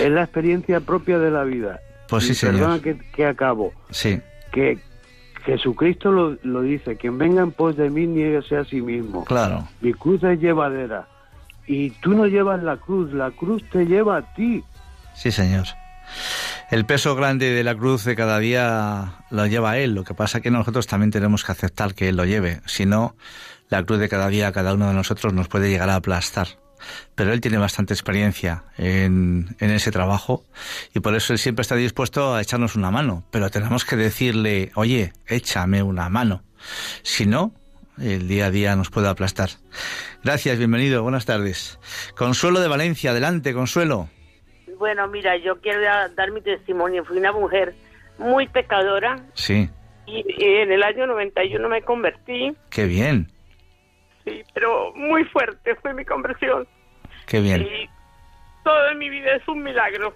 Es 0.00 0.10
la 0.10 0.22
experiencia 0.22 0.80
propia 0.80 1.18
de 1.18 1.30
la 1.30 1.44
vida. 1.44 1.80
Pues 2.08 2.24
sí, 2.24 2.32
Y 2.32 2.34
señor. 2.34 2.54
Perdona 2.56 2.82
que, 2.82 2.98
que 3.12 3.26
acabo. 3.26 3.72
Sí, 3.90 4.20
Que 4.52 4.78
Jesucristo 5.44 6.10
lo, 6.12 6.36
lo 6.42 6.62
dice, 6.62 6.96
quien 6.96 7.18
venga 7.18 7.42
en 7.42 7.52
pos 7.52 7.76
de 7.76 7.90
mí, 7.90 8.06
nieguese 8.06 8.56
a 8.56 8.64
sí 8.64 8.80
mismo. 8.82 9.24
claro. 9.24 9.68
Mi 9.80 9.92
cruz 9.94 10.22
es 10.24 10.40
llevadera. 10.40 11.06
Y 11.66 11.90
tú 11.90 12.14
no 12.14 12.26
llevas 12.26 12.62
la 12.62 12.76
cruz, 12.78 13.12
la 13.12 13.30
cruz 13.30 13.62
te 13.70 13.84
lleva 13.84 14.16
a 14.18 14.34
ti. 14.34 14.62
Sí, 15.14 15.30
señor. 15.30 15.66
El 16.70 16.86
peso 16.86 17.14
grande 17.14 17.50
de 17.50 17.62
la 17.64 17.74
cruz 17.74 18.04
de 18.04 18.16
cada 18.16 18.38
día 18.38 19.16
lo 19.30 19.46
lleva 19.46 19.76
Él. 19.78 19.94
Lo 19.94 20.04
que 20.04 20.14
pasa 20.14 20.38
es 20.38 20.42
que 20.44 20.50
nosotros 20.50 20.86
también 20.86 21.10
tenemos 21.10 21.44
que 21.44 21.52
aceptar 21.52 21.94
que 21.94 22.08
Él 22.08 22.16
lo 22.16 22.24
lleve. 22.24 22.60
Si 22.66 22.86
no, 22.86 23.16
la 23.68 23.82
cruz 23.84 23.98
de 23.98 24.08
cada 24.08 24.28
día, 24.28 24.52
cada 24.52 24.72
uno 24.74 24.88
de 24.88 24.94
nosotros 24.94 25.34
nos 25.34 25.48
puede 25.48 25.68
llegar 25.70 25.90
a 25.90 25.96
aplastar. 25.96 26.46
Pero 27.14 27.32
Él 27.32 27.40
tiene 27.40 27.58
bastante 27.58 27.94
experiencia 27.94 28.64
en, 28.76 29.56
en 29.60 29.70
ese 29.70 29.90
trabajo 29.90 30.44
y 30.94 31.00
por 31.00 31.14
eso 31.14 31.32
Él 31.32 31.38
siempre 31.38 31.62
está 31.62 31.74
dispuesto 31.76 32.34
a 32.34 32.40
echarnos 32.42 32.76
una 32.76 32.90
mano. 32.90 33.24
Pero 33.30 33.50
tenemos 33.50 33.84
que 33.84 33.96
decirle, 33.96 34.70
oye, 34.74 35.12
échame 35.26 35.82
una 35.82 36.08
mano. 36.08 36.42
Si 37.02 37.26
no, 37.26 37.52
el 38.00 38.28
día 38.28 38.46
a 38.46 38.50
día 38.50 38.76
nos 38.76 38.90
puede 38.90 39.08
aplastar. 39.08 39.50
Gracias, 40.24 40.58
bienvenido, 40.58 41.02
buenas 41.02 41.24
tardes. 41.26 41.78
Consuelo 42.16 42.60
de 42.60 42.68
Valencia, 42.68 43.10
adelante, 43.12 43.52
Consuelo. 43.54 44.08
Bueno, 44.78 45.08
mira, 45.08 45.36
yo 45.36 45.60
quiero 45.60 45.80
da- 45.82 46.08
dar 46.08 46.30
mi 46.30 46.40
testimonio. 46.40 47.04
Fui 47.04 47.18
una 47.18 47.32
mujer 47.32 47.74
muy 48.18 48.46
pecadora 48.48 49.24
Sí, 49.34 49.68
y, 50.06 50.24
y 50.38 50.44
en 50.62 50.72
el 50.72 50.82
año 50.82 51.06
91 51.06 51.68
me 51.68 51.82
convertí, 51.82 52.52
qué 52.70 52.84
bien, 52.86 53.30
sí, 54.28 54.44
pero 54.54 54.92
muy 54.94 55.24
fuerte 55.24 55.74
fue 55.76 55.92
mi 55.94 56.04
conversión. 56.04 56.66
qué 57.26 57.40
bien. 57.40 57.62
Y 57.62 57.88
todo 58.64 58.88
en 58.90 58.98
mi 58.98 59.08
vida 59.08 59.32
es 59.32 59.46
un 59.48 59.62
milagro. 59.62 60.14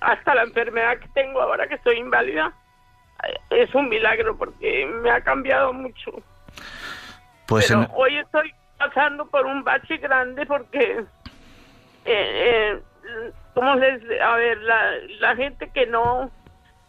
Hasta 0.00 0.34
la 0.34 0.42
enfermedad 0.42 0.98
que 0.98 1.08
tengo 1.08 1.40
ahora 1.40 1.66
que 1.66 1.74
estoy 1.76 1.96
inválida 1.96 2.52
es 3.50 3.74
un 3.74 3.88
milagro 3.88 4.36
porque 4.36 4.84
me 4.86 5.10
ha 5.10 5.20
cambiado 5.22 5.72
mucho. 5.72 6.10
Pues 7.46 7.68
Pero 7.68 7.82
en- 7.82 7.88
hoy 7.94 8.16
estoy 8.18 8.52
pasando 8.78 9.26
por 9.28 9.46
un 9.46 9.62
bache 9.64 9.96
grande 9.98 10.44
porque, 10.46 11.04
eh, 12.04 12.82
eh, 12.84 13.32
¿cómo 13.54 13.76
les, 13.76 14.02
a 14.20 14.36
ver, 14.36 14.58
la, 14.58 14.92
la 15.20 15.36
gente 15.36 15.70
que 15.70 15.86
no, 15.86 16.30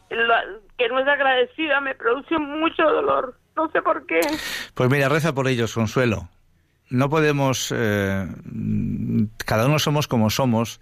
la- 0.10 0.46
que 0.78 0.90
no 0.90 1.00
es 1.00 1.08
agradecida 1.08 1.80
me 1.82 1.96
produce 1.96 2.38
mucho 2.38 2.84
dolor. 2.84 3.38
No 3.56 3.70
sé 3.72 3.82
por 3.82 4.06
qué. 4.06 4.20
Pues 4.74 4.90
mira, 4.90 5.10
reza 5.10 5.34
por 5.34 5.48
ellos, 5.48 5.74
Consuelo. 5.74 6.30
No 6.90 7.10
podemos, 7.10 7.74
eh, 7.76 8.28
cada 9.46 9.66
uno 9.66 9.80
somos 9.80 10.08
como 10.08 10.30
somos 10.30 10.80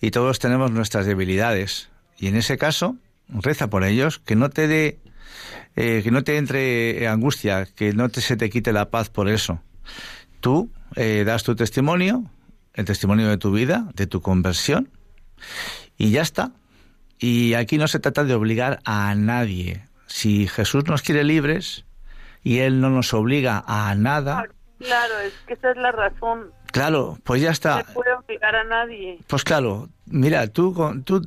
y 0.00 0.10
todos 0.10 0.38
tenemos 0.38 0.70
nuestras 0.70 1.06
debilidades. 1.06 1.90
Y 2.18 2.28
en 2.28 2.36
ese 2.36 2.56
caso, 2.56 2.96
reza 3.28 3.68
por 3.68 3.84
ellos, 3.84 4.18
que 4.20 4.36
no 4.36 4.50
te 4.50 4.68
dé, 4.68 5.00
eh, 5.74 6.02
que 6.04 6.10
no 6.10 6.22
te 6.22 6.36
entre 6.36 7.08
angustia, 7.08 7.66
que 7.66 7.92
no 7.92 8.10
te, 8.10 8.20
se 8.20 8.36
te 8.36 8.50
quite 8.50 8.72
la 8.72 8.90
paz 8.90 9.10
por 9.10 9.28
eso. 9.28 9.60
Tú 10.40 10.70
eh, 10.94 11.24
das 11.26 11.42
tu 11.42 11.56
testimonio, 11.56 12.30
el 12.74 12.84
testimonio 12.84 13.28
de 13.28 13.38
tu 13.38 13.50
vida, 13.50 13.88
de 13.94 14.06
tu 14.06 14.20
conversión, 14.20 14.88
y 15.98 16.10
ya 16.10 16.22
está. 16.22 16.52
Y 17.18 17.54
aquí 17.54 17.76
no 17.76 17.88
se 17.88 17.98
trata 17.98 18.24
de 18.24 18.34
obligar 18.34 18.80
a 18.84 19.14
nadie. 19.14 19.84
Si 20.06 20.46
Jesús 20.46 20.84
nos 20.86 21.02
quiere 21.02 21.24
libres 21.24 21.84
y 22.42 22.58
Él 22.58 22.80
no 22.80 22.90
nos 22.90 23.12
obliga 23.14 23.62
a 23.66 23.94
nada, 23.94 24.44
Claro, 24.78 25.18
es 25.20 25.34
que 25.46 25.52
esa 25.54 25.72
es 25.72 25.76
la 25.76 25.92
razón. 25.92 26.52
claro, 26.72 27.18
pues 27.24 27.42
ya 27.42 27.48
No 27.48 27.52
está. 27.52 27.84
se 27.84 27.92
puede 27.92 28.14
obligar 28.14 28.56
a 28.56 28.64
nadie. 28.64 29.18
Pues 29.26 29.44
claro, 29.44 29.90
mira, 30.06 30.46
tú, 30.48 30.72
con- 30.72 31.04
tú 31.04 31.20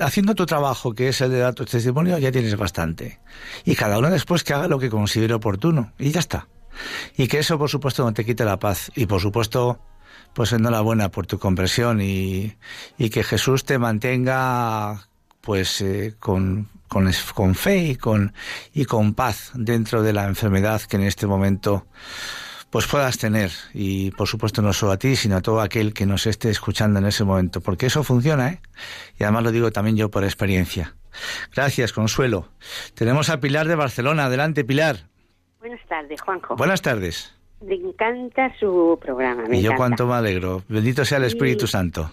haciendo 0.00 0.34
tu 0.34 0.44
trabajo, 0.44 0.92
que 0.94 1.08
es 1.08 1.20
el 1.22 1.30
de 1.30 1.38
dar 1.38 1.54
tu 1.54 1.64
testimonio, 1.64 2.18
ya 2.18 2.30
tienes 2.30 2.54
bastante. 2.56 3.18
Y 3.64 3.76
cada 3.76 3.98
uno 3.98 4.10
después 4.10 4.44
que 4.44 4.52
haga 4.52 4.68
lo 4.68 4.78
que 4.78 4.90
considere 4.90 5.32
oportuno. 5.32 5.92
Y 5.98 6.10
ya 6.10 6.20
está. 6.20 6.48
Y 7.16 7.28
que 7.28 7.38
eso, 7.38 7.58
por 7.58 7.70
supuesto, 7.70 8.04
no 8.04 8.12
te 8.12 8.24
quite 8.26 8.44
la 8.44 8.58
paz. 8.58 8.90
Y 8.94 9.06
por 9.06 9.20
supuesto, 9.22 9.80
pues 10.34 10.52
enhorabuena 10.52 11.08
por 11.10 11.26
tu 11.26 11.38
conversión 11.38 12.02
y, 12.02 12.56
y 12.98 13.08
que 13.08 13.24
Jesús 13.24 13.64
te 13.64 13.78
mantenga 13.78 15.08
pues 15.40 15.80
eh, 15.80 16.14
con, 16.18 16.68
con, 16.92 17.54
fe 17.54 17.78
y 17.78 17.96
con, 17.96 18.32
y 18.74 18.84
con 18.84 19.14
paz 19.14 19.50
dentro 19.54 20.02
de 20.02 20.12
la 20.12 20.26
enfermedad 20.26 20.82
que 20.82 20.96
en 20.96 21.02
este 21.04 21.26
momento 21.26 21.86
pues 22.70 22.86
puedas 22.86 23.18
tener 23.18 23.50
y 23.74 24.10
por 24.12 24.28
supuesto 24.28 24.62
no 24.62 24.72
solo 24.72 24.92
a 24.92 24.96
ti 24.96 25.14
sino 25.16 25.36
a 25.36 25.40
todo 25.42 25.60
aquel 25.60 25.92
que 25.92 26.06
nos 26.06 26.26
esté 26.26 26.48
escuchando 26.50 26.98
en 26.98 27.06
ese 27.06 27.24
momento 27.24 27.60
porque 27.60 27.86
eso 27.86 28.02
funciona 28.02 28.48
¿eh? 28.48 28.60
y 29.18 29.24
además 29.24 29.42
lo 29.44 29.50
digo 29.52 29.70
también 29.70 29.96
yo 29.96 30.10
por 30.10 30.24
experiencia 30.24 30.94
gracias 31.54 31.92
Consuelo 31.92 32.48
tenemos 32.94 33.28
a 33.30 33.40
Pilar 33.40 33.68
de 33.68 33.74
Barcelona 33.74 34.24
adelante 34.26 34.64
Pilar 34.64 34.96
Buenas 35.60 35.80
tardes, 35.86 36.20
Juanjo. 36.22 36.56
buenas 36.56 36.80
tardes 36.82 37.34
Me 37.60 37.74
encanta 37.74 38.50
su 38.58 38.98
programa, 39.00 39.42
me 39.48 39.58
y 39.58 39.62
yo 39.62 39.72
encanta. 39.72 39.76
cuánto 39.76 40.06
me 40.06 40.14
alegro 40.14 40.62
bendito 40.68 41.04
sea 41.04 41.18
el 41.18 41.24
Espíritu. 41.24 41.66
Santo 41.66 42.10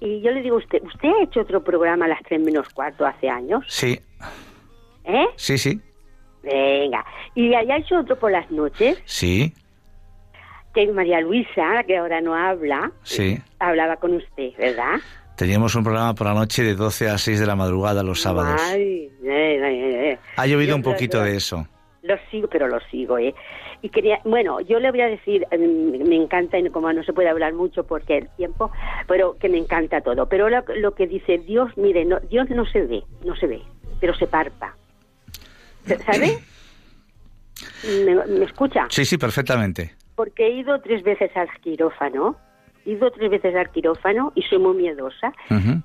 Y 0.00 0.20
yo 0.20 0.32
le 0.32 0.42
digo 0.42 0.56
a 0.56 0.58
usted, 0.58 0.82
¿usted 0.82 1.08
ha 1.08 1.22
hecho 1.22 1.42
otro 1.42 1.62
programa 1.62 2.06
a 2.06 2.08
las 2.08 2.20
tres 2.24 2.40
menos 2.42 2.68
cuarto 2.70 3.06
hace 3.06 3.28
años? 3.28 3.64
sí 3.68 4.00
¿Eh? 5.04 5.26
sí 5.36 5.58
sí 5.58 5.80
Venga. 6.42 7.04
¿Y 7.36 7.54
hecho 7.54 8.00
otro 8.00 8.18
por 8.18 8.32
las 8.32 8.50
noches? 8.50 9.00
sí 9.04 9.52
Que 10.74 10.86
María 10.88 11.20
Luisa, 11.20 11.84
que 11.86 11.96
ahora 11.96 12.20
no 12.20 12.34
habla, 12.34 12.90
sí 13.02 13.38
hablaba 13.58 13.96
con 13.96 14.14
usted, 14.14 14.50
¿verdad? 14.58 15.00
teníamos 15.36 15.74
un 15.74 15.82
programa 15.84 16.14
por 16.14 16.26
la 16.26 16.34
noche 16.34 16.62
de 16.62 16.74
12 16.74 17.08
a 17.08 17.18
6 17.18 17.40
de 17.40 17.46
la 17.46 17.56
madrugada 17.56 18.02
los 18.02 18.20
sábados 18.20 18.60
Ay, 18.64 19.10
eh, 19.24 19.58
eh, 19.60 20.10
eh. 20.12 20.18
ha 20.36 20.46
llovido 20.46 20.70
Yo 20.70 20.76
un 20.76 20.82
poquito 20.82 21.22
de 21.22 21.36
eso 21.36 21.66
Lo 22.02 22.16
sigo, 22.30 22.48
pero 22.48 22.68
lo 22.68 22.78
sigo, 22.90 23.18
¿eh? 23.18 23.34
Y 23.80 23.88
quería, 23.88 24.20
bueno, 24.24 24.60
yo 24.60 24.78
le 24.78 24.92
voy 24.92 25.00
a 25.00 25.08
decir, 25.08 25.44
mm, 25.50 26.08
me 26.08 26.14
encanta, 26.16 26.56
y 26.58 26.70
como 26.70 26.92
no 26.92 27.02
se 27.02 27.12
puede 27.12 27.28
hablar 27.28 27.52
mucho 27.52 27.84
porque 27.84 28.18
el 28.18 28.28
tiempo, 28.36 28.70
pero 29.08 29.36
que 29.38 29.48
me 29.48 29.58
encanta 29.58 30.00
todo. 30.00 30.28
Pero 30.28 30.48
lo, 30.48 30.62
lo 30.76 30.94
que 30.94 31.08
dice 31.08 31.38
Dios, 31.38 31.70
mire, 31.76 32.04
no, 32.04 32.20
Dios 32.20 32.48
no 32.50 32.64
se 32.64 32.82
ve, 32.82 33.02
no 33.24 33.34
se 33.34 33.48
ve, 33.48 33.62
pero 34.00 34.14
se 34.14 34.28
parpa. 34.28 34.76
¿Sabe? 36.06 36.38
¿Me, 38.04 38.14
me 38.26 38.44
escucha? 38.44 38.86
sí 38.88 39.04
sí 39.04 39.18
perfectamente 39.18 39.94
Porque 40.14 40.46
he 40.46 40.50
ido 40.60 40.80
tres 40.80 41.02
veces 41.02 41.30
al 41.36 41.48
quirófano, 41.60 42.36
he 42.84 42.92
ido 42.92 43.10
tres 43.10 43.30
veces 43.30 43.54
al 43.54 43.70
quirófano 43.70 44.32
y 44.34 44.42
soy 44.42 44.58
muy 44.58 44.76
miedosa. 44.76 45.32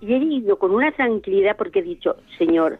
Y 0.01 0.13
he 0.13 0.17
ido 0.17 0.57
con 0.57 0.71
una 0.71 0.91
tranquilidad 0.91 1.55
porque 1.57 1.79
he 1.79 1.83
dicho, 1.83 2.15
Señor, 2.37 2.79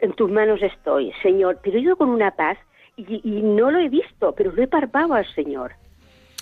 en 0.00 0.12
tus 0.12 0.30
manos 0.30 0.60
estoy, 0.62 1.12
Señor, 1.22 1.58
pero 1.62 1.78
he 1.78 1.80
ido 1.80 1.96
con 1.96 2.08
una 2.10 2.30
paz 2.32 2.58
y, 2.96 3.20
y 3.24 3.42
no 3.42 3.70
lo 3.70 3.78
he 3.78 3.88
visto, 3.88 4.34
pero 4.36 4.52
lo 4.52 4.62
he 4.62 4.66
parpado 4.66 5.14
al 5.14 5.26
Señor. 5.34 5.72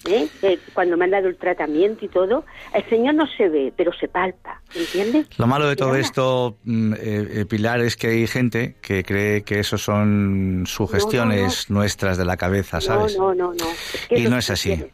¿Eh? 0.07 0.28
Eh, 0.42 0.59
cuando 0.72 0.96
me 0.96 1.05
han 1.05 1.11
dado 1.12 1.28
el 1.28 1.36
tratamiento 1.36 2.05
y 2.05 2.09
todo, 2.09 2.44
el 2.74 2.84
Señor 2.88 3.14
no 3.14 3.26
se 3.26 3.48
ve, 3.48 3.72
pero 3.76 3.92
se 3.92 4.09
palpa, 4.09 4.61
¿entiendes? 4.74 5.26
Lo 5.38 5.46
malo 5.46 5.66
de 5.68 5.76
todo 5.76 5.94
esto, 5.96 6.57
mm, 6.64 6.92
eh, 6.94 6.98
eh, 7.40 7.44
Pilar, 7.48 7.80
es 7.80 7.96
que 7.96 8.09
hay 8.09 8.26
gente 8.26 8.76
que 8.82 9.02
cree 9.02 9.42
que 9.42 9.61
eso 9.61 9.78
son 9.78 10.64
sugestiones 10.66 11.70
nuestras 11.70 12.18
de 12.18 12.24
la 12.24 12.36
cabeza, 12.36 12.80
¿sabes? 12.80 13.16
No, 13.18 13.34
no, 13.34 13.52
no, 13.52 13.55
no. 13.55 13.70
Es 13.70 14.07
que 14.09 14.18
y 14.20 14.24
no 14.28 14.36
es 14.38 14.50
así. 14.50 14.70
tienes- 14.76 14.92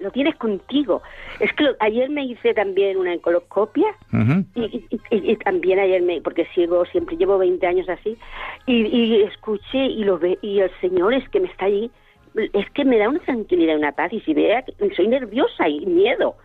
Lo 0.00 0.12
tienes 0.12 0.36
contigo. 0.36 1.02
Es 1.40 1.52
que 1.54 1.64
lo- 1.64 1.74
ayer 1.80 2.08
me 2.08 2.24
hice 2.24 2.54
también 2.54 2.98
una 2.98 3.12
encoloscopia 3.14 3.88
Ujú. 4.12 4.44
y, 4.54 4.60
y- 4.90 5.00
y- 5.10 5.32
y 5.32 5.36
también 5.38 5.80
ayer 5.80 6.00
me 6.02 6.20
porque 6.20 6.46
sigo 6.54 6.84
siempre 6.86 7.16
llevo 7.16 7.36
20 7.36 7.66
años 7.66 7.88
así 7.88 8.16
y, 8.66 8.74
y 8.86 9.22
escuché 9.24 9.86
y 9.86 10.04
lo 10.04 10.16
ve 10.16 10.38
y 10.40 10.60
el 10.60 10.70
señor 10.80 11.14
es 11.14 11.28
que 11.30 11.40
me 11.40 11.48
está 11.48 11.64
ahí 11.64 11.90
es 12.38 12.70
que 12.74 12.84
me 12.84 12.98
da 12.98 13.08
una 13.08 13.20
tranquilidad 13.20 13.74
y 13.74 13.78
una 13.78 13.92
paz 13.92 14.12
y 14.12 14.20
si 14.20 14.34
vea 14.34 14.62
que 14.62 14.72
soy 14.94 15.08
nerviosa 15.08 15.68
y 15.68 15.84
miedo 15.86 16.36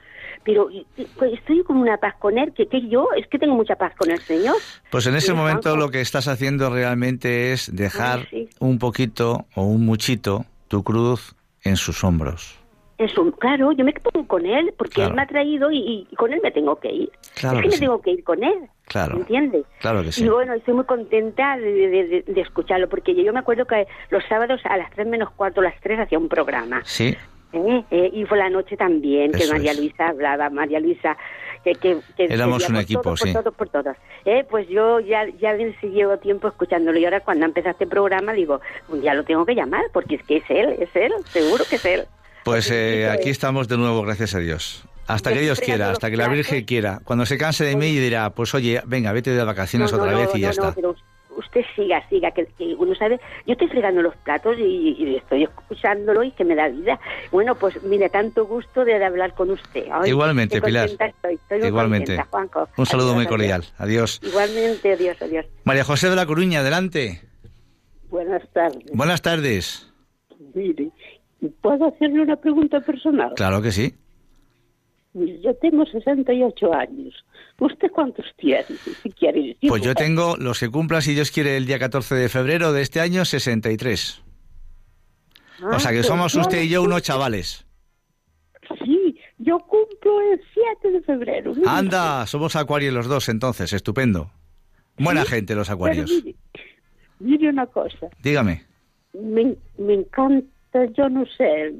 pero 0.45 0.69
pues, 1.17 1.33
estoy 1.33 1.63
con 1.63 1.77
una 1.77 1.97
paz 1.97 2.15
con 2.19 2.37
él 2.37 2.53
que, 2.53 2.67
que 2.67 2.87
yo 2.87 3.07
es 3.15 3.27
que 3.27 3.39
tengo 3.39 3.55
mucha 3.55 3.75
paz 3.75 3.93
con 3.95 4.11
el 4.11 4.19
señor 4.19 4.55
Pues 4.89 5.07
en 5.07 5.15
ese 5.15 5.33
momento 5.33 5.75
lo 5.75 5.89
que 5.89 6.01
estás 6.01 6.27
haciendo 6.27 6.69
realmente 6.69 7.53
es 7.53 7.73
dejar 7.73 8.27
Ay, 8.31 8.47
sí. 8.47 8.49
un 8.59 8.79
poquito 8.79 9.45
o 9.55 9.63
un 9.63 9.85
muchito 9.85 10.45
tu 10.67 10.83
cruz 10.83 11.35
en 11.63 11.77
sus 11.77 12.03
hombros. 12.03 12.62
Eso, 13.03 13.31
claro, 13.33 13.71
yo 13.71 13.83
me 13.83 13.93
pongo 13.93 14.27
con 14.27 14.45
él 14.45 14.73
porque 14.77 14.93
Claro. 14.95 15.09
él 15.11 15.15
me 15.15 15.21
ha 15.23 15.27
traído 15.27 15.71
y, 15.71 16.07
y 16.09 16.15
con 16.15 16.31
él 16.31 16.39
me 16.43 16.51
tengo 16.51 16.75
que 16.79 16.91
ir. 16.91 17.11
Claro 17.35 17.57
es 17.57 17.61
que 17.63 17.63
que 17.63 17.67
me 17.69 17.73
sí. 17.77 17.79
tengo 17.81 18.01
que 18.01 18.11
ir 18.11 18.23
con 18.23 18.43
él. 18.43 18.59
Claro. 18.85 19.17
¿Entiendes? 19.17 19.65
Claro 19.79 20.03
que 20.03 20.11
sí. 20.11 20.23
Y 20.25 20.29
bueno, 20.29 20.53
estoy 20.53 20.73
muy 20.73 20.85
contenta 20.85 21.57
de, 21.57 21.71
de- 21.71 22.07
de- 22.07 22.23
de 22.27 22.41
escucharlo 22.41 22.87
porque 22.89 23.15
yo 23.15 23.33
me 23.33 23.39
acuerdo 23.39 23.65
que 23.65 23.87
los 24.09 24.23
sábados 24.25 24.61
a 24.65 24.77
las 24.77 24.91
3 24.91 25.07
menos 25.07 25.31
cuarto, 25.31 25.61
las 25.61 25.79
3 25.81 25.99
hacía 26.01 26.17
un 26.19 26.29
programa. 26.29 26.81
Sí. 26.85 27.15
¿eh? 27.53 27.83
Eh, 27.91 28.09
y 28.13 28.25
fue 28.25 28.37
la 28.37 28.49
noche 28.49 28.75
también 28.77 29.31
que 29.31 29.43
Eso 29.43 29.53
María 29.53 29.71
es. 29.71 29.79
Luisa 29.79 30.07
hablaba, 30.09 30.49
María 30.49 30.79
Luisa, 30.79 31.15
que, 31.63 31.73
que, 31.75 31.97
que 32.17 32.25
Éramos 32.25 32.67
un 32.69 32.77
equipo, 32.77 33.01
todos, 33.01 33.19
sí. 33.19 33.31
Por 33.31 33.43
todos, 33.43 33.55
por 33.55 33.69
todos. 33.69 33.97
Eh, 34.25 34.45
pues 34.49 34.67
yo 34.69 34.99
ya, 34.99 35.25
ya 35.39 35.53
le 35.53 35.73
llevo 35.81 36.17
tiempo 36.17 36.47
escuchándolo 36.47 36.97
y 36.99 37.05
ahora 37.05 37.19
cuando 37.21 37.45
empieza 37.45 37.71
este 37.71 37.87
programa 37.87 38.33
digo, 38.33 38.59
"Pues 38.89 39.01
ya 39.01 39.13
lo 39.13 39.23
tengo 39.23 39.45
que 39.45 39.55
llamar 39.55 39.83
porque 39.93 40.15
es 40.15 40.23
que 40.23 40.37
es 40.37 40.49
él, 40.49 40.75
es 40.79 40.95
él, 40.95 41.11
seguro 41.25 41.63
que 41.69 41.75
es 41.77 41.85
él. 41.85 42.03
Pues 42.43 42.69
eh, 42.71 43.09
aquí 43.09 43.29
estamos 43.29 43.67
de 43.67 43.77
nuevo, 43.77 44.01
gracias 44.03 44.35
a 44.35 44.39
Dios. 44.39 44.83
Hasta 45.07 45.33
que 45.33 45.39
Dios 45.41 45.59
quiera, 45.59 45.91
hasta 45.91 46.09
que 46.09 46.17
la 46.17 46.27
Virgen 46.27 46.63
quiera. 46.65 47.01
Cuando 47.03 47.25
se 47.25 47.37
canse 47.37 47.65
de 47.65 47.75
mí 47.75 47.87
y 47.87 47.99
dirá, 47.99 48.29
pues 48.31 48.53
oye, 48.53 48.81
venga, 48.85 49.11
vete 49.11 49.31
de 49.31 49.43
vacaciones 49.43 49.91
No, 49.91 49.97
no, 49.97 50.03
otra 50.03 50.13
no, 50.15 50.19
vez 50.19 50.29
y 50.35 50.39
ya 50.41 50.49
está. 50.51 50.73
pero 50.73 50.95
usted 51.35 51.61
siga, 51.75 52.07
siga, 52.09 52.31
que, 52.31 52.45
que 52.57 52.73
uno 52.77 52.93
sabe, 52.95 53.19
yo 53.45 53.53
estoy 53.53 53.67
fregando 53.67 54.01
los 54.01 54.15
platos 54.17 54.55
y, 54.59 54.95
y 54.97 55.15
estoy 55.17 55.43
escuchándolo 55.43 56.23
y 56.23 56.31
que 56.31 56.45
me 56.45 56.55
da 56.55 56.69
vida. 56.69 56.99
Bueno, 57.31 57.55
pues 57.55 57.81
mire, 57.83 58.09
tanto 58.09 58.45
gusto 58.45 58.85
de 58.85 59.03
hablar 59.03 59.33
con 59.33 59.49
usted. 59.51 59.85
Ay, 59.91 60.11
Igualmente, 60.11 60.61
Pilar. 60.61 60.87
Estoy, 60.89 61.33
estoy 61.33 61.67
Igualmente. 61.67 62.15
contenta. 62.29 62.67
Un 62.77 62.85
saludo 62.85 63.07
Adiós, 63.07 63.15
muy 63.17 63.25
cordial. 63.27 63.65
Adiós. 63.77 64.21
Igualmente, 64.23 64.93
adiós, 64.93 65.21
adiós. 65.21 65.45
María 65.65 65.83
José 65.83 66.09
de 66.09 66.15
la 66.15 66.25
Coruña, 66.25 66.59
adelante. 66.59 67.21
Buenas 68.09 68.43
tardes. 68.53 68.85
Buenas 68.93 69.21
tardes. 69.21 69.89
Mire, 70.53 70.91
¿puedo 71.49 71.87
hacerle 71.87 72.21
una 72.21 72.35
pregunta 72.35 72.79
personal? 72.81 73.33
Claro 73.35 73.61
que 73.61 73.71
sí. 73.71 73.93
Yo 75.13 75.53
tengo 75.61 75.85
68 75.85 76.73
años. 76.73 77.13
¿Usted 77.59 77.91
cuántos 77.91 78.25
tiene? 78.37 78.65
Si 79.03 79.11
quiere 79.11 79.39
decir. 79.47 79.69
Pues 79.69 79.83
yo 79.83 79.93
tengo 79.93 80.35
los 80.37 80.59
que 80.59 80.69
cumpla, 80.69 81.01
si 81.01 81.13
Dios 81.13 81.29
quiere, 81.31 81.55
el 81.55 81.65
día 81.67 81.77
14 81.77 82.15
de 82.15 82.29
febrero 82.29 82.73
de 82.73 82.81
este 82.81 82.99
año, 82.99 83.23
63. 83.23 84.23
Ah, 85.61 85.75
O 85.75 85.79
sea 85.79 85.91
que 85.91 85.97
pues 85.97 86.07
somos 86.07 86.33
yo 86.33 86.41
usted 86.41 86.63
y 86.63 86.69
yo 86.69 86.81
unos 86.81 87.03
chavales. 87.03 87.65
Sí, 88.83 89.15
yo 89.37 89.59
cumplo 89.59 90.19
el 90.31 90.41
7 90.81 90.91
de 90.91 91.01
febrero. 91.01 91.53
Anda, 91.67 92.25
somos 92.25 92.55
acuarios 92.55 92.93
los 92.93 93.07
dos 93.07 93.29
entonces, 93.29 93.71
estupendo. 93.71 94.31
Buena 94.97 95.25
gente 95.25 95.53
los 95.55 95.69
acuarios. 95.69 96.09
mire, 96.11 96.35
mire 97.19 97.49
una 97.49 97.67
cosa. 97.67 98.07
Dígame. 98.21 98.63
Me, 99.13 99.55
me 99.77 99.93
encanta, 99.93 100.47
yo 100.95 101.09
no 101.09 101.25
sé. 101.25 101.73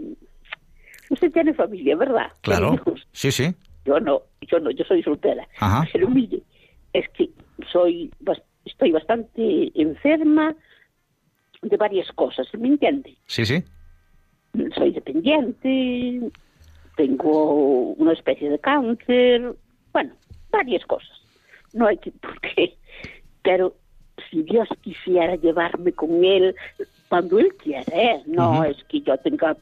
Usted 1.10 1.32
tiene 1.32 1.54
familia, 1.54 1.96
¿verdad? 1.96 2.32
Claro. 2.41 2.74
hijos. 2.74 3.08
Sí, 3.12 3.32
sí. 3.32 3.54
Yo 3.86 4.00
no, 4.00 4.22
yo 4.41 4.60
no, 4.60 4.72
yo 4.72 4.86
soy 4.86 5.04
soltera. 5.04 5.48
Ajá. 5.60 5.88
Pero 5.91 6.10
mire, 6.10 6.41
es 6.94 7.08
que 7.10 7.30
soy, 7.72 8.12
estoy 8.66 8.91
bastante 8.91 9.72
enferma 9.76 10.56
de 11.62 11.78
varias 11.78 12.12
cosas, 12.14 12.48
¿me 12.58 12.68
entiende? 12.68 13.16
Sí, 13.26 13.46
sí. 13.46 13.64
Soy 14.76 14.91
dependiente, 14.91 16.32
tengo 16.96 17.94
una 17.94 18.14
especie 18.14 18.50
de 18.50 18.60
cáncer, 18.60 19.56
bueno, 19.91 20.14
varias 20.52 20.86
cosas. 20.86 21.12
No 21.74 21.88
hay 21.88 21.98
que, 21.98 22.12
por 22.22 22.39
qué. 22.41 22.76
Pero 23.41 23.76
si 24.30 24.44
Dios 24.44 24.68
quisiera 24.82 25.36
llevarme 25.36 25.91
con 25.94 26.24
Él 26.24 26.56
cuando 27.14 27.38
Él 27.38 27.53
quiera, 27.61 27.84
¿eh? 27.93 28.24
No 28.26 28.64
es 28.64 28.76
que 28.86 28.99
yo 29.01 29.16
tenga, 29.20 29.55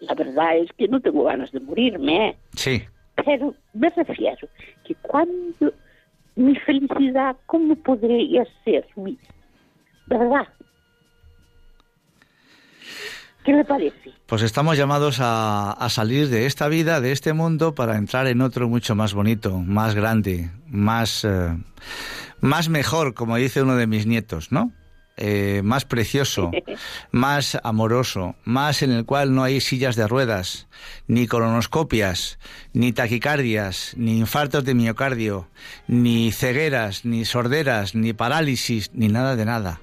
la 0.00 0.14
verdad 0.14 0.58
es 0.58 0.70
que 0.76 0.86
no 0.88 1.00
tengo 1.00 1.24
ganas 1.24 1.50
de 1.50 1.60
morirme, 1.60 2.28
¿eh? 2.28 2.36
Sí. 2.54 2.82
Pero 3.24 3.54
me 3.72 3.88
refiero 3.88 4.46
que 4.84 4.94
cuando 4.96 5.72
mi 6.34 6.54
felicidad, 6.54 7.34
¿cómo 7.46 7.74
podría 7.76 8.44
ser 8.62 8.86
mi 8.94 9.16
verdad? 10.04 10.46
¿Qué 13.42 13.54
le 13.54 13.64
parece? 13.64 14.12
Pues 14.26 14.42
estamos 14.42 14.76
llamados 14.76 15.18
a, 15.20 15.72
a 15.72 15.88
salir 15.88 16.28
de 16.28 16.44
esta 16.44 16.68
vida, 16.68 17.00
de 17.00 17.12
este 17.12 17.32
mundo, 17.32 17.74
para 17.74 17.96
entrar 17.96 18.26
en 18.26 18.42
otro 18.42 18.68
mucho 18.68 18.94
más 18.94 19.14
bonito, 19.14 19.60
más 19.60 19.94
grande, 19.94 20.50
más, 20.68 21.24
eh, 21.24 21.56
más 22.42 22.68
mejor, 22.68 23.14
como 23.14 23.36
dice 23.36 23.62
uno 23.62 23.76
de 23.76 23.86
mis 23.86 24.06
nietos, 24.06 24.52
¿no? 24.52 24.72
Eh, 25.18 25.62
más 25.64 25.86
precioso, 25.86 26.50
más 27.10 27.58
amoroso, 27.62 28.34
más 28.44 28.82
en 28.82 28.90
el 28.90 29.06
cual 29.06 29.34
no 29.34 29.44
hay 29.44 29.62
sillas 29.62 29.96
de 29.96 30.06
ruedas, 30.06 30.68
ni 31.06 31.26
colonoscopias, 31.26 32.38
ni 32.74 32.92
taquicardias, 32.92 33.94
ni 33.96 34.18
infartos 34.18 34.64
de 34.64 34.74
miocardio, 34.74 35.48
ni 35.88 36.32
cegueras, 36.32 37.06
ni 37.06 37.24
sorderas, 37.24 37.94
ni 37.94 38.12
parálisis, 38.12 38.90
ni 38.92 39.08
nada 39.08 39.36
de 39.36 39.46
nada. 39.46 39.80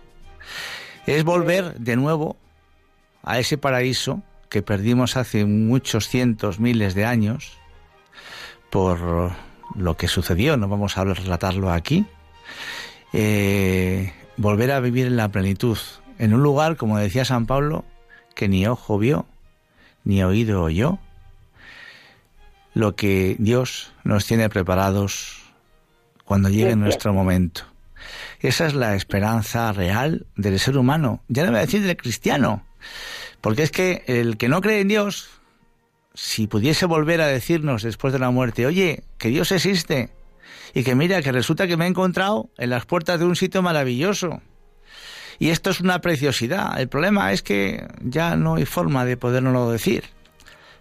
Es 1.08 1.24
volver 1.24 1.80
de 1.80 1.96
nuevo 1.96 2.38
a 3.24 3.40
ese 3.40 3.58
paraíso 3.58 4.22
que 4.50 4.62
perdimos 4.62 5.18
hace 5.18 5.46
muchos 5.46 6.10
cientos, 6.10 6.60
miles 6.60 6.94
de 6.94 7.06
años 7.06 7.58
por 8.70 9.32
lo 9.76 9.98
que 9.98 10.08
sucedió, 10.08 10.58
no 10.58 10.68
vamos 10.68 10.98
a 10.98 11.04
relatarlo 11.04 11.72
aquí, 11.72 12.06
eh, 13.14 14.12
volver 14.38 14.72
a 14.72 14.80
vivir 14.80 15.08
en 15.08 15.18
la 15.18 15.30
plenitud, 15.30 15.78
en 16.18 16.34
un 16.34 16.44
lugar, 16.44 16.78
como 16.78 16.98
decía 16.98 17.26
San 17.26 17.46
Pablo, 17.46 17.86
que 18.36 18.48
ni 18.48 18.66
ojo 18.68 18.98
vio, 18.98 19.26
ni 20.04 20.24
oído 20.24 20.64
oyó, 20.64 21.00
lo 22.74 22.96
que 22.96 23.36
Dios 23.40 23.94
nos 24.04 24.26
tiene 24.26 24.50
preparados 24.50 25.44
cuando 26.26 26.50
llegue 26.50 26.72
Es 26.72 26.78
nuestro 26.78 27.14
momento. 27.14 27.64
Esa 28.40 28.66
es 28.66 28.74
la 28.74 28.96
esperanza 28.96 29.72
real 29.72 30.26
del 30.36 30.60
ser 30.60 30.78
humano, 30.78 31.22
ya 31.28 31.44
no 31.44 31.52
voy 31.52 31.60
a 31.60 31.66
decir 31.66 31.84
del 31.84 31.96
cristiano, 31.96 32.66
porque 33.40 33.64
es 33.64 33.72
que 33.72 34.04
el 34.08 34.38
que 34.38 34.50
no 34.50 34.62
cree 34.62 34.82
en 34.82 34.90
Dios, 34.90 35.30
si 36.14 36.48
pudiese 36.48 36.86
volver 36.86 37.22
a 37.22 37.28
decirnos 37.28 37.84
después 37.84 38.12
de 38.12 38.20
la 38.20 38.32
muerte, 38.32 38.66
oye, 38.66 39.04
que 39.18 39.30
Dios 39.30 39.52
existe, 39.52 40.10
y 40.74 40.84
que 40.84 40.96
mira, 40.96 41.22
que 41.22 41.32
resulta 41.32 41.68
que 41.68 41.78
me 41.78 41.86
he 41.86 41.88
encontrado 41.88 42.50
en 42.58 42.70
las 42.70 42.86
puertas 42.86 43.20
de 43.20 43.26
un 43.26 43.36
sitio 43.36 43.62
maravilloso, 43.62 44.42
y 45.40 45.50
esto 45.50 45.70
es 45.72 45.82
una 45.82 46.00
preciosidad, 46.00 46.80
el 46.80 46.88
problema 46.90 47.32
es 47.32 47.42
que 47.42 47.86
ya 48.02 48.36
no 48.36 48.56
hay 48.56 48.66
forma 48.66 49.04
de 49.06 49.18
podernoslo 49.18 49.72
decir, 49.72 50.04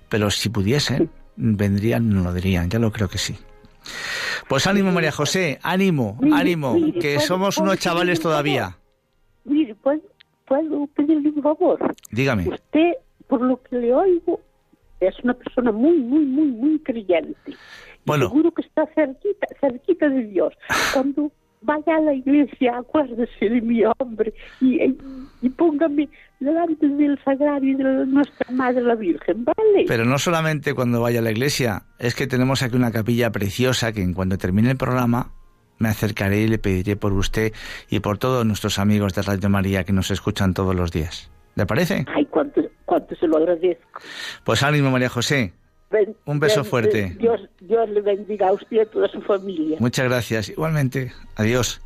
pero 0.08 0.30
si 0.30 0.48
pudiesen, 0.50 1.10
vendrían 1.36 2.04
y 2.10 2.14
nos 2.14 2.24
lo 2.24 2.32
dirían, 2.34 2.68
ya 2.70 2.78
lo 2.78 2.92
creo 2.92 3.08
que 3.08 3.18
sí. 3.18 3.36
Pues 4.48 4.66
ánimo 4.66 4.92
María 4.92 5.10
José, 5.10 5.58
ánimo, 5.62 6.18
ánimo, 6.32 6.74
que 7.00 7.14
¿puedo- 7.16 7.20
somos 7.26 7.58
unos 7.58 7.78
chavales 7.78 8.20
todavía. 8.20 8.76
Mire, 9.44 9.74
¿puedo, 9.74 10.00
puedo 10.46 10.86
pedirle 10.88 11.30
un 11.30 11.42
favor? 11.42 11.94
Dígame. 12.10 12.48
Usted, 12.48 12.92
por 13.26 13.40
lo 13.42 13.60
que 13.62 13.76
le 13.76 13.92
oigo, 13.92 14.40
es 15.00 15.14
una 15.24 15.34
persona 15.34 15.72
muy, 15.72 15.98
muy, 15.98 16.24
muy, 16.24 16.46
muy 16.46 16.78
creyente. 16.78 17.56
Bueno. 18.04 18.28
Seguro 18.28 18.52
que 18.52 18.62
está 18.62 18.86
cerquita, 18.94 19.46
cerquita 19.60 20.08
de 20.08 20.24
Dios. 20.24 20.52
Cuando 20.92 21.30
vaya 21.62 21.96
a 21.96 22.00
la 22.00 22.14
iglesia, 22.14 22.78
acuérdese 22.78 23.48
de 23.48 23.60
mi 23.60 23.82
hombre 23.84 24.34
y, 24.60 24.82
y, 24.82 24.98
y 25.42 25.48
póngame 25.48 26.08
delante 26.40 26.88
del 26.88 27.18
sagrario 27.24 27.78
de 27.78 28.06
nuestra 28.06 28.50
Madre 28.50 28.82
la 28.82 28.96
Virgen, 28.96 29.44
¿vale? 29.44 29.84
Pero 29.86 30.04
no 30.04 30.18
solamente 30.18 30.74
cuando 30.74 31.00
vaya 31.00 31.20
a 31.20 31.22
la 31.22 31.30
iglesia, 31.30 31.84
es 31.98 32.14
que 32.14 32.26
tenemos 32.26 32.62
aquí 32.62 32.76
una 32.76 32.90
capilla 32.90 33.30
preciosa 33.30 33.92
que 33.92 34.02
en 34.02 34.12
cuanto 34.12 34.38
termine 34.38 34.72
el 34.72 34.76
programa 34.76 35.32
me 35.78 35.88
acercaré 35.88 36.42
y 36.42 36.48
le 36.48 36.58
pediré 36.58 36.96
por 36.96 37.12
usted 37.12 37.52
y 37.88 38.00
por 38.00 38.18
todos 38.18 38.46
nuestros 38.46 38.78
amigos 38.78 39.14
de 39.14 39.22
Radio 39.22 39.48
María 39.48 39.84
que 39.84 39.92
nos 39.92 40.10
escuchan 40.10 40.54
todos 40.54 40.74
los 40.74 40.92
días. 40.92 41.30
¿Le 41.54 41.66
parece? 41.66 42.04
Ay, 42.14 42.24
cuánto, 42.26 42.62
cuánto 42.84 43.14
se 43.16 43.26
lo 43.26 43.36
agradezco. 43.36 44.00
Pues 44.44 44.62
ánimo 44.62 44.90
María 44.90 45.08
José. 45.08 45.52
Ben- 45.92 46.16
Un 46.24 46.40
beso 46.40 46.62
ben- 46.62 46.70
fuerte. 46.70 47.16
Dios, 47.18 47.40
Dios 47.60 47.88
le 47.90 48.00
bendiga 48.00 48.48
a 48.48 48.52
usted 48.52 48.76
y 48.76 48.80
a 48.80 48.86
toda 48.86 49.08
su 49.08 49.20
familia. 49.22 49.76
Muchas 49.80 50.06
gracias. 50.06 50.48
Igualmente. 50.48 51.12
Adiós. 51.36 51.80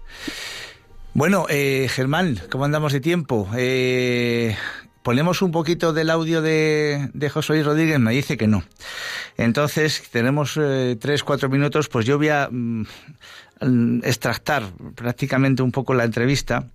Bueno, 1.14 1.46
eh, 1.48 1.88
Germán, 1.90 2.38
¿cómo 2.50 2.64
andamos 2.64 2.92
de 2.92 3.00
tiempo? 3.00 3.48
Eh, 3.56 4.54
Ponemos 5.02 5.40
un 5.40 5.52
poquito 5.52 5.92
del 5.92 6.10
audio 6.10 6.42
de, 6.42 7.10
de 7.14 7.30
José 7.30 7.52
Luis 7.52 7.64
Rodríguez, 7.64 8.00
me 8.00 8.10
dice 8.10 8.36
que 8.36 8.48
no. 8.48 8.64
Entonces, 9.36 10.02
tenemos 10.10 10.58
eh, 10.60 10.96
tres, 11.00 11.22
cuatro 11.22 11.48
minutos, 11.48 11.88
pues 11.88 12.06
yo 12.06 12.18
voy 12.18 12.30
a 12.30 12.48
mm, 12.50 12.84
mm, 13.60 13.98
extractar 14.02 14.64
prácticamente 14.96 15.62
un 15.62 15.70
poco 15.70 15.94
la 15.94 16.02
entrevista. 16.02 16.66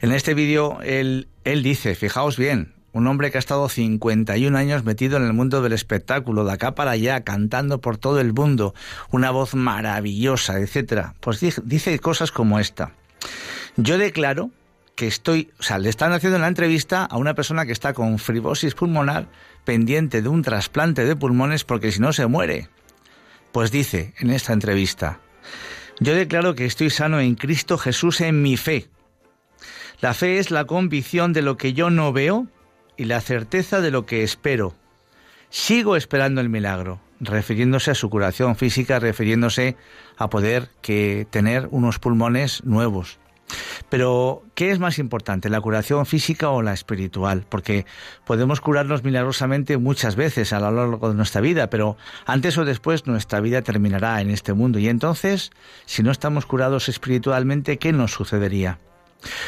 En 0.00 0.10
este 0.10 0.34
vídeo 0.34 0.80
él, 0.82 1.28
él 1.44 1.62
dice, 1.62 1.94
fijaos 1.94 2.36
bien, 2.36 2.72
un 2.92 3.06
hombre 3.06 3.30
que 3.30 3.38
ha 3.38 3.40
estado 3.40 3.68
51 3.68 4.56
años 4.56 4.84
metido 4.84 5.16
en 5.16 5.24
el 5.24 5.32
mundo 5.32 5.62
del 5.62 5.72
espectáculo, 5.72 6.44
de 6.44 6.52
acá 6.52 6.74
para 6.74 6.92
allá, 6.92 7.22
cantando 7.22 7.80
por 7.80 7.98
todo 7.98 8.20
el 8.20 8.32
mundo, 8.32 8.74
una 9.10 9.30
voz 9.30 9.54
maravillosa, 9.54 10.58
etcétera. 10.58 11.14
Pues 11.20 11.40
dice, 11.40 11.98
cosas 11.98 12.32
como 12.32 12.58
esta. 12.58 12.92
Yo 13.76 13.98
declaro 13.98 14.50
que 14.96 15.06
estoy, 15.06 15.50
o 15.58 15.62
sea, 15.62 15.78
le 15.78 15.88
están 15.88 16.12
haciendo 16.12 16.38
una 16.38 16.48
entrevista 16.48 17.04
a 17.04 17.16
una 17.16 17.34
persona 17.34 17.64
que 17.64 17.72
está 17.72 17.94
con 17.94 18.18
fibrosis 18.18 18.74
pulmonar 18.74 19.28
pendiente 19.64 20.20
de 20.20 20.28
un 20.28 20.42
trasplante 20.42 21.04
de 21.04 21.16
pulmones 21.16 21.64
porque 21.64 21.92
si 21.92 22.00
no 22.00 22.12
se 22.12 22.26
muere. 22.26 22.68
Pues 23.52 23.70
dice 23.70 24.14
en 24.18 24.30
esta 24.30 24.52
entrevista, 24.52 25.20
yo 26.00 26.14
declaro 26.14 26.54
que 26.54 26.66
estoy 26.66 26.90
sano 26.90 27.20
en 27.20 27.34
Cristo 27.34 27.78
Jesús 27.78 28.20
en 28.20 28.42
mi 28.42 28.56
fe. 28.56 28.88
La 30.00 30.14
fe 30.14 30.38
es 30.38 30.50
la 30.50 30.64
convicción 30.64 31.32
de 31.32 31.42
lo 31.42 31.56
que 31.56 31.72
yo 31.72 31.90
no 31.90 32.12
veo 32.12 32.46
y 33.00 33.06
la 33.06 33.22
certeza 33.22 33.80
de 33.80 33.90
lo 33.90 34.04
que 34.04 34.22
espero. 34.22 34.74
Sigo 35.48 35.96
esperando 35.96 36.42
el 36.42 36.50
milagro, 36.50 37.00
refiriéndose 37.18 37.90
a 37.90 37.94
su 37.94 38.10
curación 38.10 38.56
física, 38.56 38.98
refiriéndose 38.98 39.74
a 40.18 40.28
poder 40.28 40.68
que 40.82 41.26
tener 41.30 41.66
unos 41.70 41.98
pulmones 41.98 42.62
nuevos. 42.62 43.18
Pero, 43.88 44.42
¿qué 44.54 44.70
es 44.70 44.78
más 44.78 44.98
importante, 44.98 45.48
la 45.48 45.62
curación 45.62 46.04
física 46.04 46.50
o 46.50 46.60
la 46.60 46.74
espiritual? 46.74 47.46
Porque 47.48 47.86
podemos 48.26 48.60
curarnos 48.60 49.02
milagrosamente 49.02 49.78
muchas 49.78 50.14
veces 50.14 50.52
a 50.52 50.60
lo 50.60 50.70
largo 50.70 51.08
de 51.08 51.14
nuestra 51.14 51.40
vida, 51.40 51.70
pero 51.70 51.96
antes 52.26 52.58
o 52.58 52.66
después 52.66 53.06
nuestra 53.06 53.40
vida 53.40 53.62
terminará 53.62 54.20
en 54.20 54.28
este 54.28 54.52
mundo. 54.52 54.78
Y 54.78 54.90
entonces, 54.90 55.52
si 55.86 56.02
no 56.02 56.10
estamos 56.10 56.44
curados 56.44 56.90
espiritualmente, 56.90 57.78
¿qué 57.78 57.94
nos 57.94 58.12
sucedería? 58.12 58.78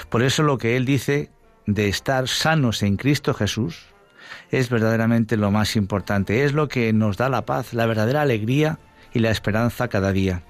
Por 0.09 0.23
eso 0.23 0.43
lo 0.43 0.57
que 0.57 0.79
él 0.79 0.87
dice 0.87 1.31
de 1.67 1.89
estar 1.89 2.29
sanos 2.29 2.83
en 2.83 2.97
Cristo 2.97 3.35
Jesús 3.35 3.87
es 4.51 4.69
verdaderamente 4.69 5.37
lo 5.37 5.51
más 5.51 5.77
importante, 5.77 6.45
es 6.45 6.53
lo 6.53 6.69
que 6.69 6.93
nos 6.93 7.17
da 7.17 7.29
la 7.29 7.45
paz, 7.45 7.75
la 7.75 7.87
verdadera 7.87 8.23
alegría 8.23 8.79
y 9.13 9.21
la 9.21 9.31
esperanza 9.31 9.89
cada 9.89 10.13
día. 10.13 10.43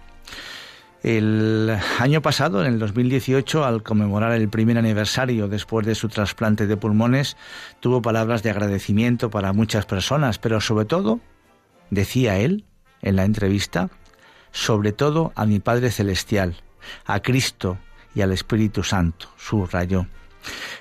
El 1.02 1.76
año 1.98 2.22
pasado, 2.22 2.64
en 2.64 2.72
el 2.72 2.78
2018, 2.78 3.64
al 3.64 3.82
conmemorar 3.82 4.32
el 4.32 4.48
primer 4.48 4.78
aniversario 4.78 5.48
después 5.48 5.84
de 5.84 5.96
su 5.96 6.08
trasplante 6.08 6.68
de 6.68 6.76
pulmones, 6.76 7.36
tuvo 7.80 8.02
palabras 8.02 8.44
de 8.44 8.50
agradecimiento 8.50 9.28
para 9.28 9.52
muchas 9.52 9.84
personas, 9.84 10.38
pero 10.38 10.60
sobre 10.60 10.84
todo, 10.84 11.18
decía 11.90 12.38
él 12.38 12.64
en 13.02 13.16
la 13.16 13.24
entrevista, 13.24 13.90
sobre 14.52 14.92
todo 14.92 15.32
a 15.34 15.44
mi 15.44 15.58
Padre 15.58 15.90
Celestial, 15.90 16.54
a 17.04 17.20
Cristo 17.20 17.78
y 18.14 18.20
al 18.20 18.32
Espíritu 18.32 18.84
Santo, 18.84 19.28
subrayó. 19.36 20.06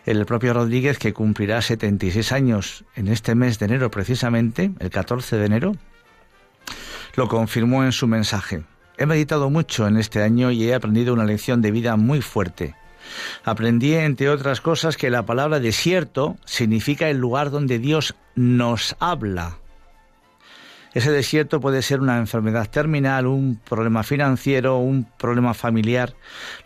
El 0.05 0.26
propio 0.26 0.53
Rodríguez, 0.53 0.97
que 0.97 1.14
cumplirá 1.14 1.62
76 1.62 2.32
años 2.32 2.86
en 2.95 3.07
este 3.07 3.36
mes 3.36 3.59
de 3.59 3.66
enero 3.66 3.91
precisamente, 3.91 4.72
el 4.80 4.89
14 4.89 5.38
de 5.38 5.45
enero, 5.45 5.76
lo 7.16 7.28
confirmó 7.28 7.84
en 7.84 7.91
su 7.91 8.07
mensaje. 8.07 8.64
He 8.97 9.05
meditado 9.05 9.49
mucho 9.49 9.88
en 9.88 9.97
este 9.97 10.22
año 10.22 10.51
y 10.51 10.64
he 10.64 10.74
aprendido 10.74 11.14
una 11.14 11.26
lección 11.26 11.62
de 11.62 11.72
vida 11.72 11.95
muy 11.95 12.22
fuerte. 12.22 12.76
Aprendí, 13.43 13.95
entre 13.95 14.30
otras 14.30 14.62
cosas, 14.62 14.97
que 14.97 15.09
la 15.09 15.26
palabra 15.26 15.59
desierto 15.59 16.38
significa 16.45 17.09
el 17.09 17.18
lugar 17.18 17.49
donde 17.49 17.80
Dios 17.80 18.16
nos 18.36 18.95
habla. 18.99 19.61
Ese 20.94 21.12
desierto 21.12 21.62
puede 21.62 21.82
ser 21.82 22.02
una 22.02 22.18
enfermedad 22.18 22.70
terminal, 22.70 23.28
un 23.28 23.58
problema 23.58 24.04
financiero, 24.04 24.78
un 24.78 25.08
problema 25.18 25.54
familiar. 25.54 26.14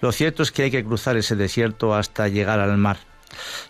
Lo 0.02 0.12
cierto 0.12 0.44
es 0.44 0.52
que 0.52 0.64
hay 0.64 0.72
que 0.72 0.84
cruzar 0.84 1.18
ese 1.18 1.36
desierto 1.36 1.94
hasta 1.94 2.28
llegar 2.28 2.60
al 2.60 2.78
mar. 2.78 2.98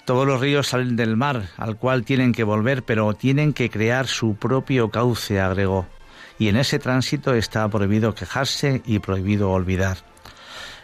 Todos 0.06 0.26
los 0.28 0.40
ríos 0.40 0.68
salen 0.68 0.96
del 0.96 1.18
mar, 1.18 1.50
al 1.58 1.78
cual 1.78 2.06
tienen 2.06 2.32
que 2.32 2.44
volver, 2.44 2.84
pero 2.84 3.14
tienen 3.14 3.52
que 3.54 3.70
crear 3.70 4.08
su 4.08 4.36
propio 4.36 4.92
cauce, 4.92 5.42
agregó 5.42 5.88
y 6.38 6.50
en 6.50 6.58
ese 6.58 6.80
tránsito 6.80 7.34
está 7.34 7.68
prohibido 7.70 8.14
quejarse 8.14 8.82
y 8.86 9.00
prohibido 9.00 9.52
olvidar. 9.52 9.98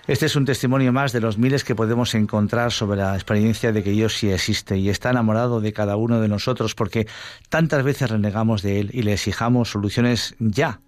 Este 0.08 0.26
es 0.26 0.36
un 0.36 0.46
testimonio 0.46 0.92
más 0.92 1.12
de 1.12 1.22
los 1.22 1.38
miles 1.38 1.64
que 1.64 1.76
podemos 1.76 2.16
encontrar 2.16 2.72
sobre 2.72 2.98
la 2.98 3.14
experiencia 3.14 3.72
de 3.72 3.84
que 3.84 3.92
Dios 3.92 4.18
sí 4.18 4.32
existe 4.32 4.76
y 4.76 4.90
está 4.90 5.12
enamorado 5.12 5.62
de 5.62 5.74
cada 5.74 5.96
uno 5.96 6.20
de 6.20 6.28
nosotros 6.28 6.74
porque 6.74 7.06
tantas 7.50 7.84
veces 7.84 8.10
renegamos 8.10 8.64
de 8.64 8.80
Él 8.80 8.90
y 8.94 9.04
le 9.04 9.14
exijamos 9.14 9.70
soluciones 9.70 10.36
ya. 10.40 10.82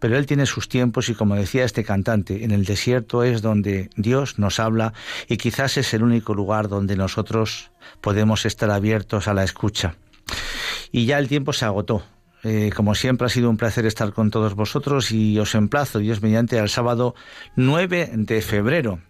Pero 0.00 0.18
Él 0.18 0.26
tiene 0.26 0.44
sus 0.44 0.68
tiempos 0.68 1.08
y 1.08 1.14
como 1.14 1.34
decía 1.34 1.64
este 1.64 1.82
cantante, 1.82 2.44
en 2.44 2.50
el 2.50 2.66
desierto 2.66 3.22
es 3.22 3.40
donde 3.40 3.88
Dios 3.96 4.38
nos 4.38 4.60
habla 4.60 4.92
y 5.28 5.38
quizás 5.38 5.78
es 5.78 5.94
el 5.94 6.02
único 6.02 6.34
lugar 6.34 6.68
donde 6.68 6.94
nosotros 6.94 7.70
podemos 8.02 8.44
estar 8.44 8.70
abiertos 8.70 9.28
a 9.28 9.34
la 9.34 9.44
escucha. 9.44 9.96
Y 10.92 11.06
ya 11.06 11.18
el 11.18 11.28
tiempo 11.28 11.54
se 11.54 11.64
agotó, 11.64 12.02
eh, 12.44 12.70
como 12.74 12.94
siempre 12.94 13.26
ha 13.26 13.30
sido 13.30 13.50
un 13.50 13.56
placer 13.56 13.86
estar 13.86 14.12
con 14.12 14.30
todos 14.30 14.54
vosotros 14.54 15.10
y 15.10 15.38
os 15.38 15.54
emplazo, 15.54 15.98
Dios 15.98 16.22
mediante, 16.22 16.58
al 16.58 16.68
sábado 16.68 17.14
9 17.56 18.10
de 18.14 18.42
febrero 18.42 19.00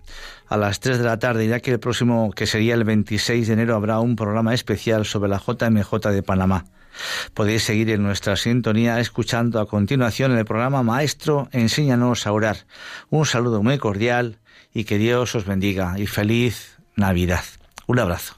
a 0.49 0.57
las 0.57 0.81
3 0.81 0.99
de 0.99 1.05
la 1.05 1.19
tarde, 1.19 1.47
ya 1.47 1.61
que 1.61 1.73
el 1.73 1.81
próximo, 1.81 2.31
que 2.33 2.47
sería 2.47 2.75
el 2.75 2.85
26 2.85 3.47
de 3.47 3.53
enero, 3.53 3.75
habrá 3.75 4.01
un 4.01 4.17
programa 4.17 4.55
especial 4.55 5.05
sobre 5.05 5.29
la 5.29 5.39
JMJ 5.39 6.09
de 6.11 6.23
Panamá. 6.23 6.65
Podéis 7.35 7.65
seguir 7.65 7.91
en 7.91 8.03
nuestra 8.03 8.37
sintonía 8.37 8.99
escuchando 8.99 9.61
a 9.61 9.69
continuación 9.69 10.37
el 10.37 10.45
programa 10.45 10.83
Maestro, 10.83 11.49
enséñanos 11.53 12.27
a 12.27 12.33
orar. 12.33 12.67
Un 13.11 13.27
saludo 13.27 13.63
muy 13.63 13.79
cordial 13.79 14.39
y 14.73 14.85
que 14.85 14.99
Dios 14.99 15.35
os 15.35 15.45
bendiga 15.45 15.99
y 15.99 16.07
feliz 16.07 16.79
Navidad. 16.97 17.45
Un 17.87 18.01
abrazo. 18.01 18.38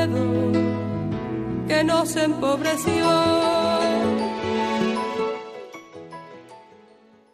nos 1.83 2.15
empobreció. 2.15 4.20